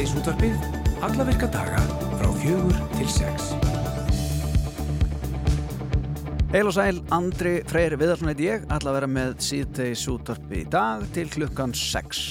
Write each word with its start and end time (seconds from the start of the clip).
síðdeis 0.00 0.16
útvarpið 0.16 1.02
alla 1.04 1.24
virka 1.28 1.46
daga 1.52 1.80
frá 2.16 2.28
fjögur 2.40 2.76
til 2.94 3.08
sex. 3.12 3.50
Heil 6.54 6.70
og 6.70 6.72
sæl, 6.72 7.00
Andri 7.12 7.52
Freyr 7.68 7.98
Viðarsson 8.00 8.30
heit 8.30 8.40
ég, 8.40 8.64
að 8.72 8.88
vera 8.96 9.10
með 9.10 9.34
síðdeis 9.44 10.06
útvarpi 10.08 10.62
í 10.62 10.70
dag 10.72 11.04
til 11.12 11.26
klukkan 11.34 11.76
6 11.76 12.22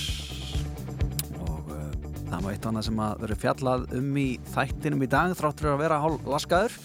og 1.44 1.70
uh, 1.70 1.86
það 2.32 2.48
var 2.48 2.56
eitt 2.56 2.66
annað 2.72 2.88
sem 2.90 3.04
að 3.06 3.22
vera 3.28 3.40
fjallað 3.46 3.86
um 4.00 4.18
í 4.18 4.28
þættinum 4.50 5.06
í 5.06 5.12
dag 5.14 5.38
þráttur 5.38 5.70
að 5.76 5.82
vera 5.84 6.02
hálf 6.02 6.26
laskaður. 6.34 6.82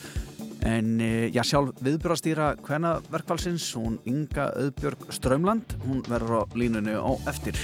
En 0.69 0.99
uh, 1.01 1.27
já 1.33 1.47
sjálf 1.49 1.81
viðbjörastýra 1.81 2.55
hvenna 2.67 2.99
verkfallsins, 3.09 3.73
hún 3.81 3.97
Inga 4.05 4.51
Öðbjörg 4.61 5.09
Strömland, 5.17 5.79
hún 5.89 6.05
verður 6.13 6.45
á 6.45 6.53
línunni 6.53 6.93
á 6.93 7.13
eftir 7.33 7.57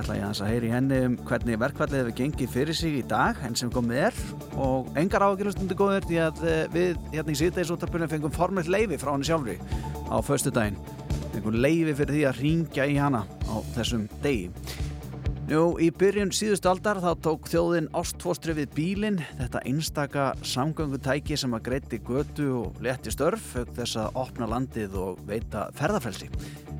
ætla 0.00 0.16
ég 0.18 0.24
að 0.28 0.50
heyri 0.50 0.70
henni 0.72 0.98
um 1.06 1.16
hvernig 1.28 1.58
verkfallið 1.60 2.00
hefur 2.00 2.16
gengið 2.18 2.52
fyrir 2.54 2.76
sig 2.76 2.98
í 3.00 3.02
dag 3.08 3.38
enn 3.46 3.56
sem 3.58 3.70
komið 3.72 4.02
er 4.08 4.20
og 4.60 4.90
engar 5.00 5.24
ágjölustundi 5.26 5.76
góðir 5.78 6.06
því 6.08 6.20
að 6.24 6.42
eh, 6.48 6.62
við 6.72 7.00
hérna 7.12 7.34
í 7.34 7.40
síðdegisúttarpunum 7.40 8.10
fengum 8.10 8.34
formelt 8.34 8.70
leifi 8.72 8.98
frá 9.00 9.12
henni 9.12 9.28
sjálfri 9.28 9.58
á 10.08 10.16
föstu 10.24 10.52
daginn 10.54 10.78
fengum 11.34 11.58
leifi 11.60 11.96
fyrir 11.98 12.16
því 12.16 12.24
að 12.30 12.40
ringja 12.44 12.88
í 12.88 12.96
hana 13.00 13.24
á 13.46 13.56
þessum 13.76 14.06
degi 14.24 14.48
Nú, 15.50 15.72
í 15.82 15.88
byrjun 15.90 16.28
síðust 16.30 16.66
aldar 16.70 17.00
þá 17.02 17.08
tók 17.24 17.48
þjóðin 17.50 17.88
ástfóstri 17.98 18.52
við 18.54 18.68
bílinn, 18.76 19.16
þetta 19.34 19.62
einstaka 19.66 20.26
samgöngutæki 20.46 21.34
sem 21.34 21.56
að 21.56 21.64
greiti 21.66 21.98
götu 22.06 22.44
og 22.60 22.76
leti 22.78 23.10
störf, 23.10 23.48
auk 23.58 23.72
þess 23.74 23.98
að 23.98 24.20
opna 24.22 24.46
landið 24.46 24.94
og 25.02 25.24
veita 25.26 25.64
ferðarfrelsi. 25.74 26.28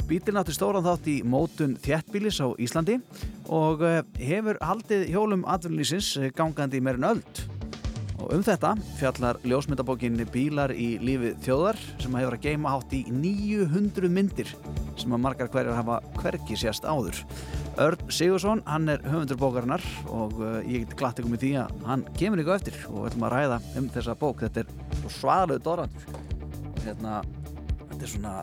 Bílinn 0.06 0.38
átti 0.38 0.54
stóran 0.54 0.86
þátt 0.86 1.08
í 1.10 1.16
mótun 1.26 1.74
þjættbílis 1.82 2.38
á 2.38 2.54
Íslandi 2.62 3.00
og 3.50 3.82
eh, 3.82 4.04
hefur 4.22 4.60
haldið 4.62 5.08
hjólum 5.16 5.42
atvinnlýsins 5.50 6.12
gangandi 6.38 6.78
í 6.78 6.84
meirin 6.86 7.08
öld. 7.10 7.41
Og 8.20 8.36
um 8.36 8.44
þetta 8.46 8.76
fjallar 9.00 9.41
ljósmyndabókin 9.50 10.20
Bílar 10.30 10.70
í 10.70 10.92
lífi 11.02 11.32
þjóðar 11.42 11.80
sem 11.98 12.14
hefur 12.20 12.38
að 12.38 12.46
geima 12.46 12.76
hátt 12.76 12.94
í 12.94 13.02
900 13.10 14.14
myndir 14.14 14.54
sem 14.94 15.10
að 15.10 15.24
margar 15.26 15.50
hverjar 15.50 15.80
hafa 15.80 15.98
hverki 16.20 16.60
sérst 16.60 16.86
áður. 16.86 17.18
Örn 17.78 18.10
Sigursson, 18.10 18.62
hann 18.66 18.88
er 18.90 19.02
höfundur 19.06 19.38
bókarinnar 19.38 19.84
og 20.10 20.34
uh, 20.42 20.58
ég 20.66 20.82
get 20.82 20.96
glatt 20.98 21.20
ykkur 21.20 21.30
með 21.32 21.44
því 21.44 21.50
að 21.62 21.84
hann 21.86 22.02
kemur 22.18 22.42
ykkur 22.42 22.56
eftir 22.56 22.78
og 22.90 22.96
við 22.96 23.10
ætlum 23.12 23.26
að 23.28 23.34
ræða 23.36 23.58
um 23.78 23.86
þessa 23.94 24.16
bók. 24.18 24.42
Þetta 24.42 24.64
er 24.64 25.14
svaðalegu 25.14 25.62
dorandur. 25.68 26.18
Hérna, 26.82 27.20
þetta 27.84 28.00
er 28.00 28.12
svona, 28.14 28.34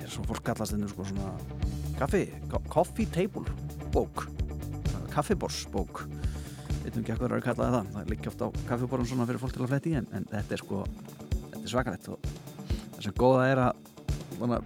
er 0.00 0.08
svona 0.08 0.30
fólk 0.32 0.44
kallast 0.48 0.74
þetta 0.74 0.90
sko 0.94 1.06
svona 1.10 1.30
kaffi, 2.00 2.24
coffee 2.72 3.12
table 3.12 3.44
bók, 3.92 4.26
kaffibors 5.12 5.62
bók. 5.74 6.06
Veitum 6.80 7.02
ekki 7.04 7.12
hvað 7.12 7.20
það 7.20 7.30
er 7.30 7.38
að 7.38 7.48
kalla 7.50 7.70
það. 7.76 7.90
Það 7.94 8.12
liggja 8.14 8.32
ofta 8.32 8.48
á 8.48 8.50
kaffiborun 8.72 9.10
svona 9.10 9.28
fyrir 9.28 9.42
fólk 9.42 9.56
til 9.56 9.66
að 9.66 9.74
fletti 9.74 9.92
í 9.92 9.98
en, 10.00 10.08
en 10.16 10.28
þetta 10.32 10.56
er 10.56 10.64
sko, 10.64 10.84
þetta 11.50 11.64
er 11.66 11.72
svakalett 11.74 12.08
og 12.14 12.30
það 12.96 13.02
sem 13.04 13.18
góða 13.20 13.50
er 13.52 13.66
að 13.66 13.84
svona, 14.38 14.62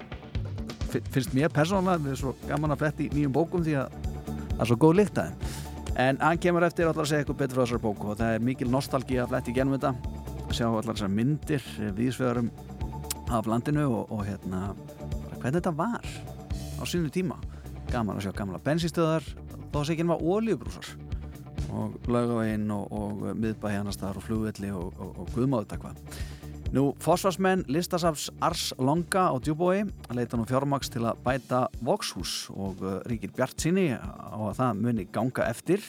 finnst 1.14 1.34
mér 1.37 1.53
persónulega 1.55 2.03
við 2.03 2.14
erum 2.14 2.23
svo 2.23 2.34
gaman 2.48 2.75
að 2.75 2.83
fletti 2.84 3.11
nýjum 3.12 3.34
bókum 3.34 3.64
því 3.67 3.78
að 3.83 3.97
það 4.55 4.64
er 4.64 4.70
svo 4.70 4.81
góð 4.84 4.98
lykt 5.01 5.20
að 5.20 5.31
þeim 5.31 5.73
en 5.95 6.19
hann 6.19 6.41
kemur 6.42 6.67
eftir 6.67 6.91
að 6.91 7.01
segja 7.06 7.23
eitthvað 7.23 7.41
betur 7.41 7.59
frá 7.59 7.64
þessar 7.64 7.83
bóku 7.83 8.11
og 8.11 8.19
það 8.19 8.36
er 8.36 8.45
mikil 8.45 8.70
nostálgi 8.70 9.19
að 9.23 9.31
fletti 9.31 9.55
genum 9.55 9.77
þetta. 9.77 9.95
Sjá 10.55 10.67
allar 10.69 10.91
þessar 10.91 11.12
myndir 11.14 11.67
viðsvegarum 11.97 12.51
af 13.34 13.48
landinu 13.51 13.86
og, 13.89 14.12
og 14.12 14.25
hérna 14.27 14.75
hvernig 15.39 15.61
þetta 15.61 15.75
var 15.78 16.05
á 16.78 16.83
sínu 16.86 17.11
tíma. 17.14 17.39
Gaman 17.92 18.18
að 18.18 18.27
sjá 18.27 18.36
gamla 18.41 18.63
bensinstöðar 18.64 19.27
þó 19.70 19.80
að 19.80 19.89
segja 19.91 20.08
var 20.11 20.23
ólíubrúsar 20.23 20.95
og 21.74 21.95
laugaveginn 22.07 22.70
og, 22.70 22.92
og 22.95 23.97
þar 23.98 24.18
og 24.20 24.27
flugvelli 24.27 24.70
og, 24.74 24.95
og 24.98 25.30
guðmáðutakvað 25.35 25.98
Nú, 26.74 26.89
fósfarsmenn 26.98 27.61
listasafs 27.70 28.33
Ars 28.42 28.73
Longa 28.83 29.29
á 29.30 29.39
Djúbói 29.39 29.85
leita 30.11 30.35
nú 30.35 30.42
fjármaks 30.42 30.89
til 30.90 31.05
að 31.07 31.20
bæta 31.23 31.61
Vokshús 31.79 32.48
og 32.51 32.80
uh, 32.83 32.96
ríkir 33.07 33.30
Bjart 33.30 33.62
sinni 33.62 33.92
á 33.95 34.35
að 34.35 34.57
það 34.58 34.80
muni 34.80 35.05
ganga 35.14 35.46
eftir. 35.46 35.85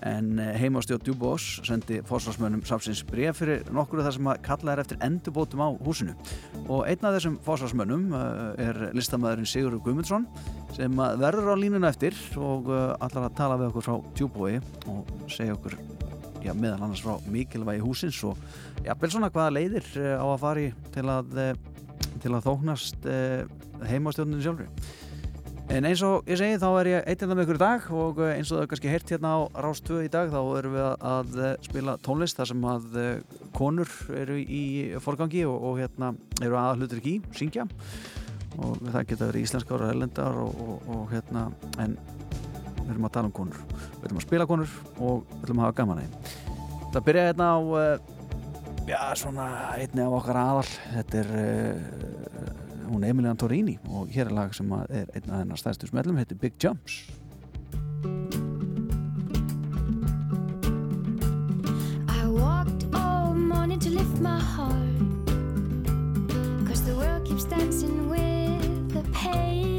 En 0.00 0.38
uh, 0.38 0.46
heimastjóð 0.56 1.02
Djúbós 1.04 1.48
sendi 1.68 1.98
fósfarsmennum 2.08 2.64
safsins 2.64 3.02
bref 3.04 3.42
fyrir 3.42 3.68
nokkru 3.68 4.00
þar 4.06 4.16
sem 4.16 4.30
að 4.32 4.40
kalla 4.48 4.72
er 4.72 4.82
eftir 4.86 5.04
endurbótum 5.04 5.60
á 5.60 5.68
húsinu. 5.84 6.16
Og 6.70 6.88
einn 6.88 7.04
af 7.04 7.18
þessum 7.18 7.36
fósfarsmennum 7.44 8.08
uh, 8.16 8.56
er 8.64 8.80
listamæðurinn 8.96 9.50
Sigur 9.50 9.76
Guðmundsson 9.76 10.24
sem 10.72 11.04
verður 11.20 11.52
á 11.52 11.56
línuna 11.60 11.92
eftir 11.92 12.16
og 12.40 12.72
allar 12.72 13.28
að 13.28 13.36
tala 13.36 13.60
við 13.60 13.74
okkur 13.74 13.88
frá 13.90 14.00
Djúbói 14.16 14.56
og 14.88 15.28
segja 15.28 15.58
okkur 15.58 15.76
já, 16.44 16.52
meðal 16.52 16.82
annars 16.84 17.02
frá 17.04 17.16
mikilvægi 17.30 17.82
húsins 17.84 18.18
og 18.26 18.38
jafnvel 18.84 19.12
svona 19.14 19.30
hvaða 19.32 19.54
leiðir 19.56 19.88
eh, 20.00 20.16
á 20.20 20.26
að 20.26 20.42
fari 20.42 20.66
til 20.94 21.06
að, 21.08 21.32
eh, 21.40 21.54
til 22.22 22.32
að 22.34 22.46
þóknast 22.48 23.08
eh, 23.10 23.42
heimastjóninu 23.88 24.44
sjálfri. 24.44 24.68
En 25.72 25.86
eins 25.88 26.02
og 26.04 26.26
ég 26.28 26.36
segi 26.36 26.58
þá 26.60 26.66
er 26.76 26.88
ég 26.90 27.06
eitt 27.08 27.22
hérna 27.24 27.38
með 27.38 27.46
ykkur 27.46 27.56
í 27.56 27.62
dag 27.62 27.86
og 27.96 28.18
eins 28.26 28.50
og 28.50 28.58
það 28.58 28.64
er 28.64 28.68
kannski 28.72 28.90
hert 28.92 29.12
hérna 29.14 29.30
á 29.32 29.40
Rástöðu 29.64 30.02
í 30.04 30.10
dag 30.12 30.28
þá 30.28 30.40
erum 30.58 30.74
við 30.74 30.88
að 31.08 31.38
spila 31.64 31.94
tónlist 32.04 32.36
þar 32.36 32.50
sem 32.50 32.66
að 32.68 32.98
konur 33.56 33.94
eru 34.12 34.36
í 34.44 34.64
forgangi 35.00 35.46
og, 35.48 35.56
og 35.70 35.80
hérna 35.80 36.12
eru 36.44 36.60
aðhlutur 36.60 37.00
ekki, 37.00 37.16
syngja 37.32 37.64
og 38.60 38.76
það 38.84 39.06
geta 39.08 39.28
verið 39.30 39.46
íslenskar 39.48 39.86
og 39.86 39.94
ellendar 39.94 40.36
og, 40.44 40.60
og, 40.66 40.90
og 40.94 41.08
hérna 41.14 41.46
en 41.82 41.96
við 42.84 42.94
erum 42.94 43.08
að 43.08 43.14
tala 43.18 43.30
um 43.30 43.36
konur. 43.40 43.62
Við 43.98 44.08
erum 44.10 44.20
að 44.20 44.28
spila 44.28 44.48
konur 44.50 44.80
og 44.98 45.24
við 45.30 45.48
erum 45.48 45.62
að 45.62 45.68
hafa 45.68 45.80
gaman 45.82 46.04
aðeins 46.04 46.42
það 46.94 47.06
byrjaði 47.08 47.30
hérna 47.32 47.46
á 47.50 47.58
já 48.86 49.00
svona 49.18 49.46
einni 49.74 50.04
af 50.04 50.14
okkar 50.20 50.38
aðal. 50.38 50.68
Þetta 50.94 51.20
er 51.22 51.32
uh, 51.40 52.88
hún 52.92 53.06
Emilian 53.08 53.40
Torini 53.40 53.78
og 53.90 54.12
hér 54.14 54.28
er 54.28 54.36
lag 54.36 54.54
sem 54.54 54.70
er 54.76 55.10
einn 55.10 55.30
af 55.30 55.42
hennar 55.42 55.60
stæðstu 55.60 55.90
smellum. 55.90 56.20
Heitir 56.20 56.38
Big 56.38 56.54
Jumps. 56.62 57.02
I 62.06 62.28
walked 62.28 62.86
all 62.94 63.34
morning 63.34 63.80
to 63.80 63.90
lift 63.90 64.20
my 64.20 64.38
heart 64.38 65.02
Cause 66.68 66.82
the 66.84 66.94
world 66.94 67.26
keeps 67.26 67.44
dancing 67.44 68.08
with 68.08 68.92
the 68.92 69.02
paper 69.10 69.73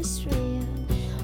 is 0.00 0.26
real 0.26 0.66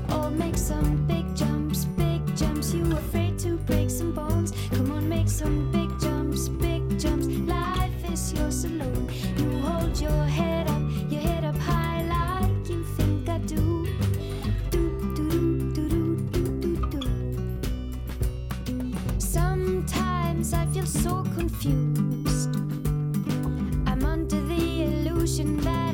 Oh, 0.09 0.28
make 0.31 0.56
some 0.56 1.06
big 1.06 1.34
jumps, 1.34 1.84
big 1.84 2.21
jumps. 2.37 2.75
You 2.75 2.84
afraid 2.93 3.38
to 3.41 3.56
break 3.69 3.88
some 3.88 4.12
bones? 4.12 4.53
Come 4.71 4.91
on, 4.91 5.09
make 5.09 5.28
some 5.28 5.71
big 5.72 5.88
jumps, 6.00 6.49
big 6.49 6.82
jumps. 6.99 7.27
Life 7.27 8.11
is 8.12 8.32
yours 8.34 8.65
alone 8.65 9.09
You 9.38 9.50
hold 9.61 9.99
your 10.00 10.25
head 10.25 10.69
up, 10.69 10.82
your 11.11 11.21
head 11.21 11.44
up 11.44 11.56
high 11.56 12.03
like 12.16 12.69
you 12.69 12.84
think 12.97 13.28
I 13.28 13.38
do. 13.38 13.87
Sometimes 19.19 20.53
I 20.53 20.66
feel 20.66 20.87
so 20.87 21.22
confused. 21.37 22.55
I'm 23.87 24.05
under 24.05 24.41
the 24.43 24.82
illusion 24.82 25.56
that 25.61 25.92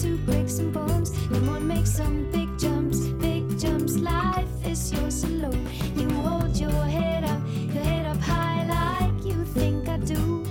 to 0.00 0.16
break 0.18 0.48
some 0.48 0.70
bones 0.72 1.10
Come 1.28 1.48
on, 1.50 1.68
make 1.68 1.86
some 1.86 2.30
big 2.32 2.48
jumps, 2.58 3.00
big 3.20 3.58
jumps 3.58 3.96
Life 3.96 4.48
is 4.64 4.92
yours 4.92 5.24
alone 5.24 5.66
You 5.94 6.08
hold 6.22 6.56
your 6.56 6.84
head 6.84 7.24
up, 7.24 7.40
your 7.74 7.84
head 7.84 8.06
up 8.06 8.16
high 8.18 8.64
like 8.64 9.24
you 9.24 9.44
think 9.44 9.88
I 9.88 9.98
do 9.98 10.46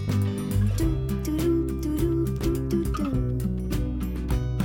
Do, 0.77 0.85
do, 1.23 1.37
do, 1.81 1.81
do, 1.81 2.25
do, 2.37 2.67
do, 2.69 2.83
do, 2.93 3.13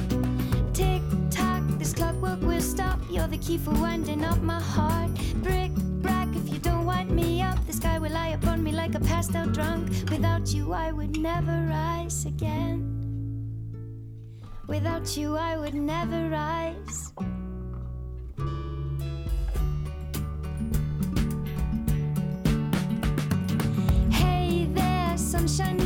do 0.09 0.73
Tick 0.75 1.03
tock, 1.31 1.63
this 1.79 1.95
clockwork 1.95 2.43
will 2.43 2.61
stop. 2.61 2.99
You're 3.09 3.29
the 3.29 3.39
key 3.39 3.57
for 3.57 3.73
winding 3.73 4.23
up 4.25 4.43
my 4.43 4.61
heart. 4.61 5.11
Brick, 5.37 5.73
brack, 6.03 6.29
if 6.35 6.53
you 6.53 6.59
don't 6.59 6.85
wind 6.85 7.11
me 7.11 7.41
up, 7.41 7.57
the 7.67 7.73
sky 7.73 7.99
will 7.99 8.13
lie 8.13 8.35
upon 8.39 8.63
me 8.63 8.73
like 8.73 8.95
a 8.95 9.01
passed 9.01 9.35
out 9.35 9.53
drunk. 9.53 9.89
Without 10.11 10.53
you, 10.53 10.73
I 10.75 10.93
would 10.93 11.17
never 11.17 11.67
rise 11.71 12.27
again. 12.27 12.94
Without 14.67 15.17
you, 15.17 15.37
I 15.37 15.57
would 15.57 15.75
never 15.75 16.31
rise. 16.31 17.13
Hey 24.11 24.67
there, 24.73 25.19
sunshine, 25.19 25.84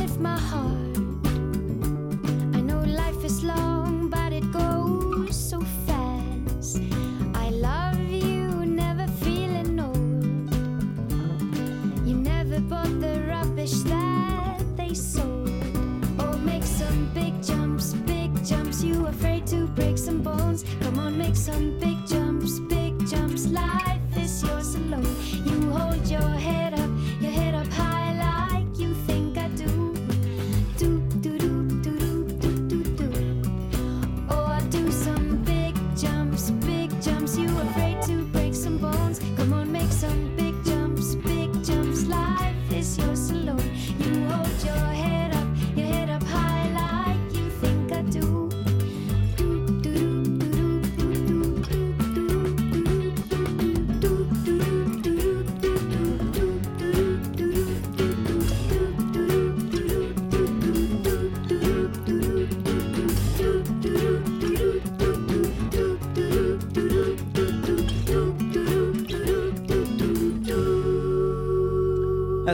Come 20.81 20.99
on, 20.99 21.17
make 21.17 21.35
some 21.35 21.79
big 21.79 21.97
jumps, 22.07 22.59
big 22.59 22.93
jumps. 23.07 23.47
Life 23.47 24.17
is 24.17 24.43
yours 24.43 24.75
alone. 24.75 25.15
You 25.45 25.71
hold 25.71 26.07
your 26.07 26.21
head. 26.21 26.58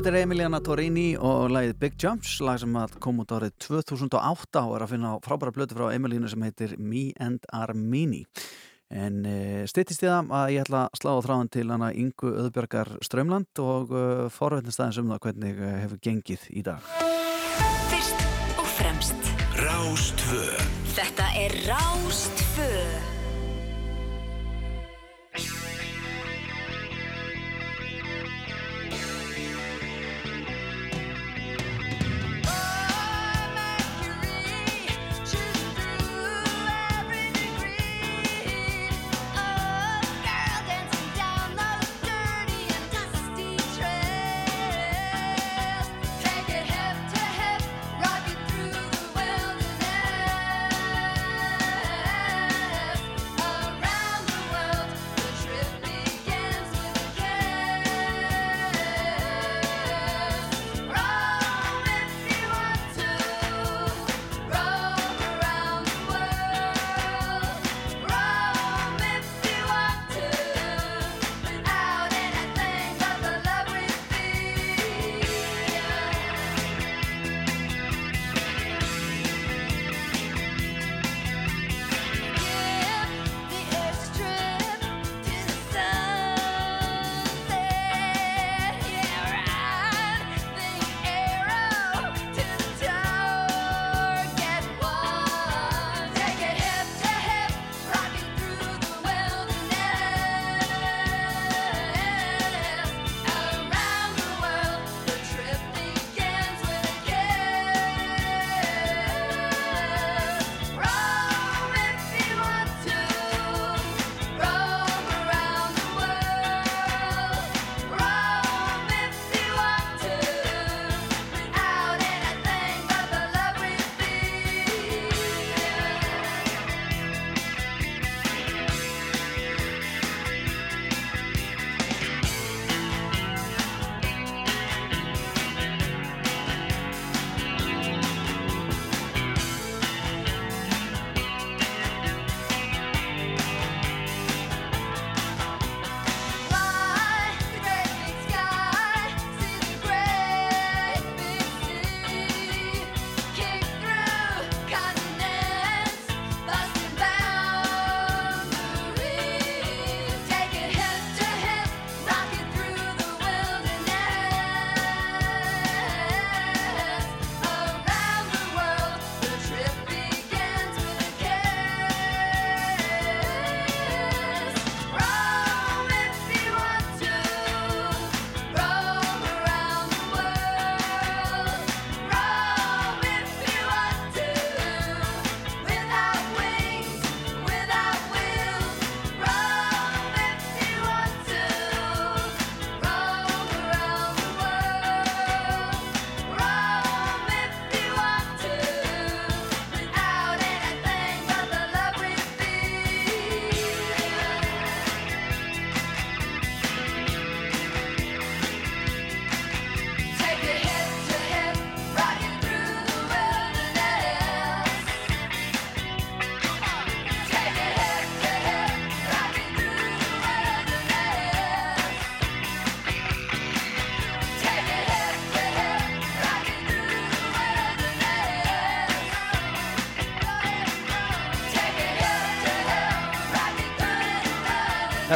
Þetta 0.05 0.19
er 0.19 0.27
Emiliana 0.27 0.59
Torini 0.61 1.05
og 1.17 1.47
lagið 1.49 1.71
Big 1.81 1.95
Jumps, 1.97 2.35
lag 2.45 2.59
sem 2.61 2.75
kom 3.01 3.23
út 3.23 3.31
árið 3.33 3.55
2008 3.65 4.61
og 4.61 4.75
er 4.77 4.85
að 4.85 4.91
finna 4.91 5.13
frábæra 5.25 5.49
blötu 5.55 5.73
frá 5.73 5.87
Emilínu 5.95 6.29
sem 6.29 6.45
heitir 6.45 6.75
Me 6.77 7.07
and 7.17 7.49
Armini. 7.49 8.21
En 8.93 9.25
eh, 9.25 9.63
e, 9.63 9.65
stýttist 9.65 10.05
ég 10.05 10.13
það 10.13 10.29
að 10.43 10.53
ég 10.53 10.67
ætla 10.67 10.83
að 10.85 11.01
slá 11.01 11.09
á 11.09 11.25
þráðan 11.25 11.51
til 11.57 11.65
hana 11.73 11.89
Ingu 11.97 12.35
Öðbjörgar 12.45 12.93
Strömland 13.01 13.65
og 13.65 13.97
eh, 13.97 14.07
e, 14.27 14.31
forveitinstæðins 14.37 15.01
um 15.01 15.13
það 15.15 15.23
hvernig 15.25 15.57
e, 15.57 15.75
hefur 15.87 16.03
gengið 16.05 16.49
í 16.53 16.67
dag. 16.69 16.95
Fyrst 17.89 18.25
og 18.61 18.73
fremst 18.77 19.31
Rástfö 19.57 20.43
Þetta 20.93 21.33
er 21.47 21.63
Rástfö 21.65 22.44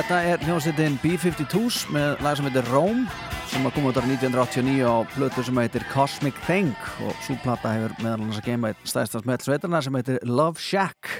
Þetta 0.10 0.26
er 0.26 0.42
hljómsveitin 0.42 0.96
B-52s 1.04 1.84
með 1.94 2.24
lag 2.26 2.34
sem 2.40 2.48
heitir 2.48 2.66
Rome 2.74 3.04
sem 3.52 3.68
að 3.70 3.76
koma 3.76 3.92
út 3.92 3.98
ára 4.00 4.08
1989 4.10 4.80
á 4.82 5.06
plötu 5.14 5.44
sem 5.46 5.60
heitir 5.62 5.84
Cosmic 5.92 6.40
Thing 6.48 6.72
og 7.06 7.20
súplata 7.28 7.76
hefur 7.76 7.94
meðal 8.02 8.24
hans 8.24 8.40
að 8.40 8.48
geima 8.48 8.72
eitt 8.72 8.90
stæðstans 8.90 9.28
með 9.30 9.46
sveitarna 9.46 9.84
sem 9.86 10.00
heitir 10.00 10.18
Love 10.26 10.58
Shack. 10.58 11.12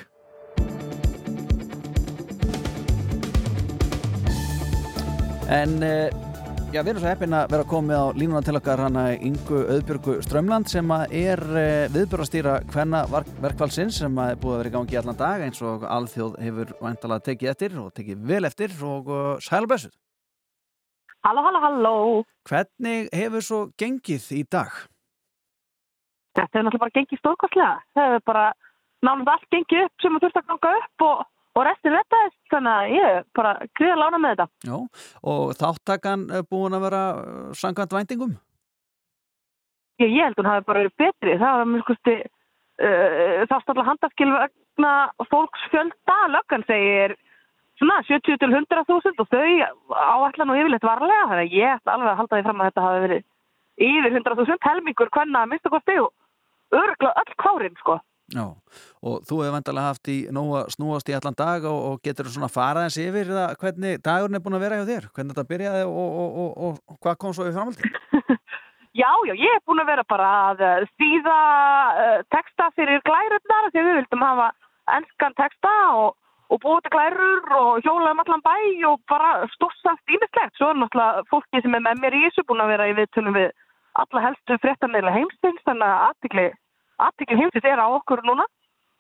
En... 5.54 5.78
Eh, 5.86 6.29
já, 6.74 6.82
við 6.84 6.92
erum 6.92 7.02
svo 7.02 7.10
heppin 7.10 7.34
að 7.34 7.54
vera 7.54 7.66
komið 7.70 7.98
á 7.98 8.06
línuna 8.18 8.42
til 8.46 8.58
okkar 8.60 8.82
hana 8.84 9.04
Ingu 9.16 9.62
Öðbjörgu 9.74 10.18
Strömland 10.26 10.70
sem 10.70 10.92
að 10.94 11.16
er 11.18 11.42
uh, 11.48 11.88
viðbjörnastýra 11.94 12.60
hvenna 12.70 13.02
verkvælsins 13.42 13.98
sem 14.04 14.20
að 14.22 14.34
er 14.34 14.40
búið 14.44 14.54
að 14.54 14.62
vera 14.62 14.72
í 14.72 14.76
gangi 14.76 15.00
allan 15.00 15.18
dag 15.20 15.46
eins 15.46 15.62
og 15.66 15.86
alþjóð 15.88 16.38
hefur 16.46 16.76
vantalega 16.84 17.26
tekið 17.30 17.52
eftir 17.54 17.80
og 17.82 17.90
tekið 17.98 18.22
vel 18.32 18.50
eftir 18.50 18.76
og 18.86 19.10
uh, 19.10 19.32
sælubessuð. 19.42 19.96
Halló, 21.26 21.44
halló, 21.48 21.64
halló. 21.66 21.96
Hvernig 22.48 23.10
hefur 23.18 23.46
svo 23.50 23.60
gengið 23.80 24.30
í 24.38 24.46
dag? 24.46 24.72
Þetta 26.38 26.54
hefur 26.54 26.68
náttúrulega 26.68 26.86
bara 26.86 26.98
gengið 27.00 27.24
stórkostlega. 27.24 27.74
Það 27.98 28.10
hefur 28.12 28.26
bara 28.30 28.46
náttúrulega 29.04 29.36
allt 29.36 29.52
gengið 29.58 29.86
upp 29.88 30.06
sem 30.06 30.16
þú 30.16 30.24
þurft 30.28 30.42
að 30.44 30.50
ganga 30.54 30.76
upp 30.84 31.08
og, 31.10 31.26
og 31.60 31.68
restin 31.68 31.96
rettaðist. 31.96 32.38
Þannig 32.54 32.74
að 32.74 32.94
ég 32.96 33.16
er 33.20 33.24
bara 33.38 33.54
gríða 33.78 34.00
lána 34.00 34.20
með 34.24 34.36
þetta. 34.36 34.48
Já, 34.70 34.78
og 35.34 35.56
þáttakan 35.60 36.26
er 36.40 36.46
búin 36.50 36.78
að 36.78 36.86
vera 36.88 37.04
uh, 37.20 37.48
sangkvæmt 37.60 37.96
væntingum? 37.98 38.36
Ég, 40.00 40.10
ég 40.10 40.24
held 40.24 40.38
að 40.38 40.44
hún 40.44 40.52
hafi 40.54 40.68
bara 40.70 40.84
verið 40.84 41.00
betri. 41.04 41.38
Það 41.40 41.58
var 41.60 41.72
mjög 41.74 41.88
skusti, 41.88 42.18
uh, 42.88 43.48
stáðla 43.52 43.88
handaskil 43.90 44.30
vegna 44.36 44.94
fólksfjölda. 45.32 46.20
Löggan 46.36 46.68
segir 46.70 47.18
svona 47.80 48.00
70 48.08 48.40
til 48.40 48.52
100.000 48.52 49.24
og 49.24 49.30
þau 49.32 49.44
áætla 50.28 50.48
nú 50.48 50.56
yfirleitt 50.60 50.88
varlega. 50.88 51.28
Þannig 51.32 51.46
að 51.50 51.60
ég 51.60 51.76
ætla 51.76 51.98
alveg 51.98 52.14
að 52.14 52.22
halda 52.24 52.40
því 52.40 52.48
fram 52.48 52.64
að 52.64 52.72
þetta 52.72 52.88
hafi 52.88 53.04
verið 53.08 53.28
yfir 53.80 54.16
100.000 54.20 54.68
helmingur 54.68 55.12
hvenna 55.16 55.46
að 55.46 55.54
mista 55.54 55.72
kosti 55.72 55.96
og 56.04 56.12
örgla 56.76 57.14
öll 57.22 57.36
kvárin 57.40 57.78
sko. 57.80 58.00
Já, 58.30 58.46
og 59.02 59.24
þú 59.26 59.40
hefur 59.42 59.56
vandalega 59.56 59.90
haft 59.90 60.10
í 60.12 60.18
nóga 60.36 60.66
snúast 60.70 61.10
í 61.10 61.16
allan 61.18 61.38
dag 61.38 61.64
og, 61.66 61.80
og 61.90 62.02
getur 62.06 62.28
þú 62.28 62.36
svona 62.36 62.52
farað 62.54 62.86
eins 62.86 63.00
yfir 63.02 63.32
það, 63.34 63.56
hvernig 63.64 64.04
dagurinn 64.06 64.38
er 64.38 64.44
búin 64.46 64.58
að 64.60 64.66
vera 64.66 64.78
hjá 64.80 64.90
þér? 64.90 65.08
Hvernig 65.16 65.34
þetta 65.34 65.50
byrjaði 65.50 65.84
og, 65.90 66.20
og, 66.44 66.78
og 66.94 67.00
hvað 67.02 67.20
kom 67.24 67.34
svo 67.34 67.48
í 67.50 67.56
framhaldi? 67.56 67.90
já, 69.02 69.10
já, 69.30 69.34
ég 69.34 69.58
er 69.58 69.66
búin 69.66 69.82
að 69.82 69.92
vera 69.96 70.06
bara 70.14 70.30
að 70.52 70.64
stýða 70.92 71.38
uh, 71.40 72.06
eh, 72.06 72.22
texta 72.36 72.70
fyrir 72.78 73.02
glærurnar 73.10 73.72
því 73.74 73.86
við 73.88 74.00
vildum 74.02 74.26
hafa 74.28 74.50
ennskan 75.00 75.38
texta 75.40 75.76
og 75.96 76.16
til 76.50 76.94
glærur 76.94 77.52
og 77.58 77.82
hjóla 77.86 78.14
um 78.14 78.22
allan 78.24 78.46
bæ 78.46 78.56
og 78.90 79.02
bara 79.10 79.46
stórsast 79.54 80.06
ímislegt. 80.10 80.56
Svo 80.58 80.72
er 80.72 80.80
náttúrulega 80.82 81.26
fólki 81.30 81.62
sem 81.62 81.76
er 81.78 81.86
með 81.86 82.02
mér 82.02 82.18
í 82.18 82.24
þessu 82.26 82.46
búin 82.50 82.64
að 82.64 82.72
vera 82.74 82.90
í 82.90 82.96
viðtunum 82.98 83.38
við 83.38 83.52
alla 84.02 84.24
helstu 84.26 84.58
fréttanleila 84.64 85.14
heimstins 85.14 85.62
þannig 85.68 85.86
að 85.86 86.04
aðtikli, 86.08 86.48
aðtikli 87.08 87.40
heimstins 87.40 87.70
er 87.70 87.82
á 87.82 87.88
okkur 87.88 88.24
núna. 88.28 88.46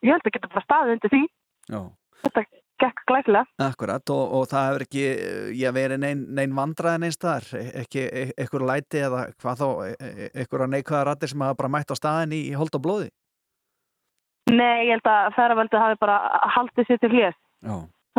Ég 0.06 0.16
held 0.16 0.26
að 0.26 0.36
geta 0.36 0.52
bara 0.54 0.66
staðið 0.66 0.96
undir 0.96 1.14
því. 1.14 1.22
Já. 1.70 1.82
þetta 2.24 2.44
gekk 2.80 3.02
glæsilega. 3.12 3.46
Akkurat 3.66 4.12
og, 4.16 4.24
og 4.38 4.46
það 4.50 4.68
hefur 4.70 4.86
ekki 4.86 5.06
ég 5.60 5.76
verið 5.76 6.02
neinn 6.04 6.26
nein 6.38 6.56
vandraðin 6.56 7.08
einn 7.08 7.16
staðar. 7.16 7.48
E, 7.60 7.66
ekki 7.84 8.06
e, 8.08 8.26
ekkur 8.46 8.66
læti 8.68 9.04
eða 9.04 9.26
hvað 9.42 9.64
þá 9.64 9.68
ekkur 10.46 10.66
að 10.66 10.74
neikvæða 10.76 11.06
rættir 11.10 11.34
sem 11.34 11.44
hafa 11.44 11.60
bara 11.60 11.74
mætt 11.76 11.92
á 11.92 12.00
staðin 12.00 12.38
í, 12.40 12.42
í 12.50 12.58
hold 12.58 12.80
og 12.80 12.86
blóði. 12.86 13.10
Nei, 14.50 14.88
ég 14.88 14.96
held 14.96 15.12
að 15.12 15.32
ferraveldi 15.36 15.84
hafi 15.84 16.00
bara 16.02 16.20
haldið 16.56 16.88
sér 16.90 17.02
til 17.04 17.14
hér 17.14 17.36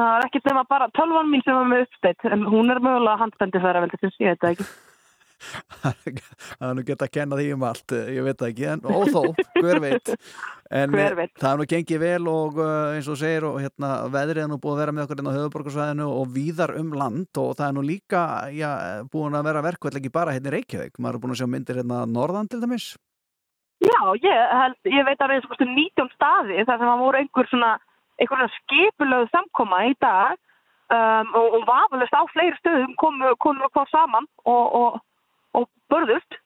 það 0.00 0.12
var 0.14 0.26
ekkert 0.26 0.48
nema 0.48 0.62
bara 0.68 0.88
tölvan 0.96 1.30
mín 1.30 1.42
sem 1.44 1.56
var 1.56 1.68
með 1.68 1.86
uppstætt 1.86 2.28
en 2.32 2.46
hún 2.48 2.72
er 2.72 2.80
mögulega 2.82 3.20
handbendi 3.20 3.62
ferraveldi 3.62 4.00
sem 4.00 4.12
ég 4.24 4.36
veit 4.36 4.48
ekki 4.52 4.66
það 5.82 6.68
er 6.68 6.78
nú 6.78 6.84
gett 6.86 7.04
að 7.04 7.12
kenna 7.14 7.38
því 7.40 7.50
um 7.56 7.66
allt 7.68 7.94
eh, 7.96 8.14
ég 8.16 8.26
veit 8.26 8.38
það 8.40 8.52
ekki, 8.52 8.66
en 8.74 8.86
óþó, 8.86 9.22
hver 9.58 9.82
veit. 9.82 10.14
En 10.70 10.94
hver 10.94 11.16
veit. 11.18 11.32
það 11.34 11.50
er 11.50 11.60
nú 11.60 11.66
gengið 11.72 12.02
vel 12.04 12.30
og 12.30 12.58
uh, 12.62 12.94
eins 12.94 13.10
og 13.10 13.18
segir 13.18 13.46
og 13.48 13.56
hérna 13.58 13.92
veðrið 14.12 14.44
er 14.44 14.50
nú 14.52 14.60
búið 14.62 14.76
að 14.76 14.82
vera 14.84 14.94
með 14.94 15.06
okkur 15.06 15.22
inn 15.22 15.30
á 15.30 15.36
höfuborgarsvæðinu 15.38 16.08
og 16.14 16.32
víðar 16.36 16.74
um 16.78 16.92
land 16.94 17.40
og 17.42 17.52
það 17.58 17.66
er 17.66 17.76
nú 17.76 17.86
líka 17.88 18.24
já, 18.54 18.70
búin 19.10 19.34
að 19.34 19.48
vera 19.50 19.64
verkveld 19.66 19.98
ekki 19.98 20.12
bara 20.14 20.36
hérna 20.36 20.52
í 20.52 20.58
Reykjavík, 20.58 20.98
maður 20.98 21.18
er 21.18 21.24
búin 21.24 21.34
að 21.34 21.40
sjá 21.42 21.50
myndir 21.50 21.80
hérna 21.82 22.04
norðan 22.06 22.50
til 22.50 22.62
dæmis. 22.62 22.92
Já, 23.80 23.98
ég, 24.20 24.40
held, 24.60 24.78
ég 24.92 25.06
veit 25.08 25.16
að 25.24 25.32
það 25.32 25.64
er 25.64 25.70
19 25.72 26.14
staði 26.14 26.64
þar 26.68 26.78
sem 26.78 26.90
það 26.90 27.02
voru 27.02 27.20
einhver 27.24 27.48
svona 27.48 27.72
einhverja 28.20 28.48
skipulöðu 28.58 29.28
samkoma 29.32 29.84
í 29.88 29.94
dag 30.04 30.36
um, 30.92 31.30
og, 31.38 31.46
og 31.58 31.62
vafalust 31.68 32.16
á 32.16 32.22
fleiri 32.32 32.58
stöðum 32.60 32.96
komu 33.00 33.32
hvað 33.40 33.88
saman 33.92 34.28
og, 35.56 35.68
börðust. 35.90 36.38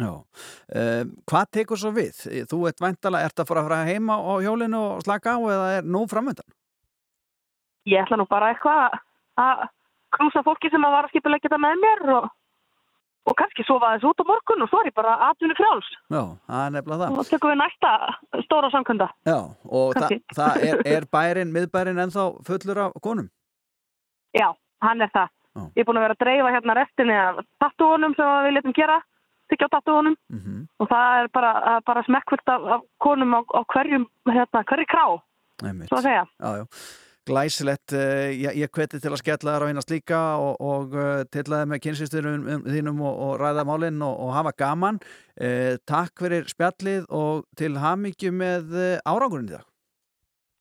Já, 0.00 0.12
um, 0.16 1.10
hvað 1.28 1.50
tekur 1.52 1.80
svo 1.80 1.90
við? 1.92 2.22
Þú 2.48 2.62
ert 2.70 2.80
vantala, 2.80 3.20
ert 3.26 3.42
að 3.42 3.50
fara 3.50 3.62
að 3.62 3.68
fara 3.68 3.88
heima 3.90 4.16
á 4.16 4.32
hjólinu 4.40 4.80
og 4.80 5.04
slaka 5.04 5.36
á 5.36 5.40
eða 5.44 5.68
er 5.76 5.88
nú 5.88 6.06
framöndan? 6.08 6.48
Ég 7.88 8.00
ætla 8.00 8.16
nú 8.20 8.26
bara 8.30 8.52
eitthvað 8.54 8.96
að 9.40 9.64
knúsa 10.16 10.42
fólki 10.46 10.70
sem 10.72 10.84
að 10.84 10.94
var 10.96 11.08
að 11.08 11.12
skipilegja 11.14 11.48
þetta 11.48 11.58
með 11.60 11.82
mér 11.84 12.12
og, 12.16 12.28
og 13.28 13.36
kannski 13.40 13.66
sofa 13.68 13.92
þessu 13.94 14.12
út 14.12 14.22
á 14.24 14.30
morgun 14.30 14.64
og 14.64 14.70
svo 14.70 14.80
er 14.80 14.88
ég 14.90 14.96
bara 14.96 15.16
aðtunni 15.28 15.56
fráls. 15.58 15.90
Já, 16.08 16.22
það 16.48 16.62
er 16.64 16.74
nefnilega 16.76 17.02
það. 17.02 17.12
Og 17.12 17.20
þá 17.20 17.34
tekum 17.34 17.52
við 17.52 17.60
næsta 17.60 17.92
stóra 18.46 18.72
samkunda. 18.72 19.10
Já, 19.28 19.38
og 19.80 20.00
þa 20.00 20.08
það 20.38 20.64
er, 20.70 20.82
er 20.96 21.08
bærin, 21.12 21.52
miðbærin 21.56 22.02
ennþá 22.06 22.26
fullur 22.48 22.82
af 22.86 22.96
konum? 23.04 23.28
Já, 24.36 24.48
hann 24.84 25.04
er 25.04 25.12
það. 25.12 25.36
Oh. 25.58 25.66
Ég 25.74 25.82
er 25.82 25.88
búin 25.88 25.98
að 25.98 26.06
vera 26.06 26.14
að 26.14 26.22
dreifa 26.24 26.52
hérna 26.54 26.76
restinni 26.78 27.16
af 27.18 27.40
tattúunum 27.62 28.14
sem 28.14 28.34
við 28.46 28.56
letum 28.56 28.74
gera, 28.76 29.00
tyggja 29.50 29.66
á 29.66 29.74
tattúunum 29.74 30.14
mm 30.14 30.40
-hmm. 30.40 30.64
og 30.78 30.88
það 30.92 31.20
er 31.20 31.28
bara, 31.34 31.80
bara 31.86 32.04
smekkvöld 32.06 32.52
af, 32.54 32.66
af 32.74 32.80
konum 32.98 33.34
á, 33.34 33.40
á 33.42 33.60
hverjum, 33.74 34.06
hérna, 34.30 34.64
hverju 34.64 34.86
krá, 34.86 35.06
Einmitt. 35.66 35.88
svo 35.88 35.98
að 35.98 36.06
segja. 36.06 36.24
Já, 36.38 36.50
já. 36.58 36.66
Glæsilegt, 37.28 37.92
uh, 37.92 38.30
ég, 38.32 38.56
ég 38.56 38.70
hveti 38.72 38.98
til 39.00 39.12
að 39.12 39.20
skella 39.20 39.54
þar 39.54 39.64
á 39.66 39.70
einast 39.70 39.90
líka 39.92 40.20
og, 40.40 40.56
og 40.60 40.94
uh, 40.96 41.22
til 41.30 41.44
að 41.52 41.66
með 41.68 41.82
kynsisturum 41.84 42.46
um, 42.48 42.64
þínum 42.64 43.02
og, 43.06 43.14
og 43.26 43.32
ræða 43.42 43.66
málinn 43.68 44.02
og, 44.02 44.14
og 44.24 44.32
hafa 44.34 44.52
gaman. 44.56 45.00
Uh, 45.36 45.76
takk 45.84 46.16
fyrir 46.24 46.48
spjallið 46.48 47.06
og 47.12 47.44
til 47.60 47.76
hamingju 47.76 48.32
með 48.32 48.74
árangurinn 49.04 49.50
í 49.50 49.56
dag. 49.58 49.66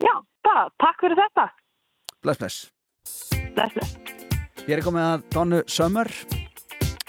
Já, 0.03 0.15
bara 0.43 0.67
takk 0.83 0.99
fyrir 0.99 1.19
þetta. 1.23 1.49
Bless, 2.21 2.37
bless. 2.37 2.71
Bless, 3.55 3.73
bless. 3.73 4.28
Ég 4.69 4.77
er 4.77 4.85
komið 4.85 5.01
að 5.01 5.21
Donnu 5.33 5.59
Summer 5.65 6.07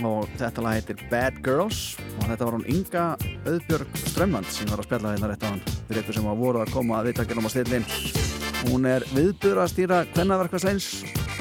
og 0.09 0.31
þetta 0.41 0.63
lag 0.65 0.79
heitir 0.79 1.01
Bad 1.11 1.43
Girls 1.45 1.99
og 2.15 2.23
þetta 2.23 2.47
var 2.47 2.55
hún 2.57 2.63
Inga 2.73 3.03
Öðbjörg 3.51 3.99
Strömmand 4.01 4.49
sem 4.49 4.71
var 4.71 4.81
að 4.81 4.87
spjalla 4.89 5.11
hérna 5.13 5.29
rétt 5.29 5.45
á 5.45 5.51
hann 5.51 5.61
fyrir 5.67 6.01
ykkur 6.01 6.17
sem 6.17 6.29
var 6.31 6.39
voru 6.41 6.63
að 6.63 6.73
koma 6.73 6.97
að 7.03 7.11
viðtakja 7.11 7.37
um 7.37 7.51
að 7.51 7.53
stillin 7.53 7.85
hún 8.63 8.89
er 8.89 9.05
viðbjörg 9.13 9.61
að 9.67 9.73
stýra 9.75 9.99
kvennaverkværsleins 10.15 10.89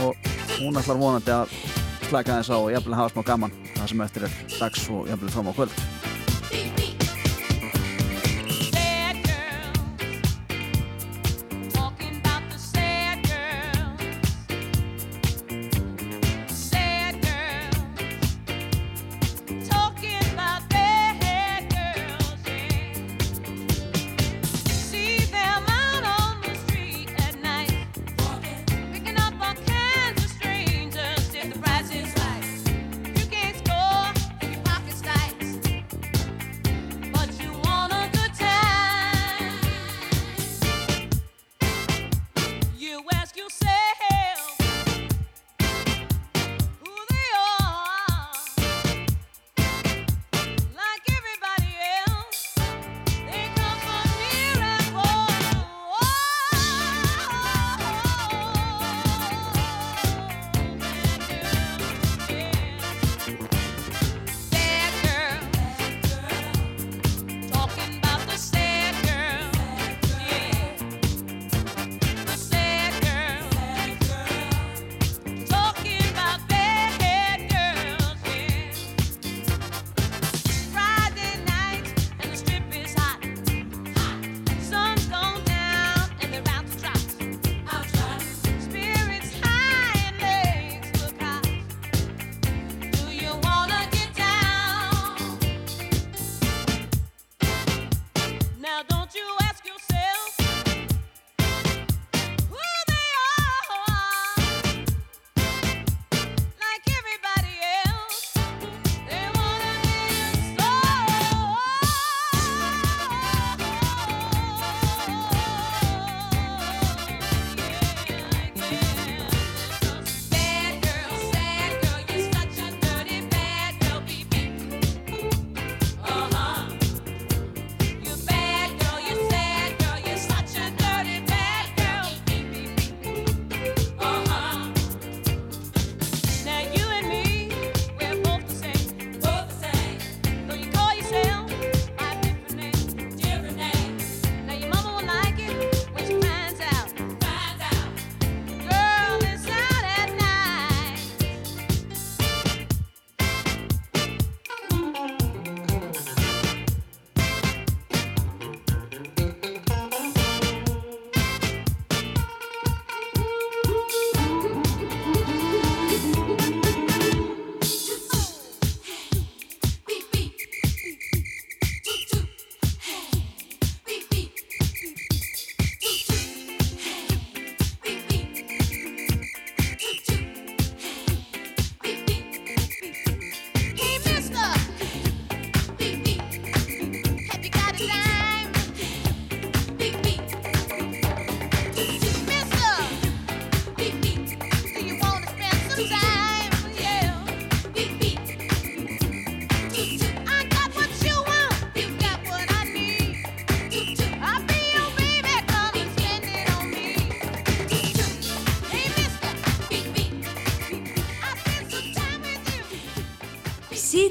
og 0.03 0.29
hún 0.57 0.81
ætlar 0.81 0.99
vonandi 0.99 1.35
að 1.37 1.55
slaka 2.09 2.41
þess 2.41 2.51
á 2.51 2.57
og 2.57 2.67
jafnvel 2.75 2.99
hafa 2.99 3.15
smá 3.15 3.27
gaman 3.31 3.55
það 3.77 3.89
sem 3.93 4.05
eftir 4.09 4.27
er 4.27 4.37
dags 4.57 4.89
og 4.91 5.07
jafnvel 5.13 5.33
fram 5.37 5.47
á 5.47 5.53
kvöld 5.55 5.98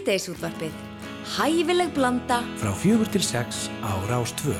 Síðdeisútvarpið. 0.08 0.72
Hæfileg 1.36 1.90
blanda. 1.92 2.40
Frá 2.56 2.72
fjögur 2.72 3.12
til 3.12 3.20
sex 3.20 3.68
á 3.84 3.92
Rástvö. 4.08 4.56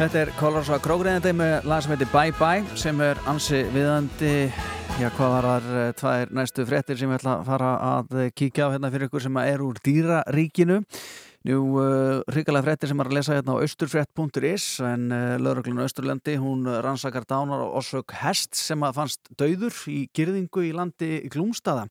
Þetta 0.00 0.16
er 0.16 0.30
Colors 0.38 0.68
of 0.72 0.78
Krógreðandi 0.80 1.34
með 1.36 1.66
lag 1.68 1.82
sem 1.84 1.92
heitir 1.92 2.08
Bye 2.08 2.32
Bye 2.38 2.78
sem 2.80 3.02
er 3.04 3.18
ansi 3.28 3.58
viðandi. 3.68 4.30
Já, 4.96 5.10
hvað 5.12 5.34
var 5.34 5.48
þar 5.50 5.66
eh, 5.76 5.88
tvær 5.98 6.30
næstu 6.38 6.64
fréttir 6.64 6.96
sem 6.96 7.12
ég 7.12 7.20
ætla 7.20 7.34
að 7.34 7.50
fara 7.50 7.72
að 7.84 8.14
eh, 8.22 8.30
kíkja 8.32 8.70
á 8.70 8.72
hérna 8.72 8.88
fyrir 8.94 9.10
ykkur 9.10 9.26
sem 9.26 9.36
er 9.42 9.60
úr 9.60 9.82
dýraríkinu. 9.84 10.78
Nú, 11.48 11.58
uh, 11.80 12.18
hrikalega 12.28 12.66
fréttir 12.66 12.90
sem 12.90 13.00
er 13.00 13.08
að 13.08 13.16
lesa 13.16 13.36
hérna 13.36 13.54
á 13.56 13.62
austurfrétt.is 13.64 14.64
en 14.84 15.06
uh, 15.08 15.36
lögreglun 15.40 15.80
Austurlendi, 15.84 16.34
hún 16.36 16.68
rannsakar 16.68 17.24
dánar 17.24 17.62
og 17.64 17.78
orsök 17.80 18.12
hest 18.20 18.56
sem 18.60 18.84
að 18.84 18.98
fannst 18.98 19.32
dauður 19.40 19.78
í 19.88 20.02
gyrðingu 20.16 20.66
í 20.68 20.74
landi 20.76 21.22
Glúmstaða 21.32 21.86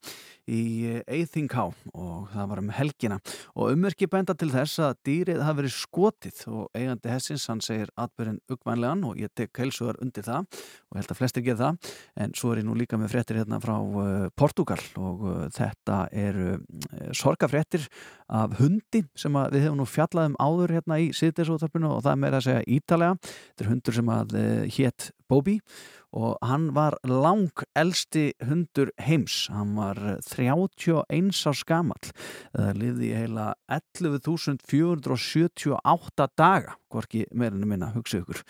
í 0.49 0.99
Eithingá 1.05 1.67
og 1.93 2.29
það 2.33 2.49
var 2.51 2.61
um 2.61 2.71
helgina. 2.73 3.19
Og 3.55 3.73
ummerki 3.73 4.07
benda 4.09 4.35
til 4.37 4.49
þess 4.53 4.81
að 4.83 4.97
dýrið 5.07 5.43
hafi 5.45 5.61
verið 5.61 5.75
skotið. 5.75 6.41
Og 6.49 6.77
eigandi 6.77 7.11
hessins 7.13 7.45
hann 7.51 7.61
segir 7.63 7.91
atbyrðin 7.99 8.39
uggvænlegan 8.51 9.05
og 9.07 9.19
ég 9.21 9.31
tek 9.37 9.61
heilsugar 9.61 9.99
undir 10.03 10.25
það. 10.25 10.47
Og 10.89 10.99
held 10.99 11.13
að 11.13 11.19
flestir 11.21 11.45
geða 11.45 11.69
það. 11.69 11.93
En 12.25 12.35
svo 12.37 12.53
er 12.53 12.63
ég 12.63 12.67
nú 12.69 12.77
líka 12.79 12.99
með 12.99 13.13
fréttir 13.13 13.39
hérna 13.41 13.61
frá 13.63 13.75
uh, 13.77 14.25
Portugal 14.39 14.79
og 14.99 15.23
uh, 15.27 15.45
þetta 15.55 15.99
eru 16.25 16.49
uh, 16.57 17.11
sorgafréttir 17.17 17.85
af 18.29 18.57
hundi 18.59 19.03
sem 19.17 19.37
við 19.53 19.67
hefum 19.67 19.79
nú 19.81 19.87
fjallað 19.89 20.31
um 20.31 20.39
áður 20.41 20.75
hérna 20.77 20.99
í 21.01 21.09
síðdeisótarpinu 21.17 21.95
og 21.95 22.03
það 22.05 22.11
er 22.15 22.21
meira 22.25 22.41
að 22.41 22.49
segja 22.49 22.67
ítalega. 22.77 23.21
Þetta 23.53 23.65
er 23.65 23.71
hundur 23.73 23.99
sem 23.99 24.13
að 24.13 24.37
hétt 24.75 25.09
Bóbi. 25.29 25.59
og 25.59 25.98
hann 26.41 26.73
var 26.73 26.97
lang 27.05 27.53
elsti 27.77 28.33
hundur 28.41 28.89
heims. 28.97 29.45
Hann 29.53 29.77
var 29.77 30.17
31 30.25 31.45
árs 31.49 31.63
gamall. 31.69 32.09
Það 32.53 32.77
lifði 32.81 33.05
í 33.11 33.17
heila 33.17 33.53
11.478 33.69 36.27
daga 36.37 36.79
hvorki 36.89 37.25
meirinu 37.37 37.67
minna, 37.69 37.91
hugsa 37.93 38.23
ykkur. 38.23 38.41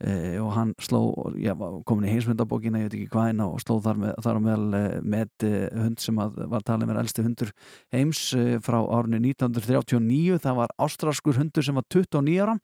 E, 0.00 0.38
og 0.40 0.52
hann 0.56 0.72
sló 0.82 1.02
já, 1.40 1.52
komin 1.84 2.08
í 2.08 2.14
heimsmyndabókina, 2.14 2.80
ég 2.82 2.88
veit 2.88 2.98
ekki 2.98 3.12
hvað 3.12 3.44
og 3.44 3.60
sló 3.62 3.78
þar, 3.84 4.00
með, 4.00 4.16
þar 4.24 4.40
á 4.40 4.42
meðal 4.46 4.78
eh, 4.78 4.96
með 5.14 5.46
eh, 5.48 5.68
hund 5.82 6.02
sem 6.02 6.18
var 6.18 6.66
talið 6.66 6.90
með 6.90 7.00
elsti 7.02 7.26
hundur 7.26 7.54
heims 7.94 8.24
eh, 8.38 8.56
frá 8.64 8.78
árinu 8.80 9.20
1939, 9.20 10.40
það 10.44 10.60
var 10.62 10.76
ástraskur 10.86 11.40
hundur 11.40 11.66
sem 11.66 11.76
var 11.76 11.86
29 11.92 12.44
ára. 12.44 12.58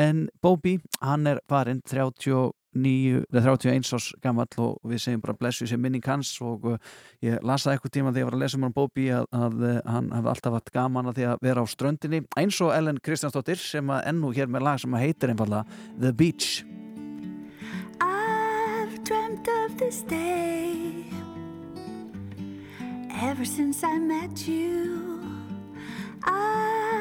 En 0.00 0.26
Bóbi, 0.42 0.78
hann 1.04 1.28
er 1.30 1.38
farin 1.50 1.84
30 1.86 2.54
9, 2.74 3.24
31 3.32 3.92
árs 3.96 4.10
gammal 4.24 4.46
og 4.60 4.78
við 4.90 5.02
segjum 5.04 5.22
bara 5.24 5.36
blessu 5.38 5.68
sér 5.68 5.80
minning 5.80 6.04
hans 6.06 6.32
og 6.44 6.66
uh, 6.68 6.78
ég 7.24 7.42
lasaði 7.42 7.78
eitthvað 7.78 7.94
tíma 7.96 8.12
þegar 8.12 8.22
ég 8.22 8.30
var 8.30 8.38
að 8.38 8.44
lesa 8.44 8.58
um 8.58 8.66
hann 8.68 8.76
Bóbi 8.76 9.08
að, 9.14 9.28
að 9.32 9.64
uh, 9.64 9.80
hann 9.88 10.12
hefði 10.14 10.32
alltaf 10.34 10.58
haft 10.58 10.74
gaman 10.74 11.10
að 11.10 11.18
því 11.18 11.28
að 11.30 11.44
vera 11.48 11.64
á 11.64 11.66
ströndinni 11.74 12.22
eins 12.40 12.60
og 12.64 12.74
Ellen 12.76 13.00
Kristjánsdóttir 13.04 13.60
sem 13.62 13.94
að 13.94 14.08
ennú 14.12 14.32
hér 14.36 14.50
með 14.50 14.68
lag 14.68 14.82
sem 14.82 14.96
að 14.96 15.06
heitir 15.06 15.34
einfallega 15.34 15.64
The 16.00 16.12
Beach 16.12 16.64
I've 18.00 19.02
dreamt 19.04 19.48
of 19.48 19.78
this 19.78 20.02
day 20.02 21.04
ever 23.22 23.44
since 23.44 23.82
I 23.82 23.98
met 23.98 24.46
you. 24.46 25.22
I 26.24 26.93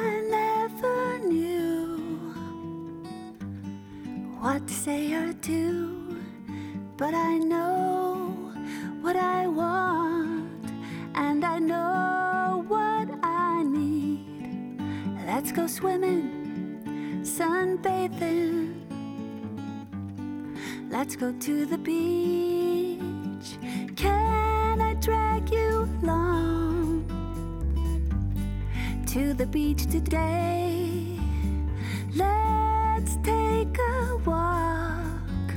what 4.43 4.67
to 4.67 4.73
say 4.73 5.13
or 5.13 5.31
do, 5.31 6.19
but 6.97 7.13
I 7.13 7.37
know 7.37 8.51
what 8.99 9.15
I 9.15 9.47
want, 9.47 10.69
and 11.15 11.45
I 11.45 11.59
know 11.59 12.65
what 12.67 13.07
I 13.23 13.63
need. 13.63 14.81
Let's 15.25 15.53
go 15.53 15.65
swimming, 15.65 17.21
sunbathing. 17.23 18.73
Let's 20.89 21.15
go 21.15 21.31
to 21.31 21.65
the 21.65 21.77
beach. 21.77 22.99
Can 23.95 24.81
I 24.81 24.93
drag 24.95 25.49
you 25.51 25.87
along 26.01 27.05
to 29.07 29.33
the 29.33 29.45
beach 29.45 29.85
today? 29.85 30.92
Walk 34.25 35.53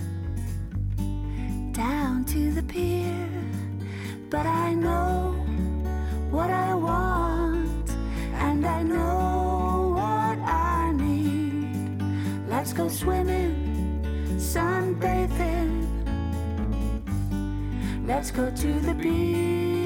down 1.72 2.24
to 2.26 2.50
the 2.52 2.62
pier. 2.62 3.29
But 4.31 4.46
I 4.46 4.74
know 4.74 5.37
what 6.31 6.50
I 6.50 6.74
want, 6.74 7.90
and 8.35 8.66
I 8.66 8.83
know 8.83 9.92
what 9.94 10.38
I 10.38 10.92
need. 10.92 12.02
Let's 12.48 12.72
go 12.72 12.88
swimming, 12.88 14.02
sunbathing. 14.37 15.87
Let's 18.07 18.31
go 18.31 18.50
to 18.50 18.81
the 18.81 18.94
beach. 18.94 19.86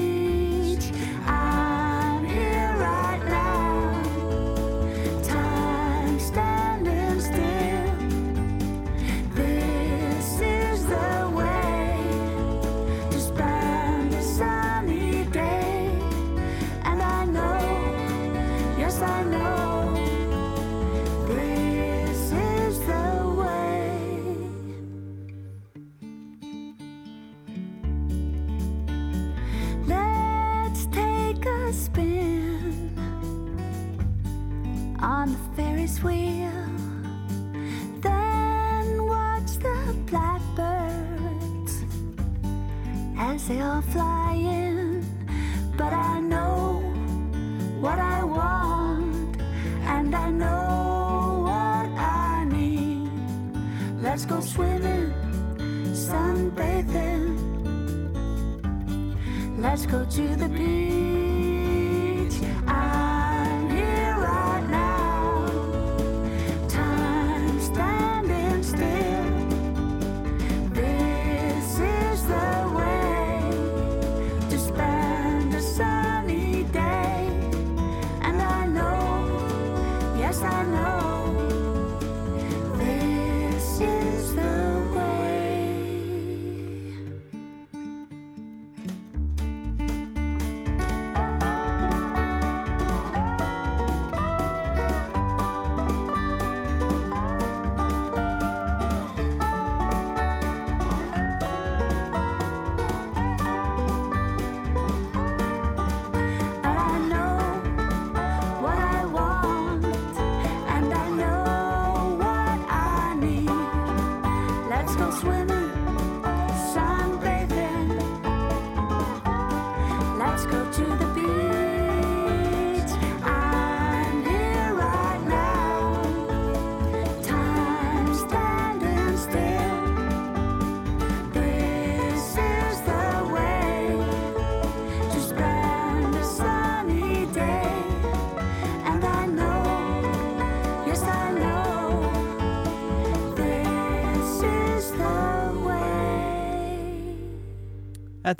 Go 59.91 60.05
to 60.05 60.35
the 60.37 60.47
beach. 60.47 61.00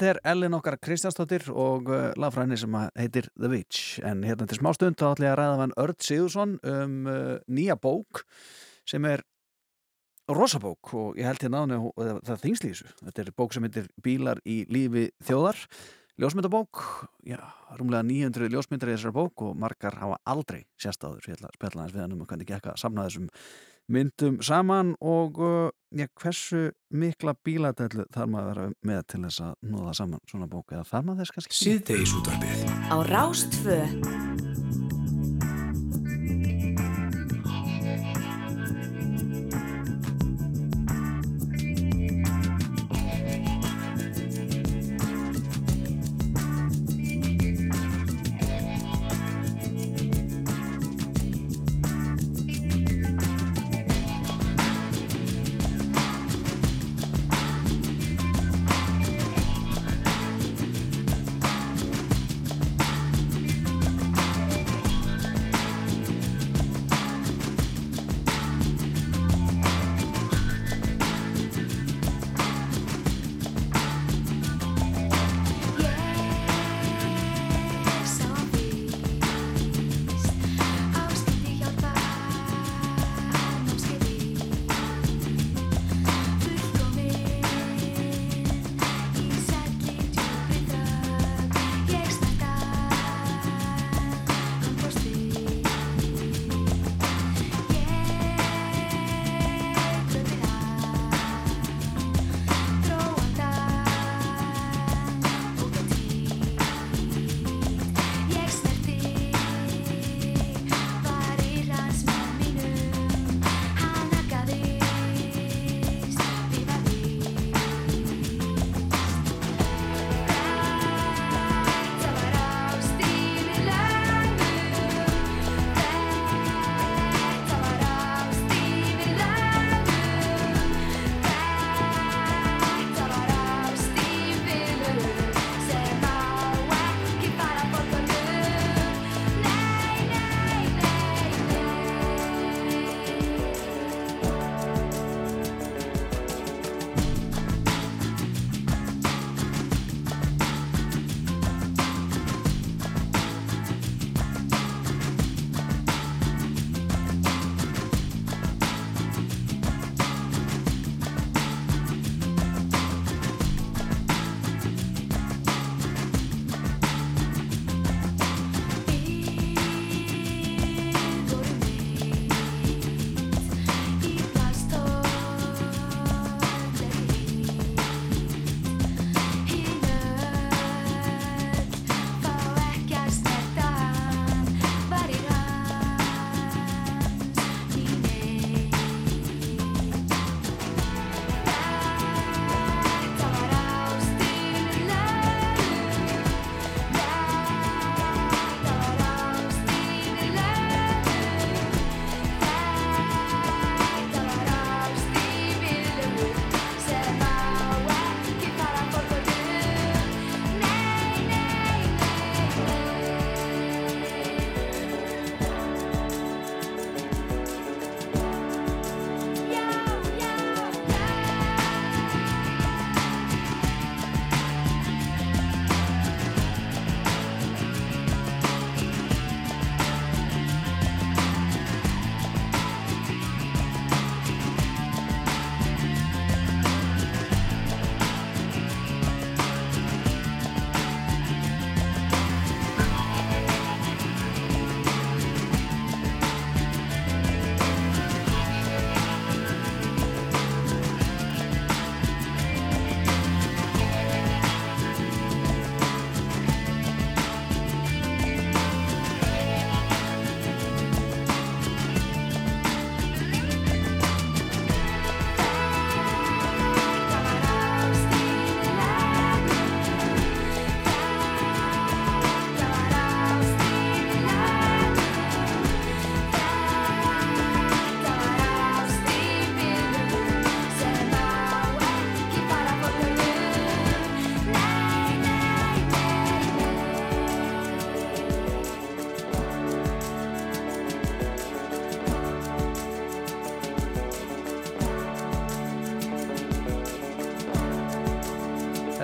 Þetta 0.01 0.15
er 0.17 0.31
Ellen 0.31 0.55
okkar 0.57 0.79
Kristjánsdóttir 0.81 1.43
og 1.53 1.89
uh, 1.93 2.07
lagfræðinni 2.17 2.55
sem 2.57 2.73
að 2.73 2.87
heitir 2.97 3.27
The 3.37 3.49
Witch. 3.51 3.81
En 4.01 4.23
hérna 4.25 4.47
til 4.49 4.57
smá 4.57 4.71
stund 4.73 4.97
þá 4.97 5.11
ætla 5.11 5.27
ég 5.27 5.33
að 5.35 5.37
ræða 5.37 5.59
hann 5.59 5.73
Örd 5.77 5.99
Sigursson 6.01 6.55
um 6.71 6.95
uh, 7.05 7.35
nýja 7.45 7.75
bók 7.77 8.23
sem 8.89 9.05
er 9.05 9.21
rosabók 10.25 10.89
og 10.97 11.19
ég 11.21 11.29
held 11.29 11.45
hérna 11.45 11.61
og 11.77 11.93
það- 12.01 12.21
það 12.31 12.41
þessu. 12.71 12.89
Þetta 13.05 13.21
er 13.27 13.31
bók 13.43 13.53
sem 13.53 13.67
heitir 13.69 13.91
Bílar 14.01 14.41
í 14.41 14.57
lífi 14.73 15.11
þjóðar. 15.21 15.61
Ljósmyndabók, 16.17 16.81
já, 17.29 17.37
rúmlega 17.77 18.01
900 18.09 18.49
ljósmyndar 18.49 18.89
í 18.89 18.97
þessar 18.97 19.13
bók 19.13 19.45
og 19.45 19.53
margar 19.55 20.01
hafa 20.01 20.17
aldrei 20.25 20.63
sérst 20.81 21.05
áður, 21.05 21.29
ég 21.29 21.37
ætla 21.37 21.53
að 21.53 21.59
spjalla 21.59 21.85
aðeins 21.85 21.93
við 21.95 22.01
hann 22.07 22.17
um 22.17 22.25
hvernig 22.25 22.49
gekk 22.49 22.71
að 22.73 22.81
samna 22.81 23.05
þessum 23.05 23.29
myndum 23.91 24.39
saman 24.45 24.95
og 25.01 25.39
uh, 25.41 25.69
já, 25.91 26.07
hversu 26.21 26.69
mikla 26.91 27.35
bíladælu 27.45 28.07
þarf 28.13 28.31
maður 28.31 28.47
að 28.47 28.51
vera 28.51 28.67
með 28.91 29.03
til 29.13 29.21
þess 29.25 29.43
að 29.47 29.53
nóða 29.73 29.95
saman 29.99 30.23
svona 30.31 30.49
bók 30.51 30.75
eða 30.75 30.87
þarf 30.91 31.07
maður 31.09 31.23
þess 31.23 31.37
kannski? 31.37 31.59
Síðdeis 31.59 32.15
útvarpið. 32.19 32.65
Á 32.91 32.97
Rástfö 33.11 33.79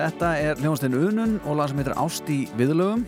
Þetta 0.08 0.28
er 0.40 0.60
hljónstinn 0.62 0.94
Unun 0.96 1.34
og 1.44 1.58
lag 1.58 1.68
sem 1.68 1.82
heitir 1.82 1.98
Ást 2.00 2.30
í 2.32 2.38
viðlögum. 2.56 3.02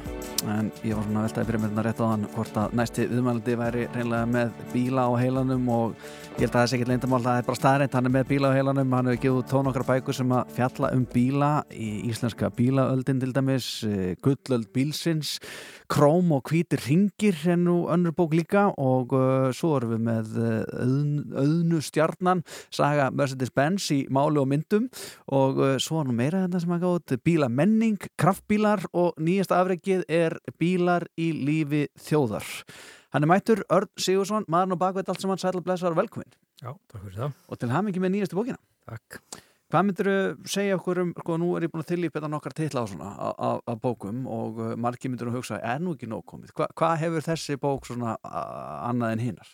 En 0.52 0.66
ég 0.84 0.92
var 0.92 1.06
svona 1.06 1.22
að 1.22 1.30
veltaði 1.30 1.46
fyrir 1.48 1.62
mér 1.62 1.70
þetta 1.70 1.84
rétt 1.86 2.02
á 2.04 2.10
hann 2.10 2.26
hvort 2.34 2.58
að 2.60 2.74
næsti 2.76 3.06
viðmælandi 3.08 3.54
væri 3.56 3.84
reynlega 3.94 4.28
með 4.28 4.58
bíla 4.74 5.06
á 5.08 5.12
heilanum 5.16 5.70
og 5.72 6.10
ég 6.38 6.46
held 6.46 6.50
að 6.50 6.54
það 6.54 6.62
er 6.62 6.70
sikkert 6.70 6.90
leyndamál 6.90 7.20
það 7.24 7.38
er 7.38 7.46
bara 7.46 7.58
staðrænt, 7.58 7.94
hann 7.96 8.08
er 8.08 8.12
með 8.14 8.28
bíla 8.30 8.48
á 8.48 8.56
heilanum 8.56 8.94
hann 8.96 9.08
hefur 9.10 9.20
gefið 9.24 9.48
tón 9.50 9.70
okkar 9.70 9.84
bækur 9.88 10.16
sem 10.16 10.32
að 10.32 10.52
fjalla 10.56 10.90
um 10.96 11.02
bíla 11.12 11.50
í 11.74 11.88
íslenska 12.08 12.50
bílaöldin 12.56 13.20
til 13.20 13.32
dæmis, 13.36 13.68
eh, 13.84 14.14
gullöld 14.24 14.70
bílsins 14.72 15.38
króm 15.90 16.30
og 16.32 16.46
hvítir 16.48 16.80
ringir 16.86 17.36
er 17.50 17.58
nú 17.58 17.88
önnur 17.90 18.14
bók 18.14 18.36
líka 18.38 18.68
og 18.78 19.12
uh, 19.12 19.50
svo 19.52 19.74
erum 19.80 19.96
við 19.96 20.04
með 20.06 20.36
uh, 20.38 20.52
auðn, 20.84 21.10
auðnu 21.34 21.80
stjarnan 21.82 22.44
saga 22.70 23.10
Mercedes-Benz 23.10 23.90
í 23.96 23.98
máli 24.12 24.38
og 24.40 24.48
myndum 24.52 24.86
og 25.34 25.58
uh, 25.58 25.74
svo 25.82 26.04
nú 26.06 26.14
meira 26.14 26.44
þetta 26.46 26.62
sem 26.62 26.76
að 26.76 26.86
gátt 26.86 27.16
bílamenning, 27.26 27.98
kraftbílar 28.20 28.86
og 28.92 29.18
nýjasta 29.18 29.58
afreikið 29.58 30.06
er 30.06 30.38
bílar 30.62 31.08
í 31.18 31.32
lífi 31.34 31.88
þjóðar 31.98 32.48
Hann 33.10 33.26
er 33.26 33.30
mættur 33.30 33.62
Örn 33.74 33.90
Sigursson, 33.98 34.44
maðurinn 34.46 34.76
og 34.76 34.80
bakveit 34.82 35.08
allt 35.10 35.20
sem 35.22 35.30
hann 35.32 35.40
sætla 35.42 35.62
blessaður 35.66 35.96
velkomin 35.98 36.30
Já, 36.62 36.74
takk 36.90 37.00
fyrir 37.06 37.16
það. 37.24 37.32
og 37.48 37.58
til 37.62 37.70
hamingi 37.72 38.02
með 38.04 38.12
nýjastu 38.16 38.38
bókina 38.38 38.60
Takk. 38.90 39.20
Hvað 39.70 39.84
myndir 39.86 40.08
segja 40.50 40.74
okkur 40.80 40.98
um, 41.04 41.10
sko 41.14 41.36
nú 41.38 41.52
er 41.54 41.62
ég 41.68 41.70
búin 41.70 41.84
að 41.84 41.92
þylja 41.92 42.28
nokkar 42.30 42.54
titla 42.58 42.82
á 42.82 42.86
svona 42.90 43.10
á- 43.14 43.38
á 43.38 43.50
á 43.70 43.72
bókum 43.78 44.24
og 44.26 44.58
uh, 44.58 44.72
margir 44.74 45.12
myndir 45.12 45.28
að 45.30 45.36
hugsa, 45.38 45.60
er 45.62 45.78
nú 45.78 45.92
ekki 45.94 46.08
nóg 46.10 46.24
komið? 46.26 46.50
Hva, 46.58 46.66
hvað 46.74 46.96
hefur 47.04 47.26
þessi 47.28 47.54
bók 47.62 47.86
svona 47.86 48.16
annað 48.26 49.12
en 49.14 49.22
hinnar? 49.28 49.52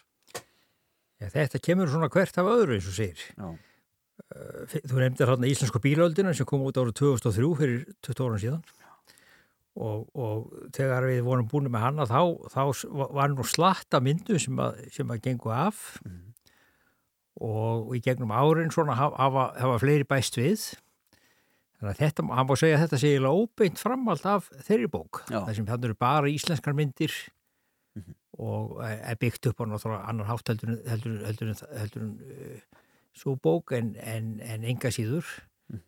Já, 1.21 1.29
þetta 1.37 1.61
kemur 1.65 1.89
svona 1.93 2.09
hvert 2.13 2.39
af 2.41 2.49
öðru 2.49 2.77
eins 2.79 2.89
og 2.89 2.97
segir. 2.97 3.21
Já. 3.37 3.51
Uh, 4.33 4.65
Þú 4.89 5.03
nefndir 5.05 5.29
hérna 5.35 5.49
Íslensku 5.53 5.81
bílaöldina 5.85 6.33
sem 6.37 6.49
kom 6.49 6.65
út 6.65 6.81
árið 6.81 6.97
2003 7.03 7.53
fyrir 7.61 7.85
20 8.09 8.25
ára 8.31 8.41
síðan 8.41 8.65
og, 9.77 10.07
og 10.17 10.71
þegar 10.77 11.07
við 11.11 11.21
vorum 11.27 11.49
búin 11.51 11.69
með 11.73 11.85
hana 11.85 12.07
þá, 12.09 12.21
þá 12.53 12.63
var 13.17 13.33
nú 13.33 13.45
slatta 13.47 14.01
myndu 14.05 14.41
sem 14.41 14.59
að, 14.63 14.81
sem 14.95 15.13
að 15.13 15.23
gengu 15.29 15.53
af. 15.53 15.85
Og 17.45 17.93
í 17.97 18.01
gegnum 18.05 18.33
árin 18.33 18.73
svona 18.73 18.97
hafa, 18.97 19.51
hafa, 19.61 19.79
fleiri 19.83 20.09
bæst 20.09 20.39
við. 20.41 20.65
Þannig 21.77 21.93
að 21.93 22.01
þetta, 22.01 22.25
hann 22.39 22.49
má 22.49 22.55
segja 22.57 22.79
að 22.79 22.87
þetta 22.87 23.01
sé 23.03 23.11
óbeint 23.21 23.83
framhald 23.83 24.29
af 24.31 24.49
þeirri 24.65 24.89
bók. 24.89 25.27
Sem 25.29 25.69
þannig 25.69 25.91
eru 25.91 25.99
bara 26.01 26.33
íslenskar 26.33 26.77
myndir 26.77 27.13
og 28.37 28.81
er 28.85 29.17
byggt 29.21 29.49
upp 29.51 29.61
á 29.61 29.65
náttúrulega 29.65 30.09
annan 30.11 30.29
hátt 30.29 30.51
heldur, 30.53 30.73
heldur, 30.89 31.21
heldur, 31.25 31.53
heldur 31.81 32.03
uh, 32.05 32.81
svo 33.17 33.37
bók 33.41 33.73
en, 33.73 33.95
en, 33.97 34.35
en 34.45 34.65
enga 34.65 34.93
síður. 34.93 35.29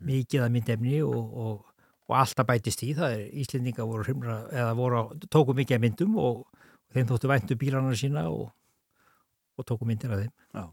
Mikið 0.02 0.42
að 0.42 0.54
myndefni 0.56 1.00
og, 1.06 1.34
og, 1.38 1.66
og 2.08 2.16
alltaf 2.16 2.48
bætist 2.48 2.84
í 2.86 2.94
það 2.96 3.16
er 3.16 3.26
Íslendinga 3.42 3.84
voru 3.88 4.06
hrimra, 4.06 4.38
eða 4.52 4.72
voru, 4.78 5.02
tóku 5.28 5.56
mikið 5.56 5.82
myndum 5.82 6.16
og, 6.20 6.46
þeim 6.94 7.10
þóttu 7.10 7.30
væntu 7.30 7.56
bílana 7.58 7.96
sína 7.98 8.24
og, 8.32 8.48
og 9.58 9.66
tóku 9.68 9.88
myndir 9.88 10.12
af 10.14 10.22
þeim. 10.22 10.32
Já, 10.56 10.64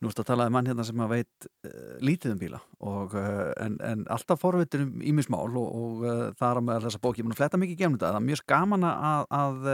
nú 0.00 0.10
ertu 0.10 0.24
að 0.24 0.30
tala 0.30 0.46
um 0.48 0.54
mann 0.56 0.70
hérna 0.70 0.86
sem 0.88 1.02
að 1.04 1.12
veit 1.12 1.48
uh, 1.68 1.98
lítið 2.04 2.32
um 2.32 2.40
bíla 2.40 2.62
og, 2.80 3.12
uh, 3.18 3.50
en, 3.60 3.76
en 3.84 4.06
alltaf 4.14 4.40
forvitur 4.40 4.86
um 4.86 5.04
ímismál 5.04 5.52
og, 5.60 5.68
og 5.68 6.06
uh, 6.06 6.24
það 6.38 6.48
er 6.62 6.66
með 6.70 6.88
þessa 6.88 7.02
bók, 7.04 7.20
ég 7.20 7.28
mun 7.28 7.36
að 7.36 7.42
fletta 7.42 7.60
mikið 7.60 7.80
gefnum 7.82 7.98
þetta, 7.98 8.14
það 8.14 8.20
er 8.22 8.28
mjög 8.30 8.44
gaman 8.54 8.88
að, 8.88 9.28
að 9.42 9.70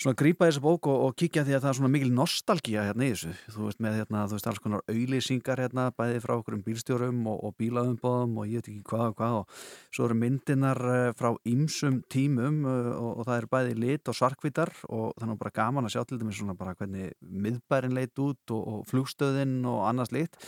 svona 0.00 0.16
grípa 0.16 0.46
í 0.46 0.50
þessa 0.50 0.62
bók 0.64 0.86
og, 0.88 1.02
og 1.06 1.16
kíkja 1.18 1.42
því 1.44 1.56
að 1.56 1.64
það 1.64 1.70
er 1.70 1.76
svona 1.76 1.90
mikil 1.92 2.10
nostalgía 2.16 2.84
hérna 2.88 3.04
í 3.04 3.10
þessu, 3.12 3.32
þú 3.52 3.66
veist 3.66 3.82
með 3.84 3.96
hérna, 3.98 4.22
þú 4.30 4.36
veist 4.38 4.48
alls 4.48 4.60
konar 4.64 4.84
auðlýsingar 4.88 5.60
hérna, 5.60 5.84
bæði 5.96 6.22
frá 6.24 6.32
okkur 6.38 6.56
um 6.56 6.62
bílstjórum 6.64 7.18
og, 7.28 7.42
og 7.44 7.56
bílaðumbóðum 7.60 8.38
og 8.40 8.48
ég 8.48 8.62
veit 8.62 8.70
ekki 8.72 8.84
hvað 8.88 9.04
og 9.10 9.18
hvað 9.18 9.36
og 9.42 9.58
svo 9.92 10.06
eru 10.08 10.16
myndinar 10.22 10.80
uh, 10.88 11.02
frá 11.18 11.28
ýmsum 11.52 12.00
tímum 12.12 12.62
uh, 12.64 12.90
og, 12.94 13.10
og 13.20 13.28
það 13.28 13.42
eru 13.42 13.52
bæði 13.56 13.76
lit 13.84 14.12
og 14.12 14.16
svarkvítar 14.16 14.74
og 14.88 15.06
þannig 15.20 15.36
er 15.36 15.42
bara 15.44 15.56
gaman 15.60 15.90
að 15.90 15.96
sjá 15.96 16.02
til 16.08 16.20
dæmis 16.22 16.40
svona 16.40 16.56
bara 16.56 16.76
hvernig 16.80 17.12
miðbærin 17.20 17.96
leit 18.00 18.24
út 18.24 18.56
og, 18.56 18.64
og 18.64 18.88
flugstöðin 18.88 19.58
og 19.68 19.84
annars 19.90 20.14
lit 20.16 20.40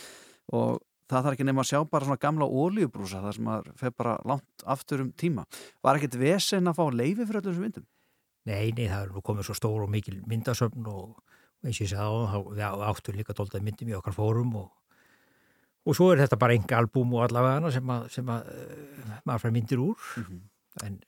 og 0.57 0.81
það 1.13 1.27
þarf 1.27 1.37
ekki 1.37 1.51
nema 1.51 1.61
að 1.61 1.75
sjá 1.75 1.83
bara 1.93 2.09
svona 2.09 2.23
gamla 2.25 2.49
ólíubrúsa 2.49 3.21
þar 3.21 3.37
sem 3.37 3.45
maður 3.45 3.73
fer 3.77 3.93
bara 4.01 4.17
langt 4.29 4.65
aftur 4.65 5.03
um 5.05 5.13
tíma. 5.13 5.45
Var 5.85 5.99
ekkert 5.99 6.17
vesen 6.21 6.71
að 6.71 6.79
fá 6.79 6.87
leifi 6.89 7.27
fyrir 7.27 7.43
öllum 7.43 7.53
þessum 7.53 7.67
myndum? 7.69 7.92
Nei, 8.49 8.73
nei, 8.75 8.89
það 8.91 9.05
er 9.05 9.11
nú 9.15 9.23
komið 9.23 9.49
svo 9.49 9.55
stór 9.55 9.85
og 9.85 9.91
mikil 9.93 10.19
myndasöfn 10.27 10.87
og, 10.91 11.15
og 11.15 11.69
eins 11.69 11.79
og 11.79 11.85
ég 11.85 11.93
sagði 11.93 12.07
á 12.11 12.31
þá 12.33 12.39
við 12.51 12.87
áttum 12.91 13.19
líka 13.21 13.37
dóltað 13.39 13.67
myndum 13.69 13.93
í 13.93 13.97
okkar 13.99 14.17
fórum 14.17 14.57
og, 14.59 14.71
og 15.87 15.99
svo 15.99 16.11
er 16.11 16.25
þetta 16.25 16.39
bara 16.43 16.57
enga 16.59 16.81
albúm 16.83 17.15
og 17.15 17.27
allavega 17.29 17.71
sem, 17.75 17.93
að, 17.95 18.09
sem 18.17 18.33
að 18.35 18.51
uh, 18.51 19.19
maður 19.23 19.45
fær 19.45 19.55
myndir 19.55 19.85
úr. 19.85 20.09
En, 20.83 20.99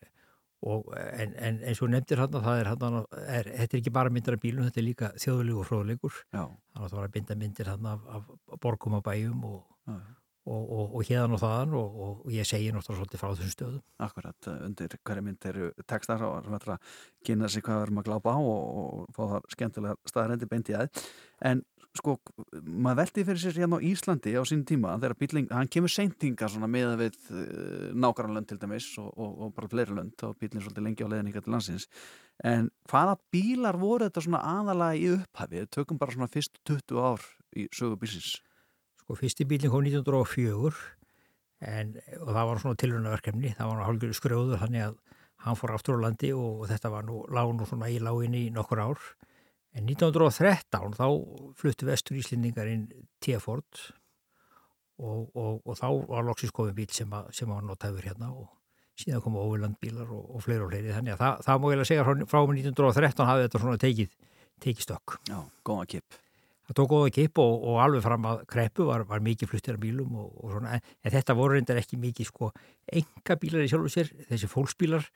og, 0.64 0.90
en, 0.94 1.34
en 1.48 1.60
eins 1.66 1.82
og 1.82 1.90
nefndir 1.90 2.22
hann 2.22 2.38
það 2.38 2.60
er 2.60 2.70
hann 2.70 3.00
er, 3.02 3.50
þetta 3.50 3.66
er 3.66 3.80
ekki 3.80 3.94
bara 3.98 4.14
myndir 4.14 4.38
af 4.38 4.44
bílum, 4.44 4.68
þetta 4.68 4.80
er 4.82 4.86
líka 4.86 5.10
þjóðulegur 5.18 5.70
fróðleikur. 5.72 6.20
Já, 6.30 6.44
þannig 6.46 6.86
að 6.86 6.92
það 6.92 7.00
var 7.00 7.08
að 7.08 7.16
binda 7.18 7.38
myndir 7.42 7.72
hann 7.72 7.90
af, 7.90 8.06
af 8.18 8.60
borgum 8.62 9.00
og 9.00 9.04
bæjum 9.08 9.42
og, 9.50 9.58
já, 9.90 9.98
og, 10.44 10.62
og, 10.62 10.96
og 10.98 11.04
hérðan 11.08 11.36
og 11.36 11.40
þaðan 11.40 11.76
og, 11.78 12.00
og 12.04 12.32
ég 12.32 12.48
segi 12.48 12.72
náttúrulega 12.72 13.00
svolítið 13.00 13.22
frá 13.22 13.28
þessum 13.32 13.52
stöðum 13.54 14.06
akkurat. 14.06 14.48
Undir 14.66 14.96
hverja 15.00 15.24
mynd 15.24 15.46
eru 15.50 15.70
textar 15.88 16.24
og 16.26 16.44
sem 16.44 16.56
ætla 16.58 16.76
að 16.76 16.98
kynna 17.24 17.50
sig 17.52 17.64
hvað 17.64 17.80
við 17.80 17.86
erum 17.86 18.02
að 18.02 18.10
glápa 18.10 18.34
á 18.36 18.38
og, 18.40 19.06
fá 19.16 19.22
það 19.22 19.48
skemmtilega 19.56 20.10
staðarendi 20.10 20.50
beint 20.50 20.72
í 20.72 20.76
aðeins. 20.76 21.08
En 21.44 21.64
sko, 21.94 22.16
maður 22.60 23.00
veldi 23.00 23.24
fyrir 23.24 23.40
sér 23.40 23.58
hérna 23.62 23.78
á 23.80 23.86
Íslandi 23.86 24.34
á 24.34 24.42
sín 24.48 24.64
tíma 24.68 24.96
þegar 24.98 25.16
bíling, 25.20 25.50
hann 25.54 25.70
kemur 25.70 25.92
seintinga 25.92 26.48
svona 26.50 26.68
meða 26.70 26.96
við 27.00 27.18
uh, 27.30 27.90
nákvæmlönd 27.94 28.50
til 28.50 28.58
dæmis 28.60 28.88
og, 29.00 29.44
bara 29.56 29.70
fleiri 29.70 29.96
lönd 29.96 30.26
og 30.26 30.34
bílinn 30.40 30.64
svolítið 30.64 30.88
lengi 30.88 31.06
á 31.06 31.10
leiðin 31.12 31.30
ykkar 31.30 31.46
til 31.46 31.54
landsins. 31.54 31.86
En 32.44 32.68
hvaða 32.90 33.16
bílar 33.32 33.78
voru 33.78 34.08
þetta 34.08 34.24
svona 34.26 34.42
aðalega 34.44 34.98
í 34.98 35.12
upphafi? 35.14 35.62
Við 35.62 35.70
tökum 35.78 36.00
bara 36.00 36.16
svona 36.16 36.32
fyrst 36.32 36.58
20 36.66 36.98
ár 36.98 37.30
í 37.54 37.68
sögu 37.72 38.00
bílsins. 38.02 38.34
Sko 39.04 39.18
fyrsti 39.20 39.44
bílinn 39.44 39.72
kom 39.72 39.84
1904 39.84 40.70
en, 41.68 41.90
og 42.22 42.30
það 42.30 42.46
var 42.48 42.62
svona 42.62 42.80
tilrunarverkefni, 42.80 43.50
það 43.58 43.70
var 43.70 43.82
hálfgjörðu 43.84 44.16
skrjóður 44.16 44.62
þannig 44.62 44.86
að 44.86 44.94
hann 45.44 45.58
fór 45.60 45.74
aftur 45.74 46.00
á 46.00 46.04
landi 46.06 46.30
og 46.32 46.64
þetta 46.70 46.92
var 46.92 47.04
nú, 47.04 47.20
lág 47.28 47.52
nú 47.52 47.68
svona 47.68 47.90
í 47.92 47.98
láginni 48.00 48.46
í 48.46 48.54
nokkur 48.54 48.80
ár. 48.80 49.04
En 49.74 49.84
1913 49.90 50.96
þá 50.96 51.06
fluttu 51.58 51.88
vestur 51.88 52.16
Íslendingar 52.16 52.70
inn 52.70 52.86
T-Ford 53.20 53.84
og, 55.02 55.28
og, 55.34 55.60
og 55.66 55.76
þá 55.76 55.88
var 56.08 56.24
loksins 56.24 56.54
komið 56.54 56.76
bíl 56.78 56.90
sem, 56.94 57.12
að, 57.12 57.32
sem 57.36 57.50
var 57.50 57.64
notaður 57.66 58.08
hérna 58.08 58.30
og 58.32 58.48
síðan 58.96 59.24
komu 59.24 59.42
óvilandbílar 59.42 60.08
og, 60.14 60.28
og 60.36 60.44
fleiri 60.46 60.64
og 60.64 60.70
fleiri 60.70 60.94
þannig 60.94 61.16
að 61.16 61.24
það, 61.24 61.40
það 61.48 61.60
má 61.60 61.70
ég 61.72 61.82
að 61.82 61.90
segja 61.90 62.06
frá, 62.06 62.14
frá 62.30 62.42
1913 62.46 63.30
hafði 63.32 63.48
þetta 63.48 63.64
svona 63.64 63.82
tekið, 63.84 64.20
tekið 64.64 64.86
stökk. 64.86 65.18
Já, 65.28 65.40
góða 65.66 65.88
kip. 65.96 66.23
Það 66.64 66.76
tók 66.78 66.90
góða 66.94 67.12
kipp 67.12 67.38
og, 67.42 67.54
og 67.68 67.78
alveg 67.84 68.04
fram 68.06 68.26
að 68.30 68.42
kreppu 68.48 68.88
var, 68.88 69.04
var 69.08 69.22
mikið 69.24 69.50
fluttir 69.50 69.76
af 69.76 69.82
bílum 69.82 70.14
og, 70.16 70.30
og 70.40 70.54
svona, 70.54 70.76
en, 70.78 70.92
en 71.04 71.12
þetta 71.12 71.36
voru 71.36 71.58
reyndar 71.58 71.80
ekki 71.80 72.00
mikið 72.00 72.30
sko 72.30 72.50
enga 73.00 73.36
bílar 73.42 73.64
í 73.66 73.70
sjálfu 73.72 73.92
sér, 73.92 74.12
þessi 74.30 74.48
fólksbílar. 74.48 75.08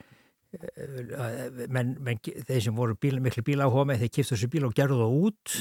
Eh, 0.53 1.63
menn, 1.73 1.95
menn 2.05 2.21
þeir 2.21 2.65
sem 2.67 2.77
voru 2.77 2.97
bíl, 3.01 3.19
miklu 3.25 3.45
bíla 3.45 3.69
áhuga 3.69 3.87
með 3.89 4.05
þeir 4.05 4.13
kiptu 4.19 4.35
þessi 4.35 4.51
bíl 4.53 4.67
og 4.69 4.77
gerðu 4.77 5.01
það 5.01 5.17
út 5.29 5.55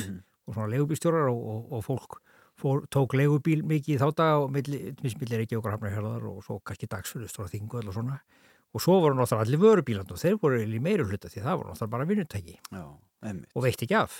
og 0.47 0.57
svona 0.57 0.71
legubílstjórar 0.75 1.31
og, 1.31 1.39
og, 1.53 1.71
og 1.77 1.85
fólk 1.87 2.19
fór, 2.57 2.83
tók 2.91 3.15
legubíl 3.17 3.63
mikið 3.67 3.95
í 3.95 3.99
þá 4.01 4.07
daga 4.17 4.37
og 4.43 4.51
milli, 4.55 4.93
milli 5.03 5.41
ekki 5.43 5.59
okkar 5.59 5.77
hafnarhjörðar 5.77 6.27
og 6.31 6.43
svo 6.45 6.59
kannski 6.65 6.89
dagsfjöldust 6.91 7.39
og 7.43 7.51
þingu 7.51 7.83
og 7.83 7.93
svona 7.93 8.19
og 8.75 8.83
svo 8.83 8.99
voru 9.03 9.17
náttúrulega 9.17 9.47
allir 9.47 9.61
vörubíland 9.61 10.11
og 10.13 10.19
þeir 10.21 10.39
voru 10.41 10.59
í 10.61 10.81
meiri 10.83 11.05
hluta 11.07 11.31
því 11.31 11.43
það 11.45 11.59
voru 11.61 11.71
náttúrulega 11.71 11.93
bara 11.95 12.09
vinnutæki. 12.09 12.57
Já, 12.73 12.83
og 13.55 13.63
veitt 13.65 13.83
ekki 13.85 13.97
af. 13.97 14.19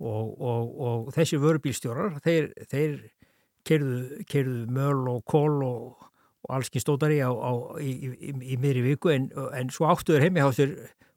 Og, 0.00 0.32
og, 0.40 0.72
og 0.86 1.12
þessi 1.14 1.38
vörubílstjórar 1.42 2.18
þeir, 2.24 2.50
þeir 2.70 2.96
kerðu, 3.64 4.56
möl 4.72 5.04
og 5.12 5.22
kól 5.30 5.62
og, 5.64 6.08
og 6.44 6.56
allski 6.58 6.82
stótari 6.82 7.20
á, 7.24 7.30
á, 7.30 7.52
í, 7.80 7.92
í, 7.92 8.12
í, 8.30 8.34
í 8.54 8.60
miðri 8.60 8.84
viku 8.90 9.12
en, 9.14 9.30
en 9.56 9.72
svo 9.74 9.88
áttuður 9.92 10.24
heimi 10.26 10.44
á 10.44 10.48
sér 10.54 10.74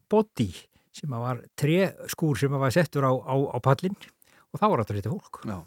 body 0.08 0.50
sem 0.98 1.12
var 1.12 1.42
tre 1.58 1.92
skúr 2.10 2.38
sem 2.40 2.54
var 2.54 2.72
settur 2.74 3.06
á, 3.06 3.12
á, 3.12 3.34
á 3.54 3.58
pallin 3.62 3.96
og 4.48 4.60
þá 4.60 4.66
var 4.70 4.82
þetta 4.82 5.00
þetta 5.00 5.12
fólk. 5.12 5.42
Já. 5.44 5.58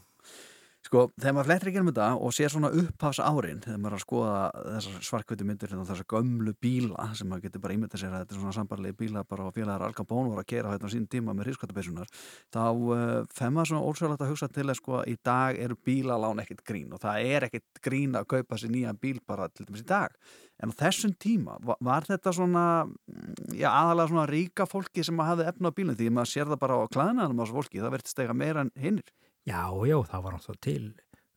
Sko, 0.91 1.05
þegar 1.15 1.35
maður 1.37 1.47
flettir 1.47 1.69
ekki 1.69 1.79
um 1.79 1.87
þetta 1.87 2.05
og 2.19 2.33
sér 2.35 2.51
svona 2.51 2.69
upphafs 2.75 3.19
árin 3.23 3.61
þegar 3.63 3.77
maður 3.79 3.93
er 3.93 3.95
að 3.95 4.01
skoða 4.03 4.39
þessar 4.65 5.05
svarkvötu 5.07 5.45
myndir 5.47 5.75
og 5.77 5.85
þessar 5.87 6.07
gömlu 6.11 6.53
bíla 6.65 7.05
sem 7.15 7.29
maður 7.31 7.45
getur 7.45 7.61
bara 7.63 7.77
ímyndað 7.77 8.01
sér 8.01 8.09
að 8.09 8.25
þetta 8.25 8.35
er 8.35 8.41
svona 8.41 8.55
sambarlegi 8.57 8.97
bíla 8.99 9.23
bara 9.29 9.45
og 9.47 9.55
félagar 9.55 9.85
Al 9.85 9.95
Capone 9.95 10.33
voru 10.33 10.43
að 10.43 10.49
gera 10.51 10.73
hérna 10.73 10.91
sín 10.91 11.05
tíma 11.07 11.31
með 11.37 11.47
rískvættabessunar 11.47 12.11
þá 12.51 12.59
uh, 12.65 13.13
fem 13.31 13.55
maður 13.55 13.71
svona 13.71 13.87
ósvöldast 13.87 14.25
að 14.25 14.33
hugsa 14.33 14.51
til 14.51 14.67
að 14.67 14.79
sko 14.81 14.99
í 15.07 15.15
dag 15.31 15.61
eru 15.63 15.79
bílalán 15.79 16.43
ekkert 16.43 16.65
grín 16.67 16.91
og 16.91 16.99
það 17.07 17.31
er 17.37 17.47
ekkert 17.47 17.83
grín 17.87 18.19
að 18.19 18.27
kaupa 18.35 18.59
sér 18.59 18.75
nýjan 18.75 18.99
bíl 18.99 19.23
bara 19.23 19.47
til 19.47 19.69
dæmis 19.69 19.85
í 19.85 19.89
dag. 19.95 20.19
En 20.59 20.75
á 20.75 20.79
þessum 20.83 21.15
tíma 21.15 21.55
var, 21.63 22.03
þetta 22.03 22.35
svona 22.35 22.65
mm, 22.83 23.55
já, 23.55 23.71
aðalega 23.71 24.11
svona 24.11 24.27
ríka 24.27 24.67
fólki 24.67 25.07
sem 25.07 25.23
hafði 25.23 25.47
efna 25.55 25.71
á 25.71 25.77
bílum 25.79 25.95
því 25.95 26.11
maður 26.11 26.35
sér 26.35 26.51
það 26.51 26.63
bara 26.67 26.83
á 26.83 26.91
klæðinaðum 26.91 27.39
á 27.39 27.43
þessu 27.45 27.61
fólki 27.61 27.79
það 27.79 27.95
verður 27.95 28.11
stega 28.11 28.35
meira 28.43 28.67
en 28.67 28.75
hinnir 28.75 29.15
Já, 29.47 29.63
já, 29.89 29.97
það 30.05 30.23
var 30.25 30.35
náttúrulega 30.35 30.65
til 30.67 30.83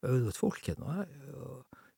auðvöld 0.04 0.36
fólk 0.36 0.66
hérna 0.68 1.04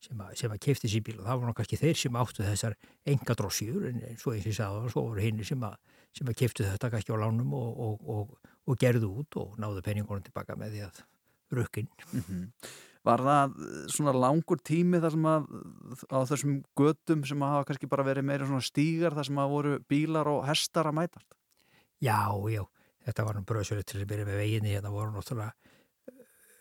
sem 0.07 0.21
að, 0.21 0.33
sem 0.39 0.53
að 0.53 0.63
kefti 0.63 0.91
sér 0.91 1.05
bíl 1.07 1.17
og 1.19 1.27
það 1.27 1.41
var 1.41 1.49
nú 1.49 1.55
kannski 1.57 1.79
þeir 1.81 1.99
sem 1.99 2.19
áttu 2.21 2.45
þessar 2.47 2.77
enga 3.09 3.37
drossjur 3.39 3.87
en 3.91 4.03
svo 4.21 4.35
eins 4.35 4.47
og 4.47 4.51
ég 4.53 4.59
sagði 4.59 4.83
það, 4.83 4.91
svo 4.93 5.05
voru 5.09 5.25
hinn 5.25 5.43
sem 5.47 5.65
að, 5.67 5.77
sem 6.15 6.31
að 6.31 6.39
keftu 6.43 6.67
þetta 6.67 6.91
kannski 6.93 7.17
á 7.17 7.23
lánum 7.23 7.55
og, 7.57 7.71
og, 7.87 8.11
og, 8.17 8.53
og 8.67 8.81
gerðu 8.83 9.13
út 9.23 9.39
og 9.41 9.57
náðu 9.63 9.83
penningunum 9.87 10.27
tilbaka 10.27 10.59
með 10.59 10.77
því 10.77 10.85
að 10.87 11.01
rökkinn. 11.57 11.91
Var 13.07 13.23
það 13.23 13.59
svona 13.95 14.13
langur 14.19 14.59
tími 14.67 14.99
þar 15.03 15.15
sem 15.15 15.27
að 15.31 15.45
á 16.11 16.19
þessum 16.27 16.57
götum 16.79 17.21
sem 17.29 17.43
að 17.47 17.53
hafa 17.55 17.69
kannski 17.69 17.91
bara 17.91 18.07
verið 18.07 18.27
meira 18.27 18.49
svona 18.49 18.67
stígar 18.67 19.15
þar 19.15 19.29
sem 19.29 19.39
að 19.39 19.53
voru 19.53 19.77
bílar 19.91 20.31
og 20.31 20.43
hestar 20.49 20.91
að 20.91 20.99
mætast? 20.99 21.29
Já, 22.03 22.35
já, 22.51 22.65
þetta 23.07 23.29
var 23.29 23.39
nú 23.39 23.47
bröðsverið 23.47 23.87
til 23.87 24.01
að 24.03 24.11
byrja 24.11 24.27
með 24.27 24.41
veginni, 24.43 24.75
hérna 24.75 24.91
voru 24.93 25.15
náttúrulega 25.15 25.55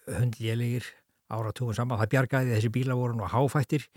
hundlélegir 0.08 0.86
áratugum 1.34 1.74
saman, 1.78 1.98
það 2.02 2.12
bjargaði 2.14 2.54
þessi 2.56 2.70
bíla 2.76 2.96
voru 2.98 3.16
nú 3.18 3.26
háfættir 3.32 3.88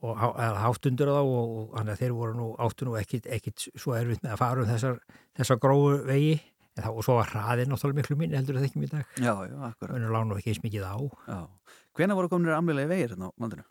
og 0.00 0.16
há- 0.20 0.34
eða 0.36 0.60
hátt 0.66 0.86
undir 0.90 1.08
þá 1.10 1.18
og, 1.20 1.50
og 1.56 1.74
þannig 1.78 1.94
að 1.96 2.00
þeir 2.04 2.12
voru 2.18 2.34
nú 2.38 2.48
áttu 2.66 2.86
nú 2.88 2.94
ekkit, 3.00 3.26
svo 3.80 3.94
erfitt 3.96 4.22
með 4.24 4.34
að 4.36 4.40
fara 4.42 4.62
um 4.64 4.68
þessar, 4.70 5.00
þessar 5.40 5.58
grófu 5.62 5.96
vegi 6.06 6.34
en 6.76 6.84
þá, 6.84 6.90
og 6.94 7.02
svo 7.04 7.16
var 7.18 7.32
hraðin 7.32 7.72
náttúrulega 7.72 7.98
miklu 8.02 8.16
minni 8.20 8.36
heldur 8.38 8.60
það 8.60 8.68
ekki 8.68 8.84
í 8.86 8.90
dag, 8.92 9.06
Já, 9.18 9.32
já, 9.48 9.56
akkurat. 9.70 9.94
þannig 9.96 10.12
lána 10.14 10.36
ekki 10.38 10.52
eins 10.54 10.62
mikið 10.64 10.84
á 10.86 10.94
Já. 11.00 11.40
Hvena 11.98 12.14
voru 12.20 12.30
kominir 12.30 12.54
amlilegi 12.54 12.92
vegir 12.92 13.10
hérna 13.16 13.28
á 13.28 13.34
landinu? 13.42 13.64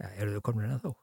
Já, 0.00 0.08
eru 0.22 0.38
þau 0.38 0.44
komin 0.48 0.72
að 0.78 0.86
þá 0.86 0.94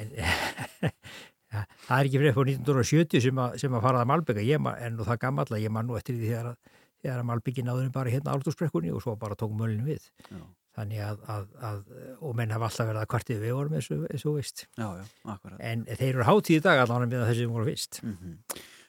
en 0.00 0.10
ja, 0.18 1.62
það 1.86 2.00
er 2.00 2.08
ekki 2.08 2.18
fyrir 2.20 2.32
upp 2.34 2.40
á 2.40 2.44
1970 2.48 3.22
sem, 3.28 3.38
að, 3.44 3.56
sem 3.62 3.76
að 3.78 3.84
fara 3.84 4.02
að 4.02 4.08
Malbygga 4.10 4.44
ég 4.48 4.60
man, 4.64 4.76
en 4.82 4.98
það 5.04 5.20
gammal 5.22 5.46
að 5.52 5.62
ég 5.62 5.72
man 5.72 5.86
nú 5.88 5.96
eftir 6.00 6.16
því 6.18 6.30
þegar 6.32 6.50
að, 6.50 6.58
þegar 7.02 7.22
að 7.22 7.28
Malbyggi 7.30 7.66
náður 7.66 7.90
bara 7.94 8.14
hérna 8.14 8.36
áldursbrekkunni 8.36 8.94
og 8.94 9.04
svo 9.04 9.16
bara 9.20 9.38
tók 9.38 9.52
mölin 9.56 9.84
við. 9.86 10.08
Já. 10.28 10.42
þannig 10.78 11.00
að, 11.02 11.22
að, 11.26 11.46
að 11.66 11.78
og 12.22 12.34
menn 12.38 12.52
hafa 12.54 12.68
alltaf 12.68 12.86
verið 12.86 13.00
að 13.02 13.08
kvartið 13.10 13.40
við 13.42 13.54
vorum 13.56 13.72
eins 13.74 13.88
og, 13.90 14.02
eins 14.12 14.26
og 14.30 14.36
veist. 14.38 14.66
Já, 14.78 14.88
já, 15.00 15.38
en 15.58 15.86
þeir 15.90 16.10
eru 16.12 16.26
hátíð 16.28 16.58
í 16.60 16.64
dag 16.68 16.82
allan 16.84 17.08
með 17.10 17.24
þessi 17.26 17.46
sem 17.46 17.54
voru 17.56 17.70
fyrst. 17.70 18.02
Mm 18.04 18.18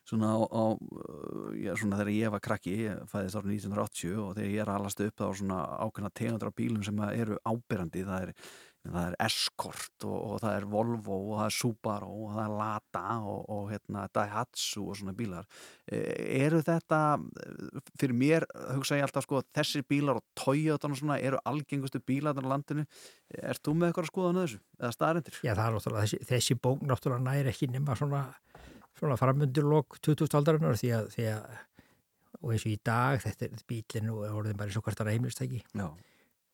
Svona 0.09 0.31
á, 0.33 0.41
á 0.41 0.63
já, 1.53 1.75
svona 1.77 1.99
þegar 1.99 2.09
ég 2.15 2.31
var 2.33 2.41
krakki, 2.41 2.71
ég 2.87 3.01
fæðist 3.11 3.37
árið 3.37 3.51
1980 3.59 4.15
og 4.23 4.31
þegar 4.37 4.49
ég 4.49 4.61
er 4.63 4.71
að 4.71 4.79
alast 4.79 5.03
upp 5.05 5.21
á 5.21 5.27
svona 5.37 5.59
ákveðna 5.85 6.09
tegundur 6.17 6.49
af 6.49 6.55
bílum 6.57 6.85
sem 6.87 7.01
eru 7.13 7.37
ábyrrandi, 7.45 8.01
það 8.07 8.23
er, 8.25 8.31
það 8.93 9.05
er 9.07 9.15
Escort 9.25 10.05
og, 10.07 10.17
og 10.17 10.41
það 10.43 10.55
er 10.57 10.65
Volvo 10.71 11.17
og 11.19 11.31
það 11.39 11.45
er 11.45 11.55
Subaru 11.55 12.09
og 12.09 12.33
það 12.35 12.41
er 12.43 12.55
Lada 12.59 13.03
og, 13.19 13.39
og 13.55 13.63
hérna, 13.73 14.05
Daihatsu 14.15 14.83
og 14.85 14.97
svona 14.99 15.15
bílar. 15.17 15.47
E, 15.85 16.01
eru 16.39 16.61
þetta, 16.65 17.01
eh, 17.43 17.85
fyrir 18.01 18.17
mér 18.23 18.47
hugsa 18.75 18.99
ég 18.99 19.07
alltaf 19.07 19.27
sko, 19.27 19.43
þessir 19.55 19.85
bílar 19.89 20.19
og 20.21 20.25
Toyota 20.39 20.89
og 20.89 20.99
svona 20.99 21.19
eru 21.19 21.41
algengustu 21.49 22.01
bílarnar 22.01 22.49
á 22.49 22.51
landinu. 22.55 22.85
Er 23.29 23.61
þú 23.61 23.77
með 23.77 23.91
eitthvað 23.91 24.07
að 24.07 24.11
skoða 24.13 24.33
á 24.33 24.39
þessu? 24.41 24.61
Eða 24.79 24.93
staðarindir? 24.97 25.39
Já, 25.45 25.53
það 25.53 25.65
er 25.65 25.77
náttúrulega, 25.77 26.05
þessi, 26.05 26.21
þessi 26.33 26.59
bók 26.59 26.85
náttúrulega 26.85 27.25
næri 27.29 27.53
ekki 27.53 27.71
nema 27.71 27.97
svona, 27.99 28.25
svona 28.99 29.19
framundir 29.19 29.67
lok 29.67 29.99
2000 30.05 30.39
aldarinnar 30.39 30.79
því 30.79 30.93
að, 30.97 31.11
því 31.15 31.31
að 31.37 31.57
og 32.39 32.53
eins 32.53 32.63
og 32.63 32.71
í 32.71 32.77
dag, 32.85 33.19
þetta 33.23 33.47
er 33.47 33.63
bílinn 33.67 34.11
og 34.13 34.23
orðin 34.29 34.59
bara 34.59 34.71
eins 34.71 34.79
og 34.79 34.85
hvert 34.85 35.01
að 35.03 35.11
heimilstæki 35.13 35.59
Já. 35.59 35.87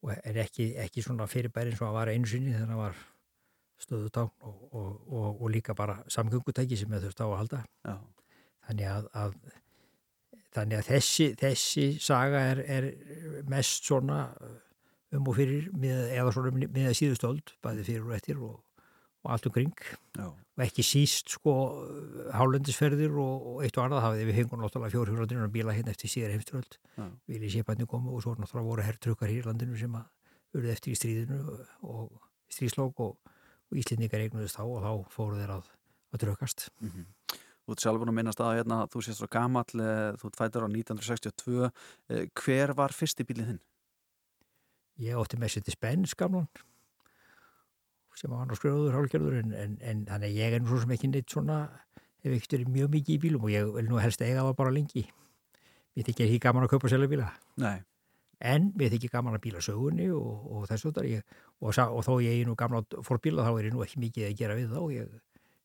Og 0.06 0.14
er 0.16 0.40
ekki, 0.46 0.72
ekki 0.86 1.04
svona 1.04 1.28
fyrirbæri 1.30 1.74
eins 1.74 1.82
og 1.82 1.90
að 1.90 2.00
var 2.00 2.12
einu 2.14 2.30
sinni 2.30 2.54
þegar 2.54 2.72
það 2.72 2.82
var 2.84 3.04
stöðután 3.82 4.30
og, 4.48 4.60
og, 4.72 4.90
og, 5.12 5.30
og 5.42 5.52
líka 5.52 5.76
bara 5.78 5.98
samgöngutæki 6.14 6.78
sem 6.80 6.92
við 6.94 7.08
þurft 7.08 7.24
á 7.24 7.28
að 7.28 7.38
halda. 7.40 7.62
Þannig 8.66 8.92
að, 8.92 9.08
að 9.22 9.34
þannig 10.56 10.78
að 10.80 10.92
þessi, 10.92 11.28
þessi 11.40 11.88
saga 12.02 12.44
er, 12.52 12.62
er 12.78 12.88
mest 13.52 13.90
svona 13.90 14.20
um 15.16 15.28
og 15.32 15.38
fyrir 15.38 15.68
með, 15.76 16.00
eða 16.16 16.36
svona 16.36 16.54
með 16.62 16.94
síðustöld 16.98 17.56
bæði 17.64 17.88
fyrir 17.90 18.08
og 18.08 18.16
eftir 18.18 18.42
og, 18.42 18.56
og 19.26 19.32
allt 19.34 19.48
um 19.50 19.54
kring 19.56 19.74
Já. 20.16 20.26
og 20.30 20.64
ekki 20.64 20.84
síst 20.86 21.34
sko 21.36 21.54
hálendisferðir 22.38 23.16
og, 23.20 23.48
og 23.56 23.64
eitt 23.66 23.78
og 23.80 23.86
annað 23.88 24.04
hafið 24.06 24.30
við 24.30 24.38
hengur 24.40 24.62
náttúrulega 24.62 24.94
fjórhjörðunum 24.96 25.52
bíla 25.54 25.74
hérna 25.76 25.94
eftir 25.96 26.12
síðar 26.14 26.36
heimströld 26.36 26.78
Já. 26.96 27.08
vilja 27.28 27.54
sépanni 27.58 27.88
komu 27.90 28.14
og 28.16 28.24
svo 28.24 28.36
náttúrulega 28.38 28.70
voru 28.70 28.86
herrtrukar 28.86 29.32
hér 29.34 29.44
í 29.44 29.48
landinu 29.50 29.78
sem 29.82 29.98
að 29.98 30.06
urðu 30.56 30.72
eftir 30.72 30.94
í 30.94 31.00
stríðinu 31.00 31.40
og 31.84 32.14
stríðslók 32.54 33.02
og, 33.04 33.18
og 33.72 33.82
Íslendingar 33.82 34.24
eignuðist 34.24 34.56
þá 34.60 34.64
og 34.70 34.80
þá 34.86 34.92
fóru 35.18 35.42
þeir 35.42 35.56
að, 35.60 35.70
að 36.16 36.26
trukast 36.28 36.70
Mhm. 36.80 37.06
Þú 37.66 37.74
ert 37.74 37.82
sjálfur 37.82 38.10
að 38.12 38.14
minnast 38.14 38.42
að 38.46 38.52
hérna, 38.60 38.76
þú 38.94 39.00
sést 39.02 39.18
svo 39.18 39.26
gamall, 39.34 39.80
eh, 39.82 40.12
þú 40.22 40.28
ert 40.30 40.36
fættur 40.38 40.66
á 40.66 40.70
1962. 40.70 41.72
Eh, 42.14 42.28
Hver 42.38 42.76
var 42.78 42.94
fyrsti 42.94 43.26
bílinn 43.26 43.48
þinn? 43.50 43.62
Ég 45.02 45.18
átti 45.18 45.40
Mercedes 45.42 45.74
Benz 45.82 46.14
gamlan 46.14 46.46
sem 48.20 48.32
var 48.32 48.44
hann 48.44 48.54
á 48.54 48.58
skröður 48.58 48.96
hálfgerður 48.96 49.40
en, 49.42 49.52
en, 49.54 49.76
en 49.82 50.06
þannig 50.10 50.32
að 50.32 50.40
ég 50.40 50.56
er 50.56 50.64
nú 50.64 50.72
svo 50.72 50.82
sem 50.84 50.94
ekki 50.96 51.12
neitt 51.12 51.32
svona 51.32 51.60
hef 52.26 52.34
ekkert 52.38 52.56
verið 52.58 52.72
mjög 52.76 52.94
mikið 52.96 53.16
í 53.16 53.20
bílum 53.26 53.46
og 53.46 53.54
ég 53.54 53.74
vil 53.76 53.90
nú 53.90 54.00
helst 54.02 54.24
eiga 54.24 54.46
það 54.46 54.56
bara 54.62 54.74
lengi 54.76 55.04
mér 55.96 56.08
þykir 56.08 56.26
ekki 56.30 56.40
gaman 56.48 56.66
að 56.66 56.74
kaupa 56.74 56.92
selja 56.92 57.12
bíla 57.12 57.30
Nei. 57.62 57.78
en 58.54 58.72
mér 58.80 58.96
þykir 58.96 59.14
gaman 59.14 59.38
að 59.38 59.46
bíla 59.46 59.64
sögunni 59.66 60.10
og, 60.16 60.50
og 60.50 60.66
þess 60.72 60.90
að 60.92 61.12
ég 61.12 61.38
og, 61.62 61.70
og 61.72 62.02
þó 62.08 62.14
ég 62.24 62.42
er 62.42 62.50
nú 62.50 62.58
gamla 62.60 62.84
fórbíla 63.06 63.46
þá 63.46 63.54
er 63.54 63.70
ég 63.70 63.78
nú 63.78 63.86
ekki 63.86 64.02
mikið 64.04 64.30
að 64.30 64.38
gera 64.42 64.58
við 64.58 64.74
þá 64.74 64.82
ég 64.96 65.16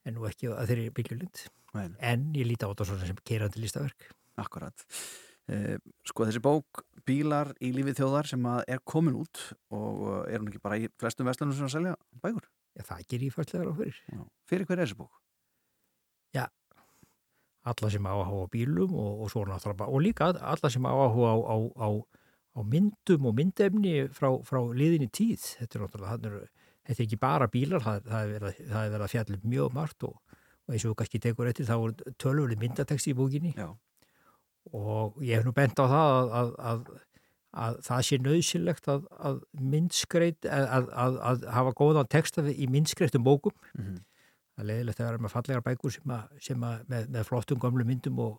er 0.07 0.17
nú 0.17 0.29
ekki 0.29 0.53
að 0.53 0.71
þeirri 0.73 0.95
bíljulund 0.99 1.45
Nei. 1.75 1.89
en 2.13 2.31
ég 2.35 2.51
líti 2.51 2.67
á 2.67 2.71
þetta 2.71 2.89
svona 2.91 3.11
sem 3.11 3.25
keirandi 3.25 3.63
listaverk 3.63 4.11
Akkurat. 4.41 4.87
Eh, 5.51 5.77
sko 6.07 6.27
þessi 6.29 6.43
bók 6.45 6.85
Bílar 7.09 7.49
í 7.65 7.73
lífið 7.75 7.97
þjóðar 8.03 8.29
sem 8.29 8.45
er 8.71 8.83
komin 8.87 9.17
út 9.19 9.41
og 9.75 10.03
eh, 10.29 10.35
er 10.35 10.43
hún 10.43 10.51
ekki 10.53 10.61
bara 10.63 10.79
í 10.79 10.87
flestum 11.01 11.27
vestlunum 11.27 11.57
sem 11.57 11.67
að 11.67 11.75
selja 11.75 11.95
bækur? 12.23 12.47
Já, 12.79 12.85
það 12.87 13.07
ger 13.11 13.25
ég 13.27 13.35
færslega 13.35 13.73
á 13.73 13.75
fyrir 13.75 13.99
Já. 14.13 14.21
Fyrir 14.47 14.69
hver 14.69 14.79
er 14.79 14.87
þessi 14.87 15.01
bók? 15.01 15.17
alla 17.71 17.91
sem 17.93 18.07
áhuga 18.09 18.47
á 18.49 18.49
bílum 18.49 18.95
og, 18.97 19.21
og 19.25 19.31
svo 19.31 19.45
náttúrulega 19.45 19.77
bara- 19.77 19.93
og 19.93 20.01
líka 20.01 20.31
alla 20.41 20.71
sem 20.71 20.83
áhuga 20.83 21.29
á, 21.29 21.37
á, 21.45 21.57
á, 21.77 21.89
á 22.57 22.61
myndum 22.65 23.27
og 23.29 23.35
myndefni 23.37 24.09
frá, 24.09 24.31
frá 24.45 24.61
liðinni 24.73 25.11
tíð 25.13 25.45
þetta 25.61 25.77
er 25.77 25.85
náttúrulega 25.85 26.41
þetta 26.89 27.03
er 27.03 27.05
ekki 27.05 27.19
bara 27.21 27.49
bílar 27.53 27.85
það, 27.85 28.09
er 28.09 28.33
verið 28.41 29.05
að- 29.05 29.13
fjalla 29.13 29.37
um 29.37 29.51
mjög 29.51 29.75
margt 29.77 30.03
og, 30.09 30.17
og 30.67 30.73
eins 30.75 30.85
og 30.89 30.97
kannski 30.97 31.21
tekur 31.21 31.51
eftir 31.51 31.69
þá 31.69 31.77
er 31.77 32.15
tölvölu 32.17 32.57
myndatekst 32.57 33.11
í 33.13 33.15
bókinni 33.15 33.53
Já. 33.55 33.77
Og 34.77 35.23
ég 35.25 35.39
hef 35.39 35.47
nú 35.47 35.55
bent 35.57 35.81
á 35.81 35.85
það 35.85 36.11
að, 36.11 36.35
að, 36.41 36.53
að, 36.71 36.85
að 37.65 37.81
það 37.89 38.05
sé 38.09 38.21
nöðsynlegt 38.23 38.93
að, 38.93 39.09
að 39.19 39.41
myndskreitt 39.73 40.47
að, 40.47 40.93
að, 40.93 41.19
að 41.31 41.49
hafa 41.57 41.75
góðan 41.81 42.13
texta 42.13 42.47
í 42.51 42.71
myndskreittum 42.71 43.27
bókum. 43.27 43.57
Mm 43.75 43.99
það 44.61 44.69
er 44.69 44.75
leiðilegt 44.75 45.01
að 45.01 45.09
vera 45.09 45.23
með 45.25 45.33
fallegar 45.35 45.65
bækur 45.65 45.95
sem, 45.95 46.13
að, 46.13 46.39
sem 46.45 46.65
að, 46.67 46.81
með, 46.91 47.09
með 47.15 47.29
flottum 47.29 47.61
gömlu 47.63 47.87
myndum 47.89 48.21
og, 48.21 48.35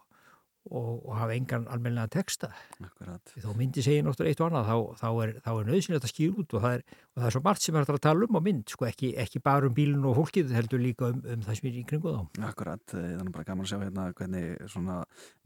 og, 0.70 0.90
og 1.08 1.16
hafa 1.18 1.36
engan 1.36 1.66
almennilega 1.72 2.12
texta. 2.14 2.52
Akkurat. 2.84 3.34
Þó 3.42 3.54
myndi 3.58 3.84
segja 3.86 4.04
náttúrulega 4.06 4.36
eitt 4.36 4.44
og 4.44 4.50
annað, 4.50 4.68
þá, 4.70 5.00
þá 5.02 5.08
er, 5.24 5.34
er 5.42 5.70
nöðsynlegt 5.72 6.06
að 6.08 6.14
skýra 6.14 6.44
út 6.44 6.56
og 6.58 6.66
það 6.66 6.76
er, 6.78 6.84
og 7.02 7.22
það 7.22 7.28
er 7.30 7.36
svo 7.36 7.42
margt 7.48 7.66
sem 7.66 7.80
er 7.80 7.92
að 7.96 8.02
tala 8.06 8.28
um 8.28 8.38
á 8.38 8.42
mynd, 8.46 8.76
sko, 8.76 8.88
ekki, 8.90 9.12
ekki 9.24 9.42
bara 9.44 9.70
um 9.70 9.76
bílun 9.78 10.08
og 10.12 10.18
fólkið, 10.20 10.54
heldur 10.56 10.84
líka 10.84 11.10
um, 11.10 11.24
um 11.34 11.48
það 11.48 11.60
sem 11.60 11.70
er 11.72 11.82
í 11.82 11.84
kringu 11.90 12.14
þá. 12.14 12.46
Akkurat, 12.52 12.86
eh, 12.94 13.10
þannig 13.18 13.36
bara 13.38 13.48
gaman 13.50 13.66
að 13.66 13.74
sjá 13.74 13.82
hérna 13.82 14.08
hvernig 14.22 14.72
svona 14.76 15.00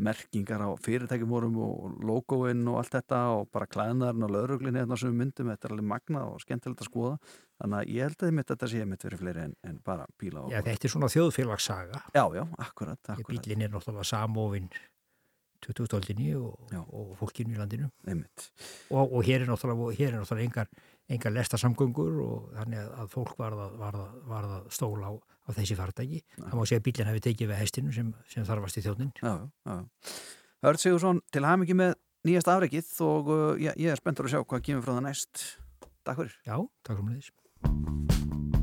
merkingar 0.09 0.67
á 0.67 0.69
fyrirtækjum 0.85 1.31
vorum 1.31 1.59
og 1.63 1.99
logoinn 2.05 2.65
og 2.71 2.81
allt 2.83 2.97
þetta 2.99 3.23
og 3.39 3.49
bara 3.55 3.69
klæðnarinn 3.71 4.27
og 4.27 4.35
löðruglinn 4.35 4.81
hérna 4.81 4.99
sem 4.99 5.15
myndum, 5.15 5.51
þetta 5.53 5.69
er 5.69 5.77
alveg 5.77 5.91
magna 5.95 6.27
og 6.27 6.43
skemmtilegt 6.43 6.83
að 6.83 6.91
skoða 6.91 7.17
þannig 7.61 7.77
að 7.79 7.93
ég 7.93 8.09
held 8.09 8.25
að 8.25 8.33
mitt 8.35 8.51
þetta 8.51 8.69
sé 8.71 8.87
mitt 8.89 9.05
fyrir 9.05 9.21
fleiri 9.21 9.43
en, 9.45 9.53
en 9.67 9.77
bara 9.85 10.07
bíla 10.19 10.43
og 10.43 10.51
Já, 10.51 10.59
þetta 10.65 10.87
er 10.87 10.93
svona 10.95 11.09
þjóðfélagssaga. 11.13 12.01
já, 12.11 12.23
já, 12.35 12.43
akkurat, 12.65 12.99
akkurat, 13.13 13.29
Bílinn 13.31 13.63
er 13.63 13.71
náttúrulega 13.71 14.07
samofinn 14.09 14.67
2012-ni 15.65 16.33
og, 16.37 16.73
og 16.85 17.13
fólkinu 17.19 17.55
í 17.55 17.59
landinu. 17.59 17.89
Og, 18.91 19.03
og 19.05 19.25
hér 19.25 19.43
er 19.43 19.49
náttúrulega, 19.49 19.91
hér 19.99 20.13
er 20.13 20.19
náttúrulega 20.21 20.49
engar, 20.49 20.71
engar 21.11 21.35
lestasamgöngur 21.35 22.21
og 22.25 22.49
þannig 22.57 22.81
að, 22.81 22.89
að 23.03 23.11
fólk 23.15 23.35
var 23.41 23.57
að, 23.57 23.77
var 23.81 23.99
að, 23.99 24.15
var 24.31 24.49
að 24.49 24.71
stóla 24.77 25.11
á, 25.11 25.13
á 25.15 25.49
þessi 25.59 25.77
fartæki. 25.79 26.23
Það 26.37 26.57
má 26.57 26.65
segja 26.65 26.81
að 26.81 26.87
bílinn 26.89 27.11
hefði 27.11 27.27
tekið 27.29 27.53
við 27.53 27.61
hestinu 27.61 27.93
sem, 27.95 28.09
sem 28.31 28.47
þarfast 28.47 28.81
í 28.81 28.85
þjóðnin. 28.87 29.13
Hörð 30.65 30.81
Sigursson, 30.81 31.21
til 31.33 31.45
hamingi 31.45 31.77
með 31.77 31.95
nýjast 32.25 32.49
afreikið 32.49 32.91
og 33.05 33.31
uh, 33.31 33.45
já, 33.61 33.71
ég 33.77 33.93
er 33.93 34.01
spenntur 34.01 34.29
að 34.29 34.35
sjá 34.35 34.43
hvað 34.43 34.67
kemur 34.69 34.85
frá 34.87 34.95
það 34.97 35.07
næst. 35.11 35.47
Takk 36.05 36.23
fyrir. 36.23 36.37
Já, 36.47 36.57
takk 36.85 37.01
fyrir 37.01 38.54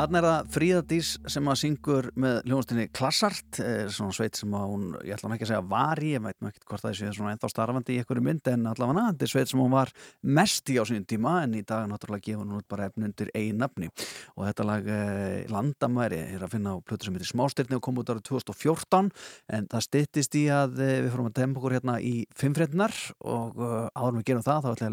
Þannig 0.00 0.16
er 0.16 0.24
það 0.24 0.46
Fríðadís 0.54 1.08
sem 1.28 1.48
að 1.50 1.56
syngur 1.60 2.06
með 2.16 2.38
hljóðustinni 2.46 2.86
Klassart, 2.96 3.58
er 3.60 3.90
svona 3.92 4.14
sveit 4.16 4.38
sem 4.38 4.54
að 4.56 4.62
hún, 4.70 4.86
ég 5.04 5.12
ætla 5.12 5.28
nú 5.28 5.34
ekki 5.36 5.44
að 5.44 5.50
segja 5.50 5.66
var 5.68 6.00
í, 6.00 6.14
ég 6.14 6.22
veit 6.24 6.38
nú 6.40 6.48
ekkert 6.48 6.64
hvort 6.70 6.84
það 6.86 6.94
sé 6.96 7.10
svona 7.18 7.32
ennþá 7.34 7.50
starfandi 7.52 7.92
í 7.92 7.98
einhverju 8.00 8.24
mynd 8.24 8.48
en 8.48 8.64
allavega 8.70 9.02
þetta 9.10 9.26
er 9.26 9.32
sveit 9.34 9.50
sem 9.50 9.60
hún 9.60 9.74
var 9.74 9.92
mest 10.38 10.64
í 10.72 10.78
á 10.80 10.88
sínum 10.88 11.04
tíma 11.04 11.34
en 11.42 11.52
í 11.58 11.60
dag 11.68 11.84
náttúrulega 11.90 12.24
gefur 12.30 12.46
hún 12.46 12.56
út 12.56 12.68
bara 12.72 12.86
efn 12.88 13.04
undir 13.10 13.28
einn 13.36 13.60
nafni. 13.60 13.90
Og 14.38 14.46
þetta 14.48 14.64
lag 14.70 14.88
eh, 14.88 15.44
Landamæri 15.52 16.22
er 16.22 16.40
að 16.48 16.52
finna 16.56 16.72
á 16.72 16.80
plötu 16.80 17.04
sem 17.04 17.14
heitir 17.18 17.32
Smástirni 17.34 17.76
og 17.76 17.84
kom 17.84 18.00
út 18.00 18.08
árið 18.08 18.24
2014 18.30 19.12
en 19.52 19.68
það 19.68 19.84
styttist 19.84 20.32
í 20.40 20.46
að 20.48 20.80
eh, 20.80 21.04
við 21.04 21.12
fórum 21.12 21.28
að 21.28 21.36
tempa 21.42 21.60
okkur 21.60 21.76
hérna 21.76 22.00
í 22.00 22.24
fimmfrednar 22.40 22.96
og 23.20 23.60
uh, 23.60 23.92
áður 23.92 24.16
við 24.22 24.28
gerum 24.32 24.48
það 24.48 24.64
þá 24.64 24.70
ætla 24.72 24.88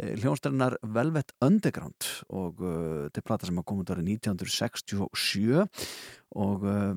til 0.00 0.06
plötu 0.06 0.22
hljónstærinar 0.22 0.76
Velvet 0.82 1.32
Underground 1.42 2.06
og 2.30 2.60
uh, 2.62 3.08
er 3.10 3.24
plata 3.24 3.46
sem 3.46 3.58
að 3.58 3.66
koma 3.68 3.82
út 3.82 3.90
árið 3.92 4.08
1967 4.16 5.66
og 6.40 6.64
uh, 6.64 6.94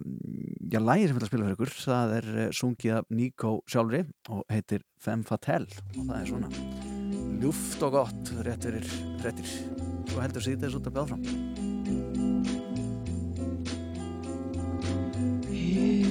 já, 0.72 0.80
lægir 0.80 1.10
sem 1.10 1.18
við 1.18 1.20
ætla 1.20 1.26
að 1.26 1.32
spila 1.32 1.48
fyrir 1.48 1.58
ykkur 1.58 1.74
það 1.84 2.16
er 2.20 2.30
uh, 2.34 2.52
sungið 2.54 3.00
af 3.00 3.10
Nico 3.10 3.52
sjálfri 3.68 4.06
og 4.30 4.46
heitir 4.50 4.86
Femme 4.98 5.24
Fatale. 5.28 5.68
Og 5.98 6.06
það 6.06 6.20
er 6.22 6.28
svona 6.32 6.50
ljúft 7.44 7.84
og 7.84 7.98
gott 7.98 8.34
rétt 8.46 8.70
fyrir 8.70 8.88
frettir 9.20 9.50
og 10.14 10.22
heldur 10.22 10.46
sig 10.46 10.60
þess 10.62 10.80
út 10.80 10.88
að 10.88 10.96
bjáð 10.96 11.12
fram 11.12 11.24
Here 15.54 16.03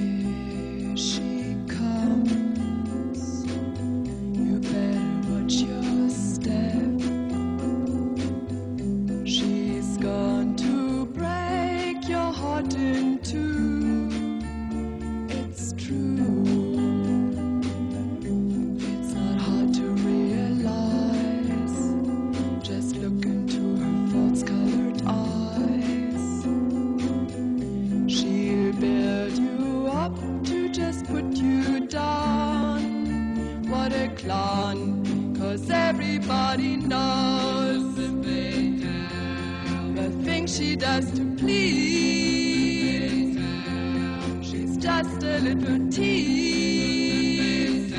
nobody 36.55 36.77
knows 36.77 37.95
the 39.95 40.09
things 40.23 40.55
she 40.55 40.75
does 40.75 41.09
to 41.11 41.25
please. 41.35 43.37
She's 44.41 44.77
just 44.77 45.23
a 45.23 45.39
little 45.39 45.89
tease. 45.89 47.91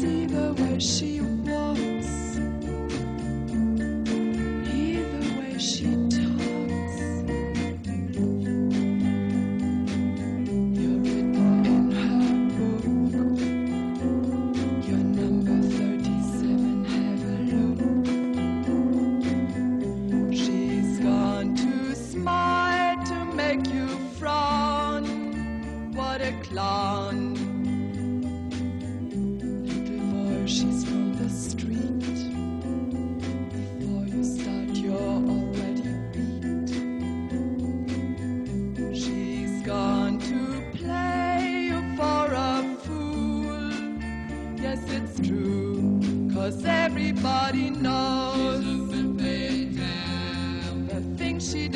See 0.00 0.26
the 0.26 0.54
way 0.58 0.80
she 0.80 1.20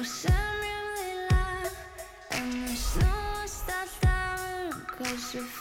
og 0.01 0.07
semjum 0.09 0.85
því 0.97 1.09
lag 1.29 1.73
en 2.37 2.47
við 2.63 2.79
snúast 2.81 3.69
alltaf 3.75 4.47
um 4.47 4.79
hversu 4.95 5.43
fyrir 5.45 5.60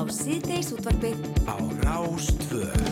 á 0.00 0.02
síðdeis 0.08 0.70
útvarpið 0.72 1.18
á 1.44 1.56
Rástvöð. 1.84 2.84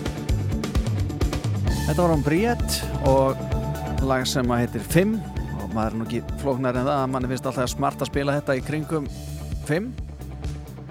Þetta 1.86 2.02
var 2.02 2.12
án 2.12 2.24
Bríett 2.26 2.74
og 3.08 4.02
lag 4.04 4.26
sem 4.28 4.50
að 4.52 4.66
heitir 4.66 4.84
5 4.92 5.14
og 5.62 5.72
maður 5.72 5.86
er 5.86 5.96
nú 5.96 6.08
ekki 6.08 6.20
flóknar 6.42 6.76
en 6.76 6.84
það 6.84 6.98
að 6.98 7.08
manni 7.14 7.30
finnst 7.30 7.48
alltaf 7.48 7.72
smart 7.72 8.04
að 8.04 8.10
spila 8.10 8.36
þetta 8.36 8.58
í 8.58 8.64
kringum 8.66 9.08
5 9.70 9.88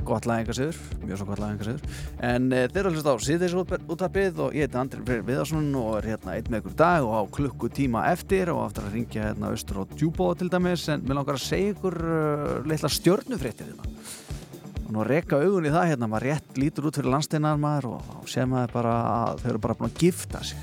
gott 0.08 0.26
lag 0.26 0.42
enga 0.42 0.56
siður, 0.56 0.80
mjög 1.04 1.20
svo 1.20 1.28
gott 1.28 1.42
lag 1.44 1.52
enga 1.54 1.68
siður 1.68 2.00
en 2.24 2.48
e, 2.50 2.62
þeir 2.72 2.80
eru 2.82 2.90
að 2.90 2.98
hlusta 2.98 3.14
á 3.14 3.26
síðdeis 3.28 3.56
útvarpið 3.60 4.42
og 4.46 4.56
ég 4.58 4.66
heiti 4.66 4.80
Andri 4.82 5.04
Freyr 5.04 5.26
Viðarsson 5.28 5.68
og 5.78 6.00
er 6.00 6.10
hérna 6.14 6.38
einn 6.38 6.50
með 6.50 6.64
ykkur 6.64 6.78
dag 6.80 7.06
og 7.06 7.14
á 7.14 7.24
klukkutíma 7.38 8.08
eftir 8.14 8.54
og 8.56 8.64
aftur 8.64 8.88
að 8.88 8.98
ringja 8.98 9.28
hérna 9.28 9.52
austur 9.52 9.84
á 9.84 9.92
djúbóð 9.94 10.40
til 10.42 10.50
dæmis. 10.54 10.88
En 10.94 11.04
mér 11.04 11.20
langar 11.20 11.38
að 11.38 11.46
segja 11.46 11.76
ykkur 11.76 12.00
uh, 12.08 12.50
litla 12.72 12.94
stjörnufréttir 12.96 13.70
hérna 13.70 13.87
og 14.88 14.94
nú 14.96 15.04
að 15.04 15.10
reka 15.12 15.42
augun 15.44 15.68
í 15.68 15.72
það 15.74 15.90
hérna 15.92 16.08
maður 16.08 16.30
rétt 16.30 16.58
lítur 16.62 16.88
út 16.88 16.96
fyrir 16.96 17.12
landsteinar 17.12 17.60
maður 17.60 17.90
og, 17.98 18.72
bara 18.72 18.94
að 19.12 19.42
þau 19.42 19.50
eru 19.52 19.62
bara 19.66 19.76
búin 19.76 19.92
að 19.92 20.02
gifta 20.06 20.44
sig. 20.48 20.62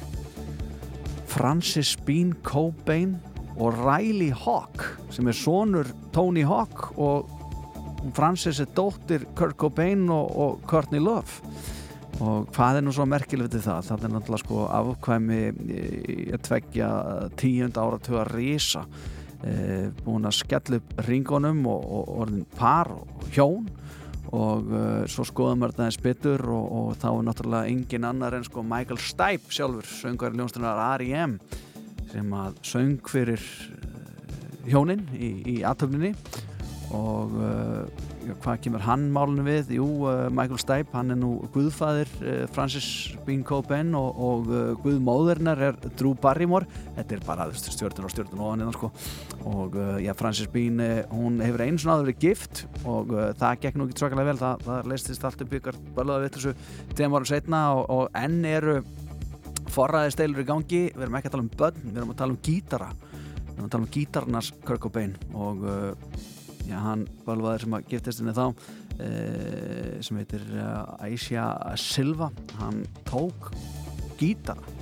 Francis 1.28 1.92
Bean 2.06 2.32
Cobain 2.46 3.18
og 3.58 3.76
Riley 3.76 4.32
Hawk 4.32 4.86
sem 5.12 5.28
er 5.28 5.36
sonur 5.36 5.90
Tony 6.14 6.44
Hawk 6.46 6.94
og 6.96 7.28
Francis 8.16 8.62
er 8.64 8.70
dóttir 8.72 9.26
Kurt 9.36 9.58
Cobain 9.60 10.08
og, 10.08 10.30
og 10.32 10.64
Courtney 10.68 11.02
Love. 11.02 11.42
Og 12.22 12.48
hvað 12.54 12.78
er 12.78 12.84
nú 12.86 12.94
svo 12.94 13.04
merkilegt 13.10 13.56
við 13.56 13.66
það? 13.66 13.88
Það 13.88 14.06
er 14.06 14.12
náttúrulega 14.14 14.44
sko 14.44 14.64
afkvæmi 14.78 15.40
að 16.36 16.42
tveggja 16.46 16.90
tíund 17.40 17.80
áratuga 17.80 18.24
risa 18.30 18.84
e, 19.42 19.90
búin 20.04 20.28
að 20.28 20.38
skella 20.38 20.78
upp 20.78 20.94
ringunum 21.08 21.64
og, 21.66 21.88
og 21.98 22.12
orðin 22.22 22.46
par 22.56 22.92
og 22.94 23.26
hjón 23.34 23.66
og 24.32 24.70
uh, 24.72 25.04
svo 25.10 25.26
skoðum 25.28 25.64
við 25.64 25.74
þetta 25.74 25.86
eins 25.88 26.00
betur 26.00 26.46
og, 26.54 26.64
og 26.78 26.88
þá 27.02 27.08
er 27.10 27.26
náttúrulega 27.28 27.72
engin 27.74 28.08
annar 28.08 28.38
en 28.38 28.46
sko 28.46 28.64
Michael 28.66 29.00
Stipe 29.02 29.52
sjálfur 29.52 29.90
söngari 29.90 30.40
ljónstunar 30.40 30.80
R.E.M. 30.98 31.38
sem 32.12 32.34
að 32.38 32.58
söng 32.64 33.10
fyrir 33.10 33.42
uh, 33.42 34.64
hjónin 34.70 35.04
í, 35.18 35.30
í 35.56 35.56
aðtöfninni 35.66 36.14
og 36.94 37.36
uh, 37.36 38.13
hvað 38.32 38.60
kemur 38.64 38.82
hann 38.84 39.06
málunum 39.12 39.46
við? 39.48 39.74
Jú, 39.76 39.86
uh, 40.08 40.26
Michael 40.32 40.60
Stipe, 40.60 40.92
hann 40.96 41.12
er 41.12 41.18
nú 41.20 41.32
guðfæðir 41.54 42.10
uh, 42.22 42.44
Francis 42.54 42.86
Bean 43.26 43.42
Cobain 43.46 43.94
og, 43.98 44.20
og 44.28 44.50
uh, 44.50 44.60
guðmóðurnar 44.84 45.62
er 45.68 45.78
Drew 45.98 46.14
Barrymore. 46.20 46.68
Þetta 46.96 47.16
er 47.16 47.24
bara 47.26 47.46
stjórnur 47.58 48.08
og 48.08 48.14
stjórnur 48.14 48.42
og 48.44 48.52
hann 48.54 48.74
sko. 48.74 48.90
og 49.44 49.76
já, 50.00 50.12
Francis 50.16 50.48
Bean 50.48 50.80
hún 51.12 51.40
hefur 51.44 51.64
einu 51.64 51.78
svona 51.78 51.98
aður 51.98 52.08
verið 52.08 52.22
gift 52.22 52.64
og 52.88 53.10
það 53.38 53.58
gekk 53.64 53.76
nú 53.76 53.88
ekki 53.88 54.00
svakalega 54.00 54.30
vel. 54.30 54.38
Það, 54.40 54.62
það 54.68 54.92
leistist 54.92 55.26
allt 55.28 55.42
upp 55.44 55.56
ykkur 55.58 55.80
börluða 55.96 56.22
við 56.24 56.36
þessu 56.36 56.54
tveim 56.94 57.16
árum 57.16 57.28
setna 57.28 57.64
og, 57.76 57.82
og 57.92 58.20
enn 58.20 58.38
eru 58.48 58.78
forræði 59.74 60.14
steilur 60.14 60.44
í 60.44 60.48
gangi. 60.48 60.84
Við 60.94 61.04
erum 61.06 61.18
ekki 61.18 61.30
að 61.32 61.36
tala 61.36 61.46
um 61.46 61.52
börn, 61.58 61.82
við 61.90 62.00
erum 62.00 62.14
að 62.14 62.22
tala 62.22 62.36
um 62.36 62.40
gítara. 62.48 62.94
Við 62.94 63.58
erum 63.58 63.66
að 63.66 63.74
tala 63.74 63.84
um 63.84 63.92
gítarnars 63.98 64.54
Kurt 64.64 64.86
Cobain. 64.86 65.18
Og 65.34 65.68
já, 66.68 66.76
hann 66.82 67.06
bölvaður 67.26 67.64
sem 67.64 67.76
að 67.78 67.88
giftist 67.92 68.22
henni 68.22 68.34
þá 68.36 68.44
uh, 68.46 69.94
sem 70.04 70.20
heitir 70.20 70.44
uh, 70.56 71.04
Aisha 71.04 71.48
Silva. 71.80 72.30
Hann 72.60 72.82
tók 73.08 73.50
gítara 74.20 74.74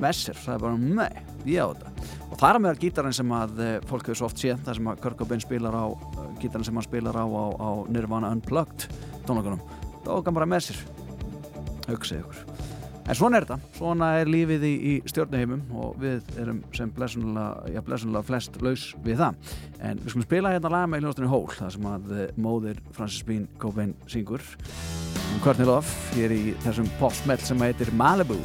með 0.00 0.16
sér, 0.16 0.40
sagði 0.40 0.64
bara 0.64 0.80
nei, 0.80 1.24
ég 1.44 1.60
á 1.60 1.72
þetta. 1.72 1.94
Og 2.30 2.38
það 2.40 2.50
er 2.54 2.62
meðal 2.64 2.82
gítarinn 2.84 3.16
sem 3.20 3.36
að 3.36 3.60
uh, 3.60 3.74
fólk 3.90 4.08
hefur 4.08 4.22
svo 4.22 4.30
oft 4.30 4.40
séð, 4.40 4.62
það 4.64 4.80
sem 4.80 4.90
að 4.92 5.04
Kurt 5.04 5.20
Cobain 5.20 5.44
spilar 5.44 5.76
á 5.76 5.86
uh, 5.90 6.26
gítarinn 6.40 6.66
sem 6.68 6.80
hann 6.80 6.88
spilar 6.88 7.20
á, 7.20 7.26
á, 7.26 7.44
á 7.60 7.70
Nirvana 7.92 8.32
Unplugged 8.32 8.88
tónleikunum 9.28 9.60
tók 10.04 10.26
hann 10.26 10.36
bara 10.36 10.48
með 10.48 10.70
sér 10.70 10.80
hugsið 11.90 12.22
ykkur 12.22 12.44
En 13.08 13.16
svona 13.16 13.40
er 13.40 13.46
þetta, 13.46 13.72
svona 13.78 14.10
er 14.20 14.30
lífið 14.30 14.66
í, 14.68 14.72
í 14.76 14.94
stjórnuheimum 15.10 15.62
og 15.80 15.96
við 16.02 16.28
erum 16.40 16.60
sem 16.76 16.92
blessunlega, 16.94 17.72
já 17.74 17.80
blessunlega 17.86 18.28
flest 18.28 18.58
laus 18.62 18.90
við 19.04 19.22
það. 19.22 19.54
En 19.80 20.02
við 20.02 20.14
skulum 20.14 20.28
spila 20.28 20.54
hérna 20.54 20.74
lag 20.74 20.90
með 20.90 21.06
hljóðstunni 21.06 21.32
Hól, 21.32 21.46
það 21.56 21.76
sem 21.76 21.88
að 21.90 22.12
eh, 22.16 22.34
móðir 22.36 22.82
Francis 22.96 23.26
Bean 23.26 23.48
Cobain 23.62 23.96
syngur 24.10 24.44
Courtney 25.40 25.68
Love 25.68 25.88
hér 26.16 26.34
í 26.34 26.42
þessum 26.66 26.90
popsmell 27.00 27.40
sem 27.40 27.64
heitir 27.64 27.94
Malibu. 27.96 28.36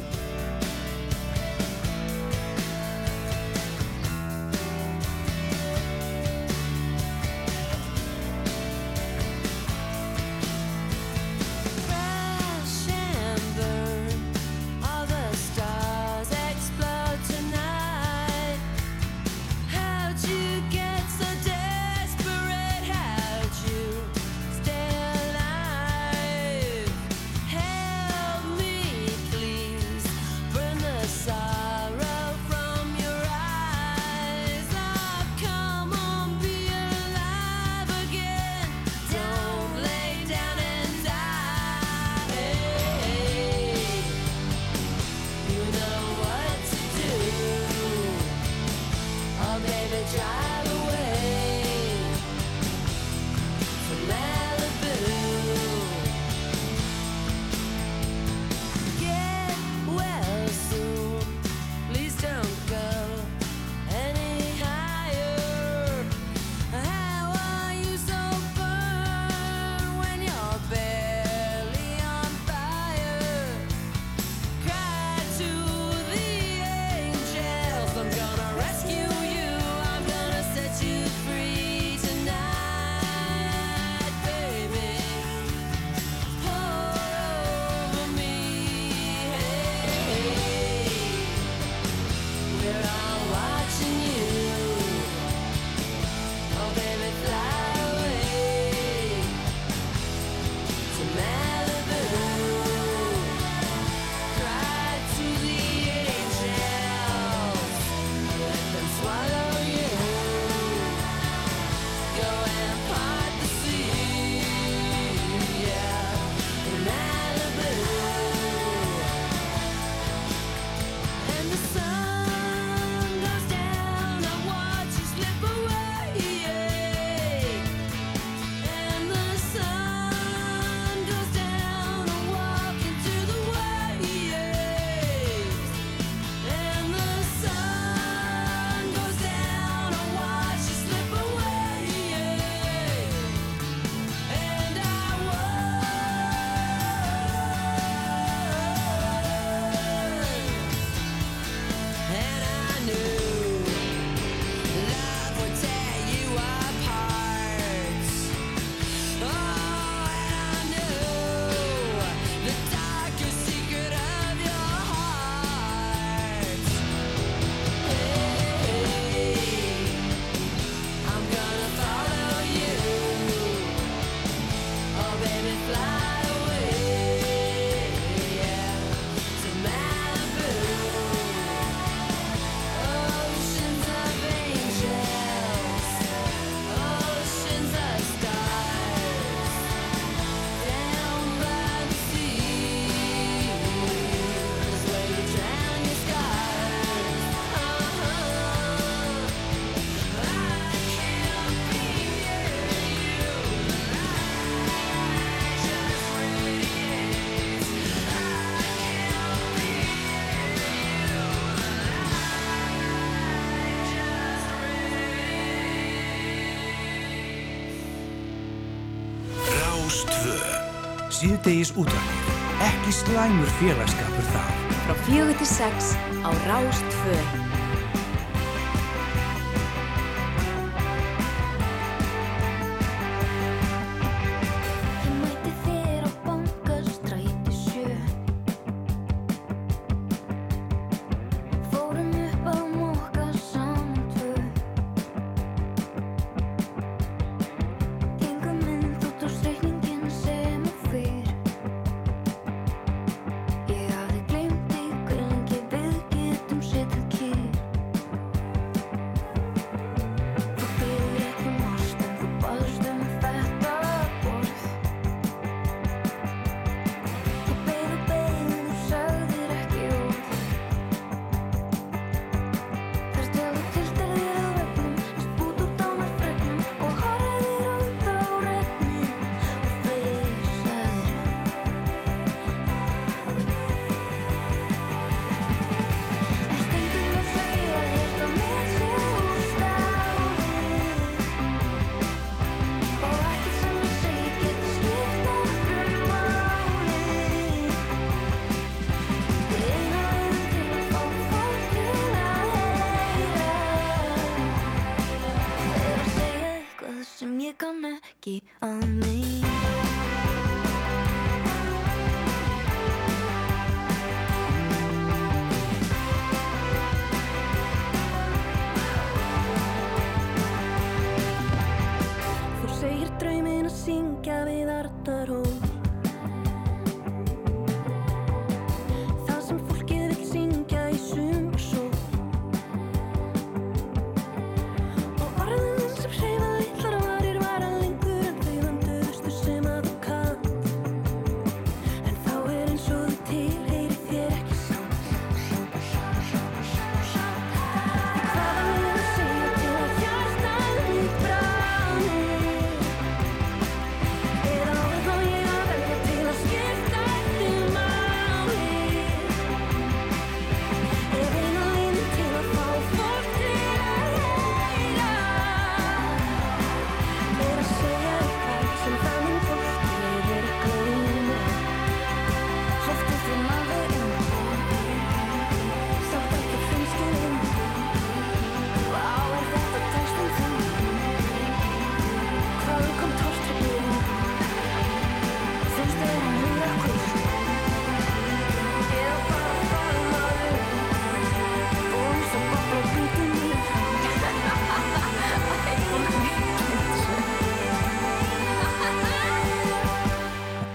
Síðdegis 221.16 221.70
útvarpið. 221.80 222.32
Ekki 222.66 222.92
slæmur 222.92 223.52
félagskapur 223.56 224.28
það. 224.34 224.52
Frá 224.84 224.94
fjögur 225.06 225.38
til 225.40 225.48
sex 225.48 225.94
á 226.20 226.30
Rást 226.44 226.96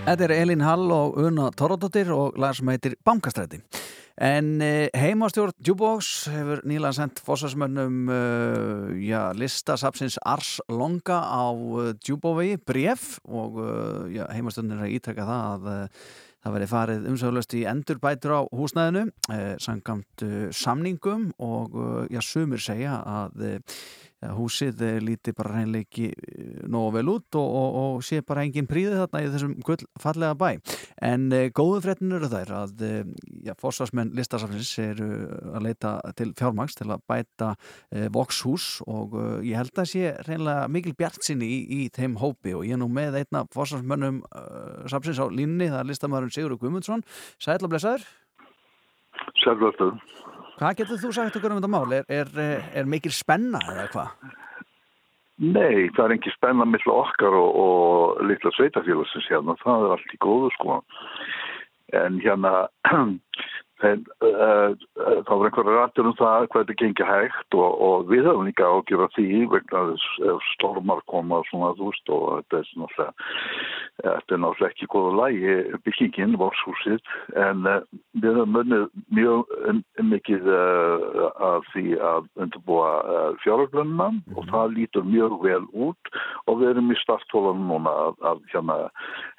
Þetta 0.01 0.25
er 0.25 0.31
Elín 0.33 0.63
Hall 0.65 0.89
og 0.89 1.17
Una 1.21 1.51
Torradóttir 1.53 2.09
og 2.09 2.37
lag 2.41 2.55
sem 2.57 2.69
heitir 2.73 2.95
Bankastræti. 3.05 3.59
En 4.21 4.49
eh, 4.65 4.89
heimastjórn 4.97 5.53
Jukebox 5.61 6.09
hefur 6.33 6.63
nýlega 6.67 6.91
sendt 6.97 7.21
fósasmönnum 7.23 8.09
uh, 8.09 8.89
já, 8.97 9.29
lista 9.37 9.77
sapsins 9.77 10.17
Ars 10.25 10.57
Longa 10.69 11.21
á 11.21 11.53
uh, 11.53 11.93
Jukebovegi 12.01 12.57
bref 12.65 13.19
og 13.29 13.61
uh, 13.61 14.25
heimastjórn 14.33 14.73
er 14.73 14.83
að 14.87 14.97
ítrekka 14.97 15.29
það 15.29 15.47
að 15.69 15.95
það 16.41 16.55
verið 16.57 16.71
farið 16.73 17.09
umsöðlust 17.13 17.55
í 17.57 17.63
endurbætur 17.69 18.35
á 18.35 18.41
húsnæðinu 18.49 19.07
uh, 19.29 20.49
samningum 20.49 21.29
og 21.37 21.77
já, 22.09 22.21
sumir 22.25 22.61
segja 22.61 22.97
að 23.05 23.45
húsið 24.22 24.82
eh, 24.86 24.99
líti 25.01 25.34
bara 25.38 25.55
reynleiki 25.57 26.11
nógu 26.69 26.93
vel 26.97 27.09
út 27.15 27.38
og, 27.39 27.47
og, 27.61 27.78
og 27.82 28.05
sé 28.05 28.22
bara 28.26 28.43
engin 28.45 28.69
príði 28.69 28.99
þarna 28.99 29.24
í 29.24 29.30
þessum 29.34 29.55
gull 29.65 29.82
fallega 30.01 30.38
bæ. 30.38 30.49
En 31.01 31.28
e, 31.34 31.41
góðu 31.55 31.82
fréttin 31.86 32.13
eru 32.15 32.30
þær 32.32 32.53
að 32.59 32.86
e, 32.86 32.91
ja, 33.47 33.55
fórsvarsmenn 33.59 34.13
listasafnins 34.17 34.72
eru 34.84 35.09
að 35.55 35.67
leita 35.67 35.95
til 36.17 36.32
fjármags 36.38 36.78
til 36.78 36.89
að 36.91 37.05
bæta 37.09 37.51
e, 37.89 38.07
vokshús 38.13 38.69
og 38.86 39.17
ég 39.47 39.57
held 39.57 39.82
að 39.82 39.91
sé 39.93 40.13
reynlega 40.28 40.69
mikil 40.72 40.95
bjart 40.97 41.26
sinni 41.26 41.49
í, 41.49 41.59
í 41.82 41.89
þeim 41.93 42.19
hópi. 42.22 42.55
Og 42.57 42.65
ég 42.67 42.78
er 42.78 42.82
nú 42.82 42.89
með 42.91 43.22
einna 43.24 43.45
fórsvarsmennum 43.53 44.22
e, 44.28 44.45
safnsins 44.91 45.22
á 45.22 45.26
línni, 45.34 45.72
það 45.72 45.84
er 45.84 45.91
listamæðurinn 45.93 46.36
Sigurður 46.38 46.61
Guðmundsson. 46.65 47.05
Sæll 47.41 47.61
og 47.61 47.74
blessaður. 47.74 48.05
Sjálfvöldur. 49.41 49.97
Hvað 50.62 50.76
getur 50.78 50.99
þú 51.01 51.09
sagt 51.16 51.38
okkur 51.39 51.55
um 51.55 51.57
þetta 51.57 51.70
mál? 51.74 51.93
Er, 51.97 52.03
er, 52.14 52.28
er 52.78 52.86
mikil 52.86 53.09
spenna 53.09 53.57
eða 53.66 53.88
hvað? 53.95 54.34
Nei, 55.41 55.88
það 55.95 56.03
er 56.03 56.14
ekki 56.20 56.34
spenna 56.36 56.68
mittla 56.70 56.99
okkar 57.01 57.34
og, 57.34 57.55
og 57.64 58.20
litla 58.30 58.51
sveitafélagsins 58.53 59.26
hérna, 59.32 59.55
það 59.64 59.88
er 59.88 59.93
allt 59.95 60.14
í 60.14 60.20
góðu 60.22 60.51
sko. 60.53 60.76
En 61.97 62.20
hérna, 62.22 62.51
en, 63.88 64.03
uh, 64.25 64.71
uh, 65.01 65.19
þá 65.27 65.32
var 65.32 65.47
einhverja 65.49 65.77
rættur 65.77 66.09
um 66.11 66.17
það 66.19 66.47
hvað 66.51 66.65
þetta 66.65 66.77
gengi 66.82 67.07
hægt 67.09 67.57
og, 67.57 67.69
og 67.88 68.11
við 68.11 68.29
höfum 68.29 68.47
líka 68.49 68.69
ágjör 68.69 69.05
af 69.05 69.15
því 69.17 69.27
vegna 69.53 69.84
þess 69.91 70.49
stormar 70.55 71.03
koma 71.11 71.41
og 71.41 71.49
svona 71.49 71.73
þú 71.79 71.91
veist 71.91 72.13
og 72.13 72.27
þetta 72.39 72.61
er 72.61 72.71
náttúrulega, 72.82 73.13
þetta 74.01 74.36
er 74.38 74.43
náttúrulega 74.45 74.71
ekki 74.71 74.89
góða 74.91 75.13
lægi 75.21 75.55
byggingin, 75.86 76.38
vorshúsið, 76.41 77.01
en 77.47 77.65
uh, 77.69 77.79
við 78.21 78.38
höfum 78.39 78.55
munnið 78.55 78.88
mjög 79.15 79.55
um, 79.69 79.82
mikið 80.11 80.49
uh, 80.51 81.27
af 81.51 81.67
því 81.71 81.95
að 82.11 82.29
undirbúa 82.43 82.91
uh, 83.01 83.29
fjáröflunna 83.43 84.09
og 84.36 84.49
það 84.51 84.75
lítur 84.77 85.07
mjög 85.07 85.38
vel 85.45 85.63
út. 85.71 86.13
Og 86.49 86.61
við 86.61 86.73
erum 86.73 86.91
í 86.93 86.99
starttólanum 87.01 87.69
núna 87.71 87.93
að, 88.07 88.19
að 88.32 88.43
hérna 88.53 88.77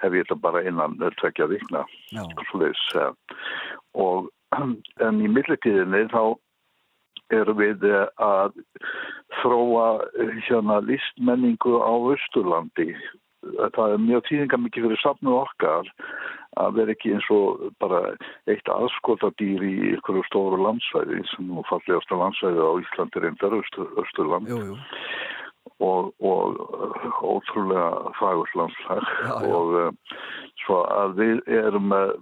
hef 0.03 0.16
ég 0.16 0.26
þetta 0.26 0.40
bara 0.43 0.64
innan 0.66 0.99
tvekja 1.20 1.49
vikna 1.51 1.84
Já. 2.14 2.24
svoleiðis 2.51 2.84
uh, 2.99 3.12
og 3.95 4.30
en 4.61 5.20
í 5.22 5.30
millitíðinni 5.32 6.07
þá 6.12 6.22
erum 7.32 7.59
við 7.59 7.86
eh, 7.88 8.07
að 8.20 8.59
þróa 9.40 9.88
eh, 10.20 10.36
hérna 10.49 10.80
listmenningu 10.84 11.80
á 11.80 11.93
Östurlandi 12.14 12.93
það 13.43 13.97
er 13.97 14.03
mjög 14.03 14.26
tíðinga 14.28 14.59
mikið 14.62 14.84
fyrir 14.86 15.01
safnu 15.03 15.34
okkar 15.40 15.88
að 16.61 16.76
vera 16.78 16.95
ekki 16.95 17.14
eins 17.16 17.28
og 17.32 17.62
bara 17.82 18.12
eitt 18.51 18.68
aðskotadýr 18.70 19.64
í 19.66 19.74
ykkur 19.97 20.20
stóru 20.28 20.61
landsvæði 20.61 21.22
sem 21.32 21.49
nú 21.49 21.64
fallegasta 21.70 22.18
landsvæði 22.20 22.61
á 22.61 22.70
Íslandi 22.84 23.22
reyndar 23.24 23.57
Östur, 23.57 23.88
Östurland. 24.03 24.53
Og, 25.82 26.12
og 26.22 26.56
uh, 26.58 27.22
ótrúlega 27.22 28.12
fagurs 28.18 28.54
landslag 28.58 29.02
Já, 29.02 29.34
já. 29.42 29.54
og 29.54 29.66
uh, 29.74 30.16
svo 30.62 30.78
að 30.94 31.14
við 31.18 31.40
erum 31.58 31.88
með, 31.90 32.12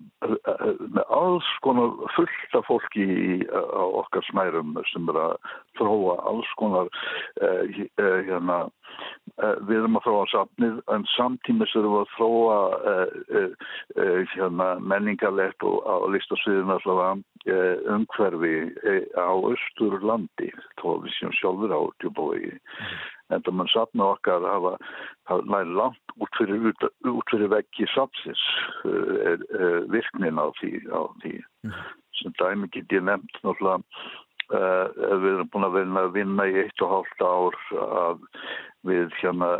með 0.96 1.04
alls 1.12 1.48
konar 1.64 1.92
fullt 2.16 2.56
af 2.56 2.68
fólki 2.68 3.04
í, 3.04 3.38
á 3.52 3.84
okkar 4.02 4.24
smærum 4.30 4.76
sem 4.92 5.08
er 5.12 5.20
að 5.26 5.34
þróa 5.80 6.16
alls 6.30 6.52
konar 6.60 6.88
uh, 7.42 7.62
hérna 7.98 8.62
uh, 8.66 8.70
við 9.40 9.76
erum 9.78 9.96
að 9.98 10.04
þróa 10.06 10.24
safnið 10.32 10.80
en 10.94 11.06
samtímis 11.14 11.74
erum 11.78 11.94
við 11.94 12.02
að 12.02 12.14
þróa 12.16 12.58
uh, 12.94 14.24
hérna 14.34 14.68
menningarlegt 14.92 15.64
og 15.66 15.86
á 15.86 15.96
listasviðinu 16.12 16.76
allavega 16.76 17.12
umhverfi 17.94 18.54
á 19.16 19.32
Östurlandi 19.52 20.50
þó 20.80 21.00
við 21.04 21.14
séum 21.16 21.32
sjálfur 21.38 21.72
á 21.72 21.80
djúbói 22.02 22.52
en 23.30 23.44
það 23.46 23.56
mann 23.56 23.70
safna 23.72 24.10
okkar 24.16 24.44
hafa, 24.44 24.74
hafa 25.30 25.46
næri 25.54 25.76
langt 25.78 26.16
út 26.18 26.38
fyrir, 26.38 26.72
út, 26.72 26.88
út 27.08 27.32
fyrir 27.32 27.52
veggi 27.52 27.88
safnsins 27.94 28.42
uh, 28.84 29.86
virknin 29.92 30.42
á 30.42 30.50
því, 30.60 30.74
á 30.90 31.00
því. 31.22 31.38
sem 32.20 32.34
dæmi 32.36 32.68
get 32.74 32.92
ég 32.92 33.06
nefnt 33.06 33.40
náttúrulega 33.40 33.80
við 34.50 35.30
erum 35.34 35.50
búin 35.52 35.68
að 35.68 35.76
vinna, 35.78 36.06
vinna 36.14 36.46
í 36.50 36.56
eitt 36.64 36.82
og 36.84 36.94
hálft 36.94 37.22
ár 37.22 37.58
að 37.86 38.24
við 38.88 39.12
hérna 39.20 39.50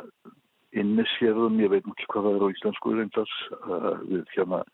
innisérðum, 0.70 1.60
ég 1.62 1.72
veit 1.72 1.84
ekki 1.84 2.08
hvað 2.12 2.26
það 2.26 2.36
er 2.36 2.44
á 2.46 2.52
íslensku 2.54 2.94
reyndars, 2.94 3.36
við 4.10 4.24
hérna 4.36 4.64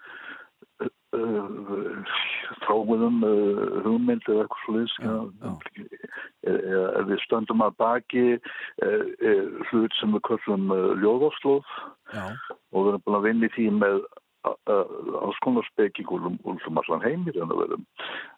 þróunum 2.67 3.23
hugmynd 3.85 4.27
eða 4.29 4.45
eitthvað 4.45 4.63
slúðis 4.65 4.97
við 7.09 7.23
stöndum 7.25 7.65
að 7.65 7.79
baki 7.81 8.25
hlut 9.71 9.97
sem 10.01 10.13
við 10.17 10.25
köllum 10.29 10.69
ljóðarslóð 11.03 11.73
og 12.17 12.77
við 12.77 12.91
erum 12.93 13.05
búin 13.07 13.19
að 13.21 13.27
vinna 13.31 13.49
í 13.49 13.55
því 13.57 13.67
með 13.81 14.01
alls 14.71 15.39
konar 15.45 15.67
spekingum 15.71 16.39
um 16.45 16.81
allan 16.83 17.05
heimir 17.05 17.39
að 17.43 17.55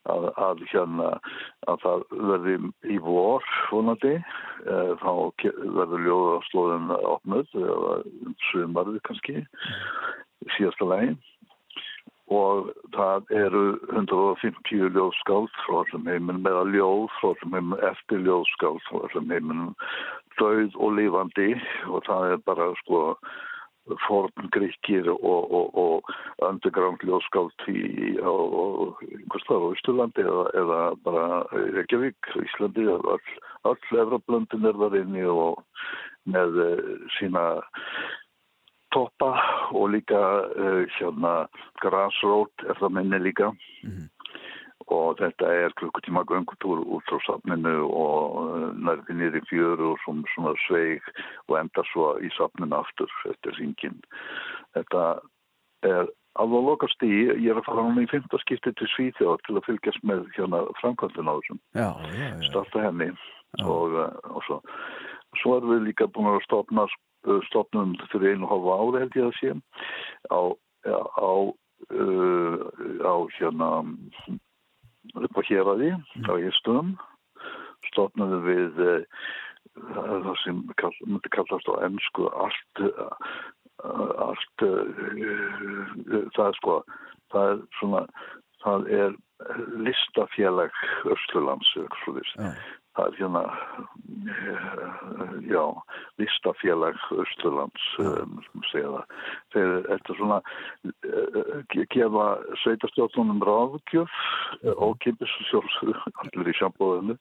að, 0.08 0.62
hérna 0.72 1.10
að 1.68 1.80
það 1.84 2.04
verði 2.30 2.58
í 2.88 2.98
vor 3.04 3.46
vonandi 3.70 4.14
þá 5.02 5.12
verður 5.78 6.06
ljóðarslóðin 6.06 6.94
opnud 6.98 7.58
eða 7.62 7.96
sumarði 8.50 9.02
kannski 9.08 9.42
síðasta 10.56 10.88
legin 10.88 11.18
og 12.28 12.68
það 12.92 13.30
eru 13.32 13.64
150 13.94 14.92
ljóðskáld 14.92 15.52
frá 15.64 15.78
þessum 15.80 16.08
heiminn 16.10 16.42
meða 16.44 16.66
ljóð 16.74 17.06
frá 17.16 17.30
þessum 17.30 17.56
heiminn 17.56 17.84
eftir 17.88 18.24
ljóðskáld 18.26 18.82
frá 18.88 18.98
þessum 19.06 19.32
heiminn 19.32 19.70
döð 20.38 20.76
og 20.76 20.96
lífandi 20.98 21.54
og 21.88 22.04
það 22.06 22.34
er 22.34 22.42
bara 22.46 22.68
sko 22.82 23.00
forn 24.06 24.50
gríkir 24.54 25.08
og, 25.12 25.52
og, 25.58 25.78
og 25.78 26.12
underground 26.48 27.02
ljóðskáld 27.06 27.66
í 27.72 27.82
einhvers 28.18 29.48
þar 29.48 29.66
á 29.66 29.68
Ísturlandi 29.76 30.26
eða, 30.26 30.44
eða 30.62 30.80
bara 31.06 31.26
Reykjavík, 31.76 32.30
Íslandi 32.44 32.86
all, 32.92 33.18
all 33.68 34.00
Evroplöndin 34.04 34.68
er 34.68 34.78
þar 34.78 35.00
inni 35.02 35.26
og 35.28 35.62
með 36.28 36.62
sína 37.16 37.44
toppa 38.94 39.32
og 39.76 39.90
líka 39.92 40.20
uh, 40.48 40.84
hérna 40.98 41.32
grassroot 41.82 42.68
er 42.68 42.78
það 42.80 42.94
minni 42.96 43.18
líka 43.26 43.50
mm 43.50 43.90
-hmm. 43.90 44.06
Og 44.94 45.18
þetta 45.20 45.50
er 45.64 45.74
klukkutíma 45.80 46.24
göngutúr 46.28 46.84
út 46.84 47.08
frá 47.10 47.18
safninu 47.26 47.74
og 47.86 48.38
uh, 48.42 48.68
nærði 48.76 49.18
nýri 49.18 49.42
fjöru 49.50 49.92
og 49.94 50.04
svona, 50.04 50.28
svona 50.34 50.54
sveig 50.66 51.10
og 51.48 51.58
enda 51.60 51.84
svo 51.92 52.14
í 52.24 52.30
safninu 52.36 52.78
aftur 52.78 53.12
eftir 53.30 53.58
syngin 53.58 54.00
þetta 54.76 55.04
er 55.88 56.08
alveg 56.38 56.64
lokast 56.68 57.02
í, 57.02 57.10
ég 57.34 57.50
er 57.50 57.60
að 57.60 57.66
fara 57.66 57.84
núna 57.86 58.04
í 58.04 58.10
fymta 58.10 58.38
skipti 58.42 58.72
til 58.78 58.88
Svíþjóð 58.94 59.42
til 59.46 59.58
að 59.58 59.66
fylgjast 59.66 60.04
með 60.06 60.26
hérna 60.36 60.62
framkvæmdun 60.78 61.30
á 61.30 61.34
þessum. 61.34 61.60
Já, 61.74 61.88
já, 62.14 62.28
já. 62.28 62.48
starta 62.50 62.84
henni. 62.84 63.10
Og, 63.64 63.96
uh, 63.96 64.34
og 64.36 64.44
svo 64.46 64.58
svo 65.42 65.58
erum 65.58 65.74
við 65.74 65.88
líka 65.90 66.08
búin 66.10 66.30
að 66.30 66.44
stopna 66.46 66.86
stopnum 67.48 67.94
fyrir 68.12 68.36
einu 68.36 68.48
hálfa 68.48 68.76
ári 68.80 69.02
held 69.02 69.16
ég 69.18 69.26
að 69.28 69.38
sé. 69.38 69.54
Á, 70.32 70.40
á, 70.88 71.32
uh, 71.98 72.56
á 73.04 73.14
hérna 73.36 73.70
upp 75.16 75.38
á 75.38 75.42
héræði 75.48 75.92
á 76.28 76.32
Ístum 76.40 76.96
stopnum 77.92 78.40
við 78.46 78.80
uh, 78.82 79.22
það 79.94 80.34
sem 80.42 80.60
kall, 80.80 80.94
myndi 81.06 81.32
kallast 81.34 81.70
á 81.70 81.74
ennsku 81.86 82.28
allt 82.34 82.82
allt 84.26 84.66
uh, 84.66 84.84
það 86.34 86.44
er 86.48 86.58
sko 86.58 86.80
það 87.32 87.52
er 87.52 87.64
svona 87.78 88.04
það 88.64 88.90
er 89.00 89.16
listafélag 89.86 90.74
Östurlands 91.06 91.70
ja. 91.76 92.52
Það 92.98 93.06
er 93.06 93.18
hérna 93.22 93.44
já, 95.46 95.64
listafélag 96.18 96.96
Östurlands 97.10 97.84
um, 98.02 98.38
segja 98.70 98.90
það. 98.90 99.14
Þeir 99.54 99.74
eftir 99.94 100.18
svona 100.18 100.38
uh, 100.42 101.84
gefa 101.94 102.26
sveitastjóðunum 102.64 103.42
ráðgjöf 103.46 104.18
uh, 104.64 104.74
og 104.74 104.98
kipis 105.04 105.34
allir 105.54 106.50
í 106.50 106.56
sjambóðinu 106.58 107.18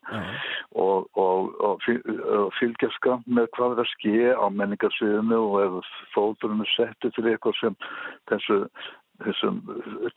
og, 0.74 1.08
og, 1.14 1.54
og 1.62 1.86
fylgjaska 2.58 3.20
með 3.26 3.52
hvað 3.58 3.78
er 3.78 3.84
að 3.84 3.92
ske 3.94 4.34
á 4.34 4.46
menningarsviðinu 4.50 5.42
og 5.44 5.58
ef 5.66 5.92
fóðurinn 6.16 6.66
er 6.66 6.74
settið 6.74 7.18
til 7.18 7.28
eitthvað 7.30 7.60
sem 7.62 7.78
þessu 8.32 8.64
þessum 9.24 9.60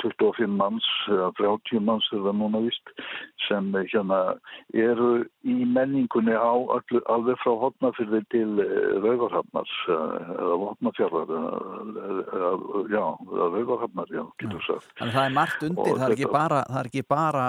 25 0.02 0.56
manns 0.58 0.86
eða 1.10 1.30
30 1.40 1.84
manns 1.86 2.08
er 2.12 2.22
það 2.26 2.38
núna 2.40 2.62
vist 2.66 2.92
sem 3.46 3.70
hérna 3.74 4.20
eru 4.76 5.10
í 5.46 5.56
menningunni 5.64 6.36
á 6.36 6.52
allir, 6.76 7.02
alveg 7.12 7.40
frá 7.42 7.52
hotnafyrði 7.64 8.22
til 8.34 8.48
Rauvarhafnars 9.04 9.76
eða 9.90 10.58
hotnafjörðar 10.64 11.34
já, 12.92 13.04
eða 13.30 13.48
Rauvarhafnar 13.56 14.14
já, 14.14 14.24
getur 14.42 14.66
sagt. 14.68 14.92
Þannig 15.00 15.16
það 15.18 15.28
er 15.28 15.36
margt 15.38 15.66
undir, 15.68 15.92
það 15.92 16.06
er, 16.06 16.16
þetta, 16.16 16.32
bara, 16.36 16.64
það 16.68 16.82
er 16.82 16.90
ekki 16.92 17.06
bara 17.16 17.46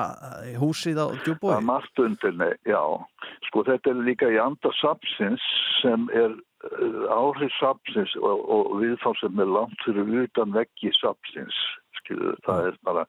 húsið 0.61 1.03
á 1.03 1.07
djúbói? 1.25 1.49
Það 1.51 1.59
er 1.59 1.67
margt 1.71 2.05
undir, 2.05 2.37
nei, 2.41 2.53
já 2.69 2.83
sko 3.51 3.65
þetta 3.67 3.91
er 3.91 4.05
líka 4.07 4.29
í 4.31 4.39
anda 4.41 4.71
sapsins 4.79 5.43
sem 5.81 6.07
er 6.15 6.33
áhrif 7.11 7.53
sapsins 7.59 8.15
og, 8.21 8.43
og 8.55 8.73
viðfáð 8.81 9.21
sem 9.21 9.39
er 9.39 9.53
langt 9.57 9.85
fyrir 9.85 10.25
utan 10.25 10.53
veggi 10.55 10.93
sapsins 10.99 11.57
skilur, 12.01 12.37
það 12.45 12.67
er 12.69 12.77
bara 12.87 13.05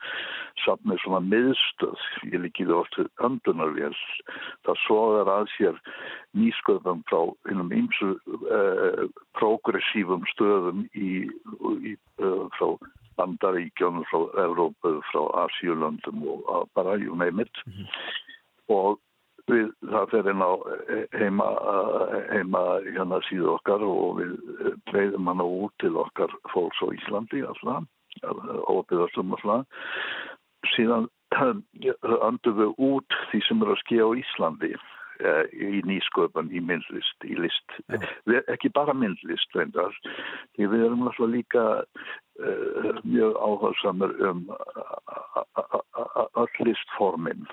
sapnið 0.65 1.01
svona 1.03 1.21
miðstöð. 1.27 2.07
Ég 2.31 2.43
líkið 2.45 2.73
oft 2.77 2.99
öndunarvél. 3.25 3.95
Það 4.67 4.81
soðar 4.87 5.31
að 5.33 5.53
sér 5.57 5.79
nýsköðum 6.39 7.05
frá 7.11 7.21
hinnum 7.49 7.73
ymsu 7.77 8.15
eh, 8.59 9.05
progressífum 9.39 10.27
stöðum 10.33 10.85
í, 10.95 11.29
í 11.83 11.95
uh, 12.23 12.49
frá 12.59 12.77
Bandaríkjónum, 13.21 14.07
frá 14.09 14.25
Evrópu, 14.47 14.99
frá 15.11 15.23
Asíulöndum 15.45 16.23
og 16.25 16.69
bara 16.77 16.97
you 17.01 17.17
name 17.17 17.43
it. 17.43 17.65
Mm 17.67 17.73
-hmm. 17.73 17.89
og 18.69 19.01
við 19.51 19.71
það 19.91 20.11
fer 20.13 20.29
inn 20.31 20.45
á 20.45 20.53
heima, 21.19 21.47
heima 22.31 22.63
hérna 22.87 23.19
síðu 23.27 23.55
okkar 23.57 23.83
og 23.87 24.21
við 24.21 24.37
breyðum 24.91 25.31
hann 25.31 25.43
á 25.43 25.47
út 25.47 25.75
til 25.83 25.97
okkar 25.99 26.35
fólks 26.53 26.83
á 26.85 26.87
Íslandi 26.95 27.43
alltaf, 27.49 27.89
óbyggðarstum 28.71 29.35
alltaf 29.35 29.67
síðan 30.77 31.11
andur 32.23 32.59
við 32.61 32.75
út 32.93 33.21
því 33.31 33.43
sem 33.49 33.65
er 33.65 33.73
að 33.75 33.83
skilja 33.83 34.07
á 34.07 34.19
Íslandi 34.23 34.75
í 35.53 35.83
nýsköpun, 35.89 36.51
í 36.53 36.63
myndlist, 36.65 37.27
í 37.27 37.39
list 37.39 37.79
við, 37.89 38.43
ekki 38.53 38.73
bara 38.75 38.95
myndlist 38.97 39.57
reyndar, 39.57 39.95
því 40.57 40.71
við 40.75 40.87
erum 40.89 41.07
alltaf 41.09 41.33
líka 41.33 41.65
uh, 41.85 43.01
mjög 43.05 43.39
áhersamur 43.39 44.15
um 44.31 44.45
öll 46.43 46.67
listformin 46.67 47.47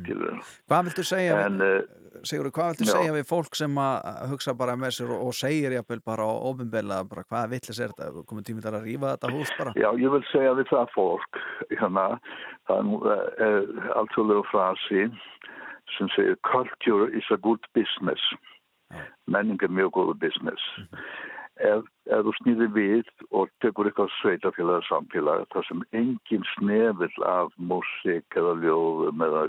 skilur. 0.00 0.40
Hvað 0.68 0.90
viltu 0.90 1.04
segja 1.06 1.38
en, 1.46 1.60
við, 1.62 1.78
Sigur, 2.24 2.48
hvað 2.54 2.72
viltu 2.72 2.86
já. 2.88 2.92
segja 2.94 3.14
við 3.16 3.26
fólk 3.28 3.58
sem 3.58 3.78
að 3.80 4.22
hugsa 4.30 4.54
bara 4.56 4.76
með 4.80 4.94
sér 4.98 5.12
og, 5.14 5.26
og 5.28 5.36
segir 5.36 5.74
jáfnvel 5.76 6.00
bara 6.06 6.24
á 6.24 6.32
ofinbella 6.50 7.02
bara 7.08 7.26
hvaða 7.26 7.50
villis 7.52 7.80
er 7.80 7.92
þetta, 7.92 8.24
komið 8.28 8.48
tímið 8.48 8.68
þar 8.68 8.78
að 8.78 8.88
rýfa 8.88 9.12
þetta 9.14 9.32
hús 9.34 9.52
bara? 9.58 9.74
Já, 9.76 9.88
ég 10.00 10.14
vil 10.14 10.22
segja 10.30 10.54
við 10.56 10.70
það 10.72 10.94
fólk 10.94 11.40
hérna, 11.74 12.06
það 12.70 12.94
er 13.48 13.58
alltfjörlega 14.00 14.46
frasi 14.52 15.06
sem 15.98 16.10
segir 16.14 16.36
culture 16.46 17.08
is 17.16 17.24
a 17.30 17.36
good 17.36 17.64
business. 17.74 18.22
Menning 19.26 19.62
er 19.62 19.72
mjög 19.72 19.96
góðu 19.96 20.14
business. 20.22 20.62
Ef, 21.56 21.86
ef 22.12 22.24
þú 22.26 22.32
snýðir 22.36 22.72
við 22.74 23.10
og 23.32 23.48
tekur 23.64 23.88
eitthvað 23.88 24.12
sveitafélag 24.18 24.82
eða 24.82 24.88
samfélag 24.90 25.46
þar 25.54 25.66
sem 25.70 25.84
engin 25.96 26.44
snefill 26.52 27.24
af 27.24 27.54
músík 27.56 28.36
eða 28.36 28.52
ljóðum 28.60 29.24
eða 29.24 29.44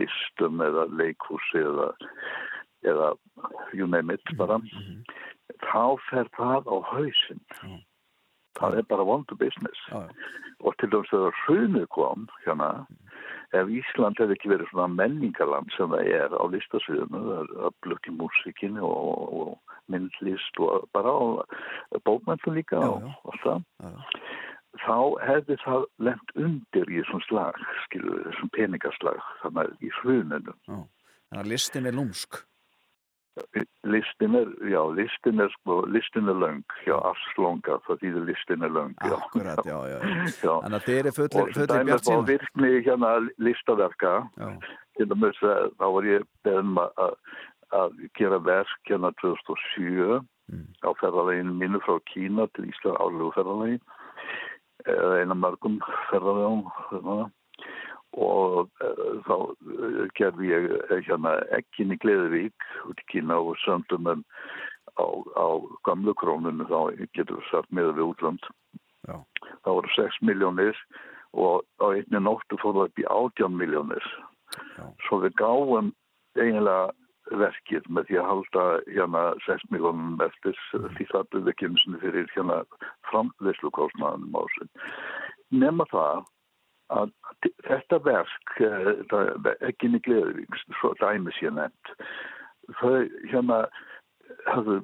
listum 0.00 0.64
eða 0.64 0.86
leikhúsi 0.96 1.60
eða, 1.60 1.90
eða 2.88 3.12
you 3.76 3.86
name 3.86 4.16
it 4.16 4.32
bara 4.40 4.56
þá 5.68 6.00
fer 6.08 6.32
það 6.38 6.72
á 6.72 6.76
hausin 6.88 7.44
það 8.56 8.78
er 8.80 8.88
bara 8.88 9.04
vondu 9.04 9.36
business. 9.36 9.84
Já. 9.92 10.08
og 10.62 10.74
til 10.78 10.88
dæmis 10.92 11.10
þegar 11.10 11.38
hrunið 11.44 11.86
kom 11.94 12.26
hérna, 12.46 12.70
ef 13.52 13.68
Ísland 13.68 14.20
hefði 14.20 14.36
ekki 14.38 14.50
verið 14.52 14.70
svona 14.70 14.88
menningarland 14.96 15.72
sem 15.76 15.90
það 15.92 16.08
er 16.18 16.36
á 16.36 16.44
listasviðinu, 16.52 17.20
það 17.26 17.42
er 17.42 17.66
öflugt 17.68 18.08
í 18.08 18.14
músikinu 18.16 18.86
og, 18.88 19.34
og 19.42 19.76
myndlist 19.92 20.60
og 20.62 20.86
bara 20.96 21.12
á 21.12 21.24
bókmæntum 22.06 22.56
líka 22.56 22.80
Já, 22.80 22.88
og 22.88 23.02
já. 23.02 23.12
allt 23.28 23.44
það 23.44 23.60
Já, 23.82 23.90
já. 23.90 24.22
þá 24.86 24.96
hefði 25.28 25.58
það 25.64 25.84
lent 26.08 26.36
undir 26.46 26.88
í 26.92 27.02
þessum 27.02 27.24
slag, 27.28 27.60
skilur, 27.84 28.22
þessum 28.30 28.52
peningaslag, 28.56 29.20
þannig 29.42 29.74
í 29.84 29.92
hruninu. 30.00 30.54
Þannig 30.70 31.42
að 31.42 31.50
listin 31.52 31.88
er 31.90 31.96
lúmsk. 31.98 32.40
Listin 33.88 34.34
er, 34.36 34.48
já, 34.68 34.80
listin 34.94 35.40
er, 35.40 35.48
sko, 35.56 35.78
listin 35.88 36.28
er 36.28 36.36
löng, 36.36 36.58
já, 36.86 36.94
afslonga, 37.08 37.78
það 37.86 38.02
þýðir 38.02 38.26
listin 38.28 38.66
er 38.66 38.72
löng, 38.76 38.92
já. 39.00 39.14
Akkurat, 39.16 39.62
já, 39.64 39.78
já. 39.88 39.96
já. 39.96 40.26
já. 40.46 40.52
Þannig 40.66 40.76
að 40.78 40.84
þeir 40.88 40.98
eru 41.00 41.12
Og 41.12 41.16
fullir, 41.16 41.30
sem 41.32 41.54
fullir 41.54 41.70
dæmi 41.72 41.88
bjart 41.88 42.02
á 42.04 42.08
sína. 42.10 42.26
virkni 42.28 42.72
hérna 42.86 43.12
listaverka, 43.46 44.12
til 44.98 45.08
dæmis 45.14 45.40
að 45.48 45.64
þá 45.80 45.86
var 45.96 46.10
ég 46.10 46.28
beðin 46.44 46.74
að, 46.84 47.16
að 47.80 47.96
gera 48.20 48.42
verk 48.52 48.92
hérna 48.92 49.12
2007 49.24 50.20
Mm. 50.52 50.66
á 50.84 50.90
ferðaleginu 50.98 51.52
mínu 51.54 51.78
frá 51.86 51.94
Kína 52.10 52.44
til 52.52 52.66
Ísland 52.68 52.98
álegu 53.00 53.28
ferðalegi 53.32 53.76
eða 54.90 55.20
eina 55.22 55.36
mörgum 55.38 55.76
ferðalegum 56.10 56.64
hérna. 56.90 57.14
Og 58.12 58.68
uh, 58.84 59.20
þá 59.26 59.36
uh, 59.36 60.02
gerði 60.18 60.50
ég 60.50 60.68
uh, 60.76 60.98
hérna 61.06 61.36
ekkin 61.56 61.94
í 61.94 62.00
Gleðivík 62.02 62.66
út 62.90 63.00
í 63.00 63.08
Kína 63.12 63.38
og 63.40 63.56
söndum 63.64 64.10
en 64.12 64.24
á, 65.00 65.06
á 65.36 65.46
gamlu 65.88 66.14
krónunu 66.20 66.66
þá 66.68 66.92
getur 67.16 67.38
við 67.40 67.48
sagt 67.50 67.72
með 67.72 67.94
við 67.96 68.10
útland 68.10 68.50
Já. 69.08 69.16
það 69.64 69.78
voru 69.78 69.94
6 69.96 70.20
miljónir 70.28 70.82
og 71.32 71.64
á 71.80 71.86
einni 71.96 72.20
nóttu 72.20 72.58
fór 72.60 72.76
það 72.76 72.90
upp 72.90 73.00
í 73.00 73.08
18 73.08 73.56
miljónir 73.56 74.10
Já. 74.76 74.84
svo 75.08 75.22
við 75.24 75.38
gáum 75.40 75.92
eiginlega 76.36 76.92
verkið 77.38 77.86
með 77.88 78.08
því 78.08 78.18
að 78.20 78.28
halda 78.28 78.64
hérna 78.90 79.24
6 79.46 79.66
miljónum 79.72 80.20
eftir 80.26 80.58
því 80.98 81.08
það 81.12 81.50
ekki 81.54 81.70
eins 81.70 81.86
og 81.88 81.98
fyrir 82.02 82.30
hérna 82.34 82.60
framleyslukostnaðanum 83.08 84.36
á 84.36 84.42
sig 84.56 84.68
nema 85.62 85.86
það 85.92 86.24
að 86.92 87.16
þetta 87.66 87.98
verk 88.06 88.54
eh, 88.60 89.48
ekki 89.68 89.90
í 89.90 90.02
Gleðuvík 90.06 90.62
svo 90.80 90.92
dæmis 91.00 91.40
ég 91.42 91.54
nefnt 91.56 91.94
þau 92.80 93.08
hérna 93.30 93.64
hafðu 94.46 94.80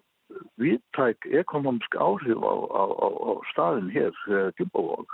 viðtæk 0.60 1.28
ekonomisk 1.40 1.96
áhrif 1.96 2.42
á, 2.44 2.54
á, 2.68 2.84
á, 2.84 3.08
á 3.08 3.32
staðin 3.52 3.88
hér, 3.94 4.12
Djúbavók. 4.58 5.12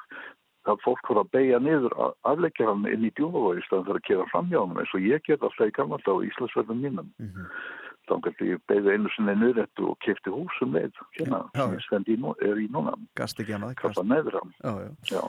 Það 0.65 0.81
fólk 0.81 1.09
voru 1.11 1.23
að 1.23 1.33
beigja 1.37 1.61
niður 1.61 1.95
afleggja 2.25 2.71
hann 2.71 2.87
inn 2.91 3.07
í 3.07 3.13
Djúbavók 3.15 3.61
í 3.61 3.65
staðan 3.67 3.87
fyrir 3.89 4.01
að 4.01 4.09
gera 4.09 4.29
framhjá 4.33 4.61
hann 4.63 4.81
eins 4.83 4.95
og 4.97 5.07
ég 5.07 5.25
get 5.29 5.45
alltaf 5.45 5.71
í 5.71 5.77
gamla 5.77 6.01
á 6.01 6.15
Íslandsverðum 6.29 6.83
mínum. 6.83 7.11
Mhm. 7.23 7.51
Þá 8.05 8.15
gæti 8.27 8.47
ég 8.51 8.59
beigja 8.69 8.93
einu 8.99 9.09
sinni 9.15 9.33
niðurettu 9.41 9.87
og 9.89 9.95
kefti 10.05 10.33
húsum 10.35 10.75
með, 10.77 10.93
hérna, 11.17 11.39
sem 11.57 11.73
ég 11.73 11.85
stend 11.87 12.09
í, 12.13 12.17
nú- 12.21 12.35
er 12.45 12.59
í 12.61 12.67
núna, 12.69 12.93
gast 13.17 13.39
ekki 13.41 13.55
já. 15.09 15.23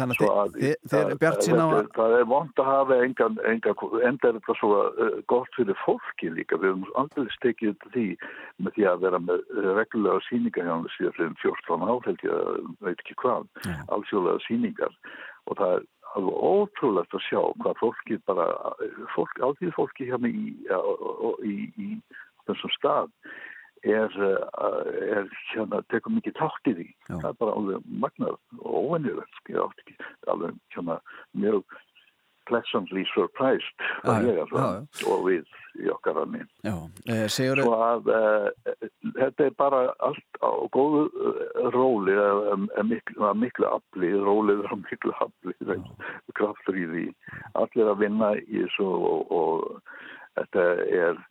Þannig 0.00 0.16
að 0.24 0.32
að- 0.42 0.56
eru 1.04 1.18
bjart 1.22 1.46
sína 1.46 1.66
það, 1.68 1.76
að... 2.06 2.14
er- 2.18 2.26
vond 2.32 2.62
að 2.64 2.70
hafa 2.72 2.98
engan, 3.04 3.38
engan 3.52 3.76
enda 4.10 4.28
er 4.32 4.38
þetta 4.40 4.56
svo 4.58 4.70
uh, 4.80 5.20
gott 5.30 5.54
fyrir 5.54 5.78
fólki 5.84 6.32
líka. 6.34 6.58
Við 6.58 6.72
höfum 6.72 6.88
aldrei 7.04 7.28
stekið 7.38 7.76
því 7.94 8.06
með 8.58 8.74
því 8.78 8.88
að 8.90 9.04
vera 9.06 9.20
með 9.28 9.44
uh, 9.54 9.70
reglulega 9.78 10.24
síningar 10.28 10.66
hann 10.72 10.88
síðan 10.96 11.14
fyrir 11.20 11.38
14 11.44 11.86
ár 11.86 12.02
held 12.08 12.26
ég 12.26 12.34
að 12.34 12.58
veit 12.88 12.98
ekki 13.04 13.14
hvað, 13.22 13.46
Já. 13.62 13.76
alþjóðlega 13.94 14.44
síningar 14.48 14.98
og 15.48 15.58
það 15.60 15.74
er 15.76 15.88
alveg 16.14 16.44
ótrúlegt 16.50 17.16
að 17.16 17.24
sjá 17.26 17.40
hvað 17.62 17.80
fólki 17.80 18.20
bara 18.28 18.46
fólk, 19.16 19.40
alþjóð 19.42 19.74
fólki 19.78 20.06
hérna 20.10 20.30
í, 20.30 20.44
í, 20.54 21.54
í, 21.54 21.56
í 21.74 21.88
þessum 22.46 22.72
stað 22.76 23.10
er, 23.84 24.14
uh, 24.16 24.84
er 25.18 25.28
hérna, 25.52 25.82
tekur 25.92 26.14
mikið 26.16 26.36
tátt 26.38 26.70
í 26.70 26.76
því 26.78 26.86
Já. 26.88 27.16
það 27.18 27.28
er 27.30 27.40
bara 27.42 27.56
alveg 27.58 27.88
magnar 28.04 28.38
og 28.60 28.76
óvenjulegt 28.78 29.50
ég 29.52 29.60
átti 29.60 29.84
ekki 29.84 29.96
alveg 30.32 30.60
hérna 30.76 30.98
mjög 31.44 31.76
pleasantly 32.50 33.04
surprised 33.12 33.84
já, 34.04 34.16
ég 34.28 34.40
það 34.52 35.10
og 35.10 35.28
við 35.28 35.60
í 35.80 35.90
okkar 35.90 36.20
Já, 36.62 36.74
eh, 37.10 37.24
Sigur, 37.32 37.62
svo 37.64 37.74
að 37.82 38.10
uh, 38.14 38.76
þetta 39.18 39.46
er 39.48 39.56
bara 39.58 39.80
allt 40.06 40.38
á 40.38 40.50
góðu 40.74 41.04
uh, 41.10 41.40
róli 41.74 42.14
miklu, 42.86 43.18
að 43.26 43.40
miklu 43.42 43.70
afli 43.72 44.12
rólið 44.14 44.64
er 44.64 44.74
á 44.74 44.76
miklu 44.84 45.14
afli 45.26 45.56
kraftur 46.38 46.78
í 46.78 46.86
því. 46.92 47.06
Allir 47.58 47.90
að 47.90 48.02
vinna 48.04 48.34
í 48.38 48.62
þessu 48.62 48.86
og, 48.86 49.34
og 49.34 50.02
þetta 50.38 50.68
er 51.02 51.22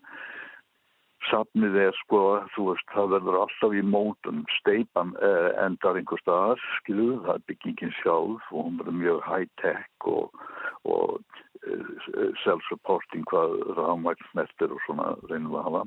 safnið 1.29 1.77
er 1.87 1.95
sko, 2.01 2.19
þú 2.55 2.67
veist, 2.71 2.85
það 2.93 3.13
verður 3.15 3.39
alltaf 3.43 3.75
í 3.75 3.83
mótum, 3.85 4.43
steipan 4.59 5.13
eh, 5.21 5.49
endar 5.63 5.99
einhver 5.99 6.21
staðar, 6.21 6.61
skilu, 6.79 7.19
það 7.25 7.33
er 7.35 7.47
byggingin 7.51 7.95
sjálf 8.01 8.51
og 8.51 8.67
hún 8.67 8.77
verður 8.81 8.99
mjög 8.99 9.23
high-tech 9.27 10.07
og, 10.11 10.45
og 10.89 11.41
eh, 11.67 12.29
self-supporting 12.43 13.25
hvað 13.31 13.57
rámvægt 13.79 14.25
snertir 14.31 14.75
og 14.75 14.83
svona 14.87 15.13
reynum 15.31 15.57
að 15.59 15.67
hafa. 15.69 15.83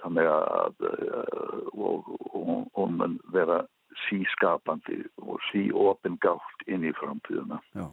Þannig 0.00 0.30
að 0.32 0.88
eh, 0.90 1.60
og, 1.76 2.10
og, 2.32 2.66
hún 2.78 2.96
mun 2.96 3.20
vera 3.34 3.62
sískapandi 4.06 5.02
og 5.20 5.40
síopin 5.50 6.16
gátt 6.24 6.68
inn 6.70 6.86
í 6.86 6.92
framtíðuna. 6.96 7.60
já, 7.76 7.86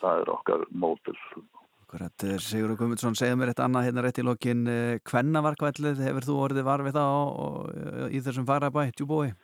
Það 0.00 0.24
er 0.24 0.32
okkar 0.34 0.66
mótil. 0.70 1.16
Akkurat. 1.94 2.26
eh, 2.26 2.36
Sigurður 2.42 2.82
Guðmundsson 2.82 3.14
segja 3.18 3.38
mér 3.38 3.54
eitt 3.54 3.62
annað 3.62 3.88
hérna 3.88 4.02
rétt 4.04 4.18
í 4.18 4.26
lokin. 4.26 4.66
Kvennavarkvælið, 5.06 6.02
hefur 6.02 6.26
þú 6.26 6.38
orðið 6.48 6.64
var 6.66 6.82
við 6.82 6.96
það 6.98 7.10
á, 7.14 7.22
á, 7.22 7.46
í 8.10 8.20
þessum 8.20 8.48
farabæ, 8.48 8.90
djúbói? 8.98 9.34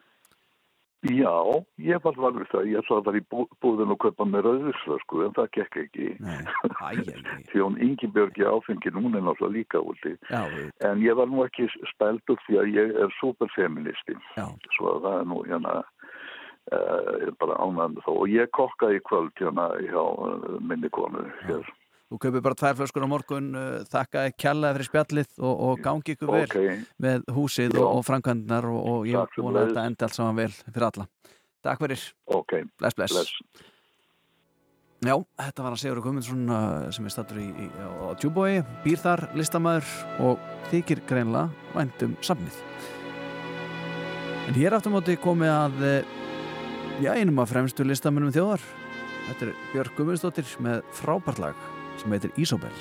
Já, 1.01 1.65
ég 1.81 2.03
var 2.05 2.17
var 2.21 2.35
við 2.37 2.49
það. 2.53 2.67
Ég 2.69 2.83
ætlaði 2.83 3.01
að 3.01 3.07
fara 3.07 3.21
í 3.21 3.25
bú, 3.33 3.45
búðin 3.65 3.93
og 3.95 3.99
kaupa 4.03 4.27
mér 4.29 4.49
auðvislösku 4.51 5.23
en 5.25 5.33
það 5.39 5.47
gekk 5.57 5.79
ekki. 5.81 6.09
Nei. 6.21 6.43
Því 7.49 7.63
hún 7.63 7.79
Ingibjörgi 7.81 8.45
áfengin, 8.45 8.99
hún 9.01 9.17
er 9.17 9.25
náttúrulega 9.25 9.55
líka 9.55 9.81
úti. 9.81 10.13
En 10.85 11.01
ég 11.01 11.17
var 11.17 11.31
nú 11.31 11.47
ekki 11.47 11.71
spældur 11.95 12.37
því 12.45 12.61
að 12.61 12.77
ég 12.77 12.93
er 13.01 13.17
superfeministi. 13.17 14.19
já, 14.37 14.45
Svo 14.77 14.93
að 14.99 15.07
það 15.07 15.17
er 15.23 15.27
nú 15.33 15.41
hérna 15.49 15.75
uh, 15.81 17.33
bara 17.41 17.57
ánægðan 17.65 17.97
þá. 18.05 18.13
Og 18.19 18.37
ég 18.37 18.53
kokkaði 18.61 19.01
í 19.01 19.05
kvöld 19.09 19.33
hérna 19.41 19.71
hjá 19.81 20.05
minni 20.61 20.93
konu 20.93 21.25
hér. 21.47 21.65
Þú 22.11 22.19
kaupir 22.25 22.43
bara 22.43 22.59
tvær 22.59 22.79
flöskur 22.81 23.07
á 23.07 23.09
morgun, 23.11 23.51
uh, 23.55 23.89
þakkaði 23.91 24.35
kjallaði 24.43 24.77
fyrir 24.79 24.89
spjallið 24.91 25.35
og, 25.39 25.65
og 25.67 25.83
gangi 25.85 26.17
ykkur 26.17 26.33
vel 26.35 26.45
Ok, 26.49 26.87
með 27.07 27.27
húsið 27.37 27.77
Já. 27.79 27.85
og, 27.87 28.03
framkvæmdnar 28.09 28.67
og, 28.71 28.81
og 28.93 29.11
ég 29.11 29.37
vona 29.39 29.63
að 29.63 29.71
þetta 29.71 29.87
endi 29.87 30.07
allt 30.07 30.19
saman 30.19 30.41
vel 30.41 30.53
fyrir 30.59 30.89
alla. 30.91 31.07
Takk 31.61 31.83
fyrir, 31.85 32.07
ok, 32.41 32.57
bless, 32.81 32.97
bless. 32.99 33.15
bless. 33.15 33.67
Já, 35.01 35.15
þetta 35.17 35.63
var 35.65 35.73
hann 35.73 35.81
Sigurður 35.81 36.05
Guðmundsson 36.05 36.53
uh, 36.53 36.89
sem 36.93 37.07
er 37.09 37.13
stattur 37.15 37.39
í, 37.41 37.47
í, 37.49 37.69
á, 37.81 38.13
Djúbói, 38.21 38.61
býr 38.85 39.01
þar, 39.01 39.23
listamæður 39.39 39.95
og 40.27 40.43
þykir 40.73 41.05
greinlega 41.09 41.73
væntum 41.77 42.19
safnið. 42.27 42.59
En 44.51 44.57
hér 44.59 44.77
aftur 44.77 44.93
móti 44.93 45.15
komið 45.21 45.53
að 45.55 45.83
eh, 45.87 46.15
já, 47.05 47.13
einum 47.15 47.39
af 47.39 47.53
fremstu 47.53 47.87
listamennum 47.87 48.35
þjóðar. 48.35 48.65
Þetta 49.29 49.47
er 49.47 49.59
Björg 49.71 49.95
Guðmundsdóttir 49.97 50.57
með 50.65 50.83
frábært 50.99 51.45
lag 51.45 51.69
sem 52.01 52.13
heitir 52.17 52.33
Ísobel. 52.37 52.73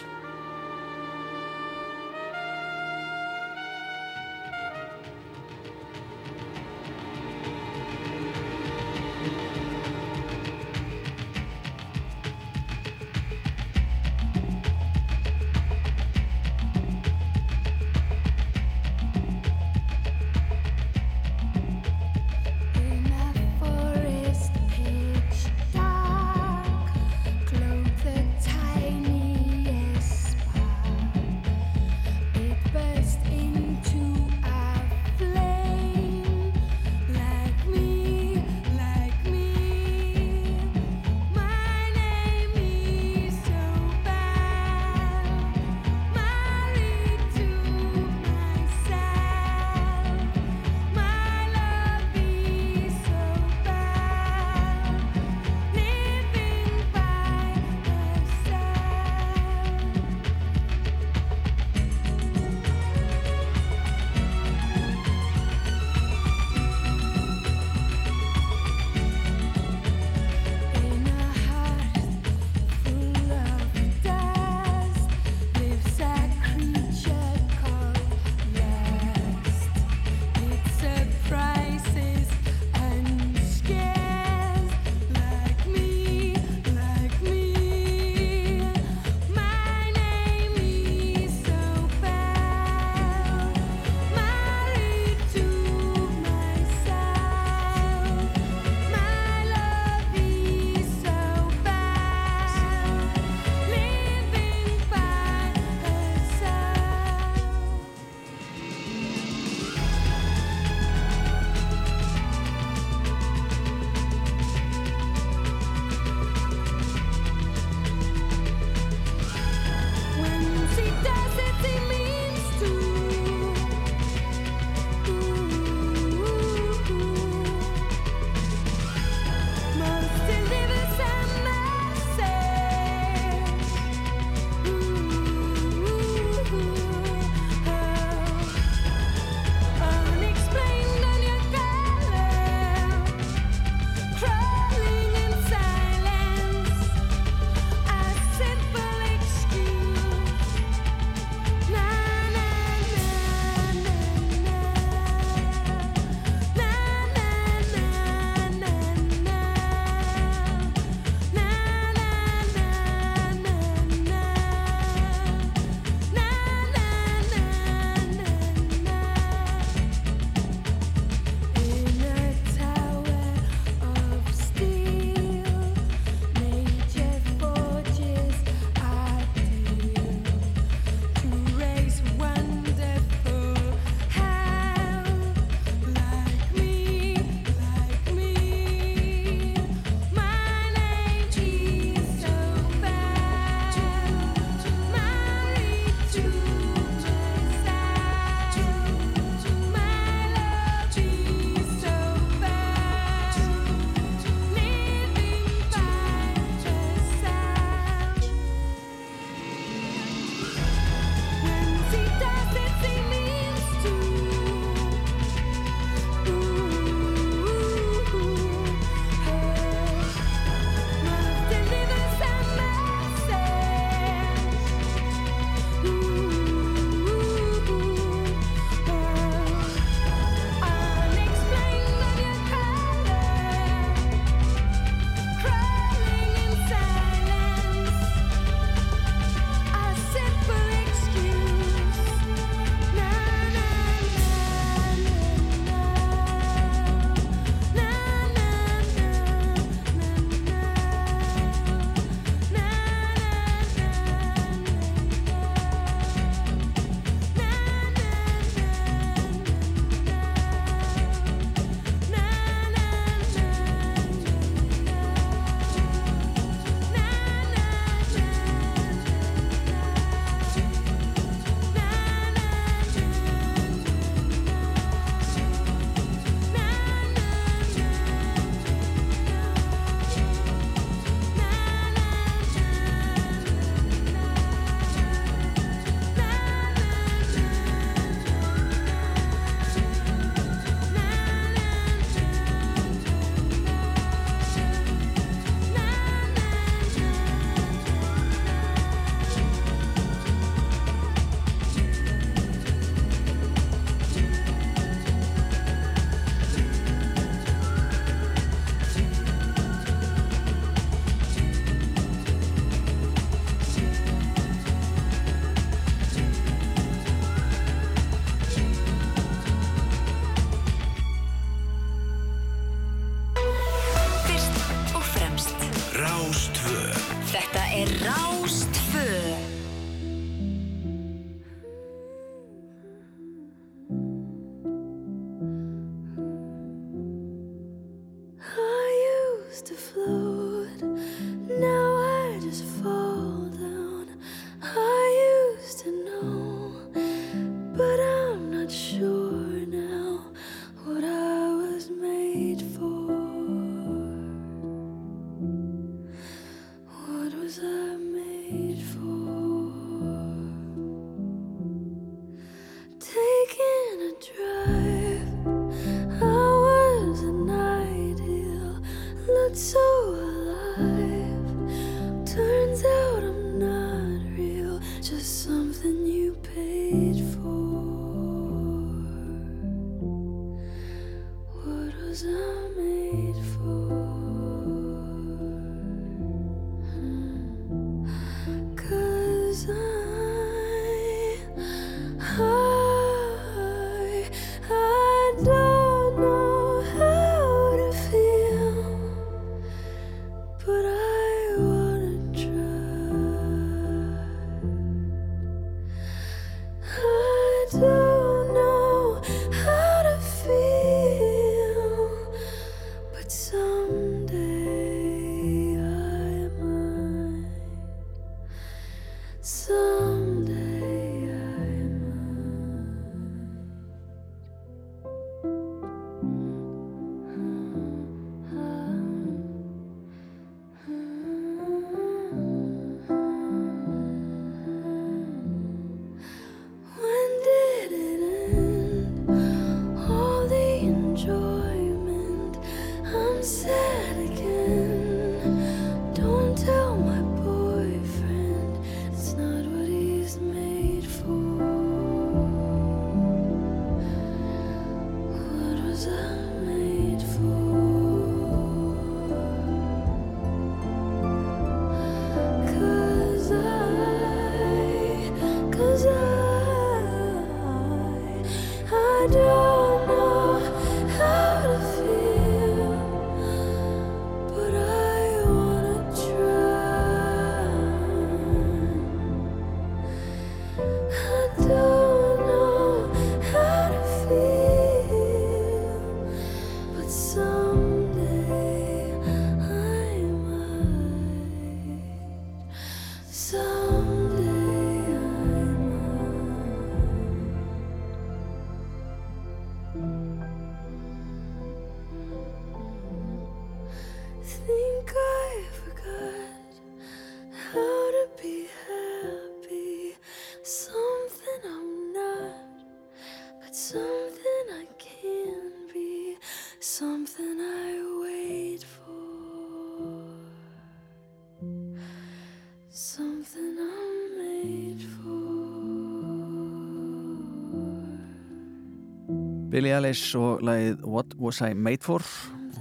Billie 529.69 529.93
Eilish 529.93 530.33
og 530.33 530.63
lagið 530.65 531.03
What 531.05 531.35
Was 531.37 531.59
I 531.61 531.75
Made 531.77 532.01
For? 532.01 532.23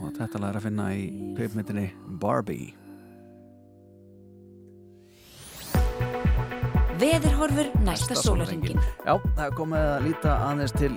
Og 0.00 0.14
þetta 0.16 0.38
lag 0.40 0.54
er 0.54 0.56
að 0.56 0.64
finna 0.70 0.86
í 0.96 1.02
kveipmyndinni 1.36 1.90
Barbie. 2.22 2.70
Veðurhorfur 6.98 7.68
næsta 7.84 8.16
sólarringin. 8.16 8.80
Já, 9.04 9.18
það 9.20 9.44
er 9.44 9.52
komið 9.58 9.84
að 9.90 10.06
líta 10.06 10.38
aðeins 10.46 10.74
til 10.78 10.90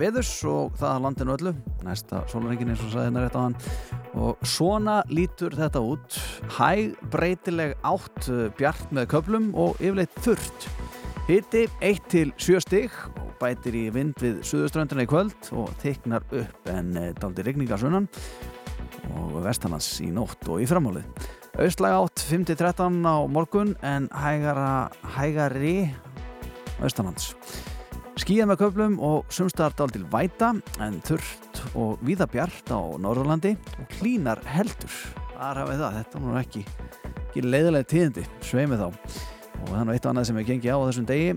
veðurs 0.00 0.34
og 0.50 0.74
það 0.80 0.90
að 0.96 1.06
landinu 1.06 1.36
öllu. 1.36 1.54
Næsta 1.86 2.24
sólarringin 2.32 2.74
eins 2.74 2.84
og 2.88 2.90
sagði 2.90 3.06
hérna 3.06 3.24
rétt 3.28 3.38
á 3.38 3.42
hann 3.46 3.58
og 4.18 4.44
svona 4.56 4.98
lítur 5.14 5.54
þetta 5.54 5.86
út. 5.94 6.20
Hæg 6.58 6.98
breytileg 7.14 7.78
átt 7.86 8.32
bjart 8.58 8.90
með 8.90 9.12
köplum 9.14 9.52
og 9.54 9.78
yfirleitt 9.78 10.22
þurrt. 10.26 10.70
Hiti 11.30 11.68
1 11.86 12.06
til 12.10 12.34
7 12.34 12.64
stig 12.66 13.02
bætir 13.40 13.76
í 13.78 13.86
vind 13.94 14.20
við 14.20 14.42
suðuströndina 14.46 15.06
í 15.06 15.10
kvöld 15.10 15.50
og 15.56 15.72
teiknar 15.82 16.24
upp 16.28 16.70
en 16.70 16.92
daldi 17.18 17.44
rigningarsunnan 17.46 18.08
og 19.16 19.40
vestanlands 19.44 19.88
í 20.04 20.10
nótt 20.14 20.48
og 20.50 20.62
í 20.62 20.68
framhálið. 20.68 21.06
Austlæg 21.60 21.96
átt 21.96 22.22
5-13 22.28 23.00
á 23.04 23.16
morgun 23.28 23.74
en 23.82 24.06
hægara, 24.14 24.90
hægari 25.16 25.90
austanlands. 26.80 27.34
Skíða 28.20 28.46
með 28.50 28.60
köflum 28.60 28.98
og 29.04 29.28
sumstaðar 29.32 29.76
daldil 29.78 30.04
væta 30.12 30.52
en 30.82 31.00
þurrt 31.06 31.62
og 31.78 32.00
víða 32.04 32.28
bjart 32.30 32.72
á 32.72 32.80
Norðurlandi 33.00 33.54
og 33.80 33.90
klínar 33.96 34.42
heldur. 34.48 34.92
Þar 35.34 35.62
hafið 35.62 35.82
það, 35.82 35.98
þetta 35.98 36.22
nú 36.22 36.34
ekki, 36.40 36.64
ekki 37.24 37.44
leiðilega 37.46 37.88
tíðindi, 37.92 38.26
sveimið 38.44 38.84
þá. 38.84 38.88
Og 39.60 39.72
nú 39.72 39.94
eitt 39.94 40.04
og 40.04 40.12
annað 40.12 40.28
sem 40.28 40.40
er 40.40 40.48
gengið 40.48 40.76
á 40.76 40.84
þessum 40.84 41.08
degi 41.08 41.32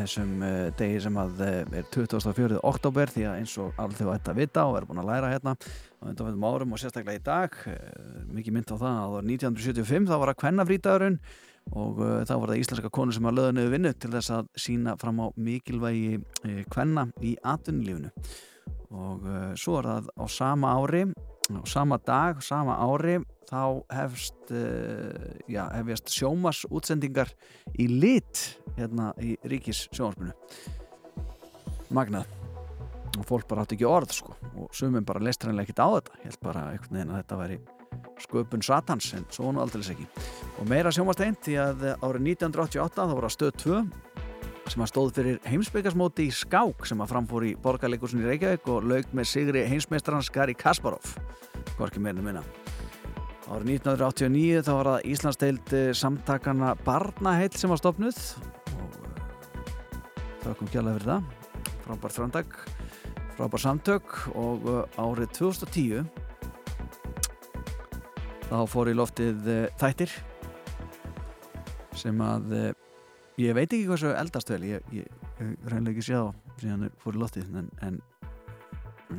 þessum 0.00 0.32
uh, 0.44 0.70
degi 0.78 1.02
sem 1.04 1.18
að 1.20 1.42
uh, 1.44 1.76
er 1.80 1.86
24. 1.92 2.58
oktober 2.70 3.12
því 3.12 3.26
að 3.28 3.36
eins 3.40 3.54
og 3.62 3.78
allir 3.80 4.00
þau 4.00 4.12
ætti 4.14 4.32
að 4.32 4.40
vita 4.40 4.64
og 4.68 4.78
er 4.78 4.86
búin 4.88 5.02
að 5.02 5.10
læra 5.10 5.30
hérna 5.32 5.54
á 5.56 6.02
undanfjöndum 6.08 6.46
árum 6.48 6.74
og 6.74 6.82
sérstaklega 6.82 7.20
í 7.20 7.24
dag 7.26 7.56
uh, 7.70 7.78
mikið 8.32 8.56
mynd 8.56 8.72
á 8.72 8.76
það 8.76 8.90
að 8.90 9.00
það 9.00 9.14
var 9.14 9.30
1975 9.30 10.10
þá 10.10 10.14
var 10.22 10.32
að 10.32 10.40
kvennafrítagurinn 10.44 11.18
og 11.76 11.98
þá 12.26 12.32
var 12.34 12.50
það 12.50 12.60
íslenska 12.62 12.90
konu 12.96 13.14
sem 13.14 13.26
að 13.28 13.36
löða 13.36 13.54
niður 13.54 13.74
vinnu 13.74 13.90
til 14.00 14.08
þess 14.14 14.32
að 14.34 14.46
sína 14.58 14.94
fram 14.98 15.20
á 15.22 15.26
mikilvægi 15.36 16.64
kvenna 16.72 17.04
í 17.20 17.34
atvinnulífinu 17.46 18.10
og 18.96 19.28
svo 19.60 19.76
er 19.78 19.90
það 19.90 20.08
á 20.18 20.24
sama 20.32 20.72
ári 20.80 21.04
á 21.58 21.62
sama 21.66 21.98
dag, 21.98 22.42
sama 22.44 22.76
ári 22.78 23.18
þá 23.50 23.82
hefst 23.90 24.52
uh, 24.54 25.10
já, 25.50 25.64
hefjast 25.74 26.12
sjómas 26.14 26.62
útsendingar 26.70 27.32
í 27.74 27.88
lit 27.90 28.44
hérna 28.76 29.10
í 29.18 29.34
ríkis 29.50 29.88
sjónvarpinu 29.90 30.34
magnað. 31.90 32.28
Og 33.18 33.26
fólk 33.26 33.48
bara 33.50 33.64
átti 33.64 33.74
ekki 33.74 33.88
orð 33.90 34.14
sko. 34.14 34.36
Og 34.54 34.70
sumum 34.76 35.04
bara 35.06 35.22
leist 35.22 35.42
reynilega 35.42 35.66
ekkit 35.66 35.82
á 35.82 35.88
þetta. 35.96 36.18
Held 36.22 36.40
bara 36.44 36.66
einhvern 36.70 36.94
veginn 36.94 37.10
að 37.10 37.22
þetta 37.24 37.38
væri 37.40 37.58
sköpun 38.20 38.62
satans 38.62 39.08
en 39.16 39.26
svo 39.34 39.50
nú 39.50 39.62
aldrei 39.62 39.82
ekki. 39.82 40.06
Og 40.60 40.68
meira 40.70 40.92
sjómasteint 40.94 41.40
því 41.42 41.56
að 41.58 41.84
árið 41.96 42.28
1988 42.36 43.08
þá 43.10 43.14
voru 43.16 43.28
að 43.28 43.34
stöð 43.34 43.56
2 43.64 43.80
sem 44.70 44.84
að 44.84 44.90
stóð 44.92 45.12
fyrir 45.18 45.40
heimsbyggasmóti 45.50 46.28
í 46.28 46.34
skák 46.34 46.86
sem 46.86 47.00
að 47.02 47.10
framfór 47.12 47.46
í 47.48 47.56
borgarleikursin 47.62 48.22
í 48.22 48.28
Reykjavík 48.28 48.68
og 48.70 48.86
laug 48.86 49.10
með 49.16 49.30
sigri 49.32 49.66
heimsmeistarans 49.66 50.30
Gary 50.32 50.54
Kasparov 50.54 51.16
hvorki 51.76 52.02
meirinu 52.02 52.24
minna 52.28 52.44
Árið 53.50 53.72
1989 53.80 54.62
þá 54.62 54.72
var 54.76 54.88
það 54.92 55.06
Íslandsteild 55.10 55.72
eh, 55.74 55.90
samtakana 55.98 56.76
Barnaheill 56.86 57.56
sem 57.58 57.72
var 57.72 57.80
stopnuð 57.82 58.20
og 58.78 60.44
það 60.44 60.54
kom 60.60 60.70
kjærlega 60.70 60.96
fyrir 61.00 61.10
það. 61.10 61.22
Frábær 61.84 62.14
framdag, 62.14 62.54
frábær 63.36 63.62
samtök 63.64 64.14
og 64.38 64.68
eh, 64.70 65.00
árið 65.02 65.34
2010 65.40 66.04
þá 68.50 68.58
fór 68.70 68.90
í 68.90 68.94
loftið 68.98 69.50
eh, 69.50 69.66
þættir 69.82 70.14
sem 71.98 72.22
að 72.24 72.54
eh, 72.56 72.79
ég 73.40 73.56
veit 73.56 73.68
ekki 73.68 73.88
hvað 73.88 74.02
svo 74.04 74.14
eldast 74.20 74.52
vel 74.52 74.62
ég, 74.68 74.86
ég, 74.94 75.10
ég 75.40 75.68
reynilega 75.68 75.96
ekki 75.96 76.06
sé 76.06 76.16
þá 76.16 76.56
síðan 76.60 76.86
þeir 76.86 76.96
fór 77.02 77.16
í 77.16 77.22
loftið 77.22 77.60
en, 77.60 77.68
en 77.86 78.00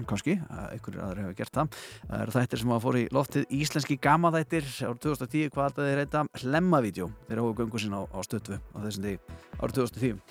kannski, 0.07 0.38
að 0.48 0.76
einhverjir 0.76 1.03
aðri 1.03 1.23
hefur 1.26 1.38
gert 1.41 1.57
það. 1.57 1.77
Það 2.07 2.22
eru 2.23 2.34
þættir 2.35 2.61
sem 2.61 2.73
að 2.73 2.84
fór 2.85 2.98
í 2.98 3.03
loftið 3.11 3.56
íslenski 3.57 3.98
gamaþættir 4.02 4.68
árið 4.88 5.02
2010 5.06 5.52
hvað 5.52 5.69
þetta 5.69 5.88
þeir 5.88 6.02
heita? 6.03 6.23
Hlemmavídjó 6.41 7.07
þeir 7.27 7.41
hóðu 7.43 7.57
göngu 7.60 7.81
sín 7.81 7.98
á, 7.98 8.02
á 8.07 8.19
stöttu 8.23 8.60
á 8.61 8.77
þessum 8.85 9.07
því 9.07 9.15
árið 9.60 9.77
2010 9.81 10.22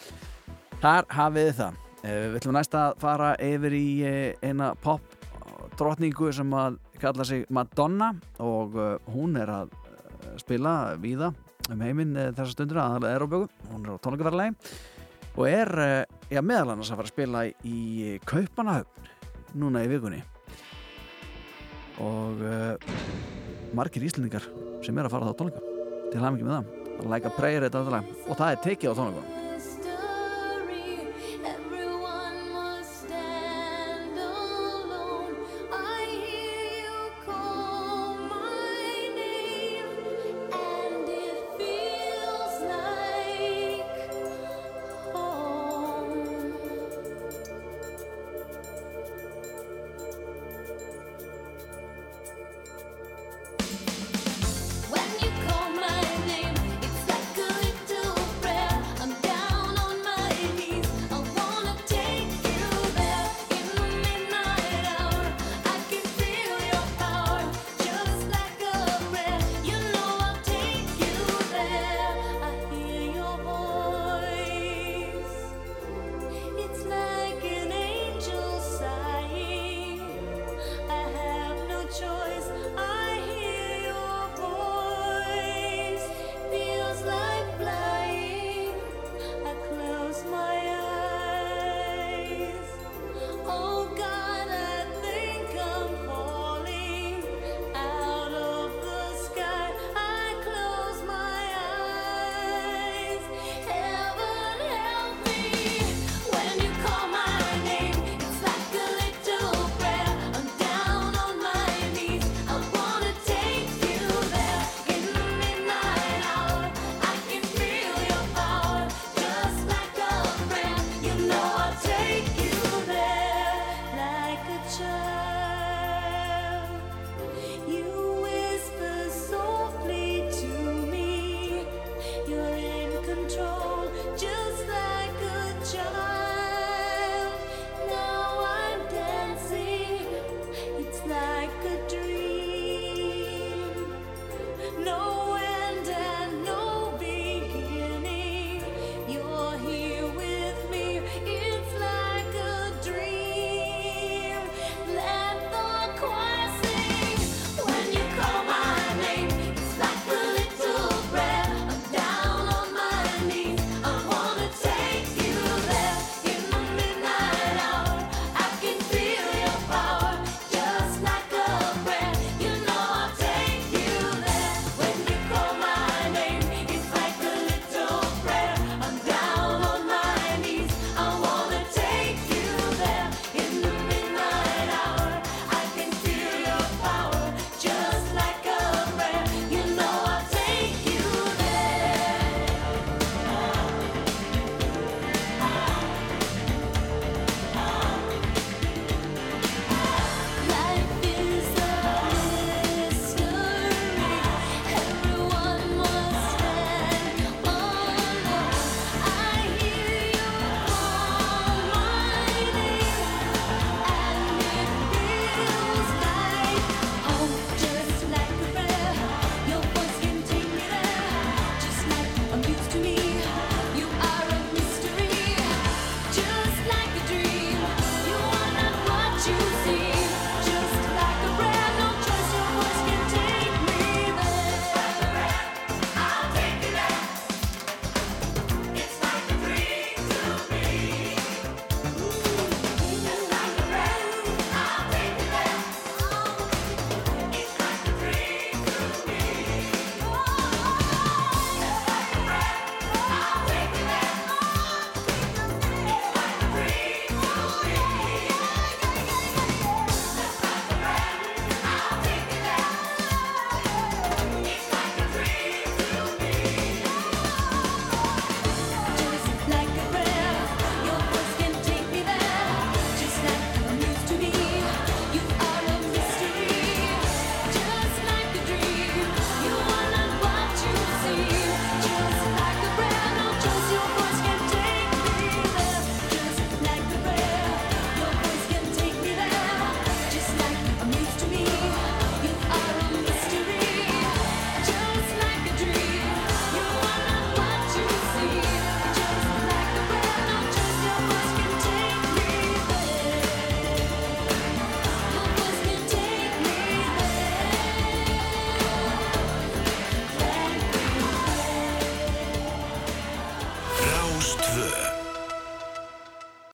þar 0.80 1.10
hafið 1.12 1.52
það. 1.60 1.80
Eh, 2.00 2.22
við 2.30 2.38
ætlum 2.40 2.56
næst 2.56 2.76
að 2.80 2.94
fara 3.02 3.34
yfir 3.44 3.76
í 3.76 3.86
eh, 4.08 4.38
eina 4.40 4.72
pop 4.80 5.18
drotningu 5.76 6.32
sem 6.32 6.56
að 6.56 6.80
kalla 7.00 7.26
sig 7.28 7.44
Madonna 7.52 8.14
og 8.40 8.80
eh, 8.80 8.96
hún 9.12 9.36
er 9.40 9.52
að 9.52 9.76
spila 10.40 10.96
víða 11.00 11.34
um 11.74 11.84
heiminn 11.84 12.16
eh, 12.16 12.30
þessa 12.36 12.54
stundur 12.54 12.80
aðalega 12.82 13.18
Euróbjögu, 13.18 13.48
hún 13.70 13.86
er 13.86 13.94
á 13.94 14.02
tónleikaferðalegi 14.04 14.74
og 15.36 15.46
er 15.48 15.72
eh, 15.84 16.18
já, 16.34 16.42
meðal 16.42 16.74
annars 16.74 16.92
að 16.92 17.00
fara 17.00 17.08
að 17.08 17.14
spila 17.14 17.44
í 17.66 18.18
Kaupanahöfn 18.28 19.10
núna 19.60 19.82
í 19.84 19.90
vikunni. 19.90 20.20
Og 22.00 22.38
uh, 22.46 22.94
margir 23.76 24.06
íslendingar 24.06 24.46
sem 24.86 24.96
er 24.96 25.04
að 25.04 25.12
fara 25.12 25.28
þá 25.28 25.34
á 25.36 25.38
tónleika 25.42 25.66
til 26.14 26.22
hafingi 26.22 26.46
með 26.46 26.56
það. 26.56 26.78
Like 27.10 27.28
a 27.28 27.34
Prayer 27.36 27.66
þetta 27.66 27.84
lag 27.92 28.16
og 28.26 28.40
það 28.40 28.48
er 28.54 28.64
tekið 28.64 28.94
á 28.94 28.98
tónleikunum 29.00 29.39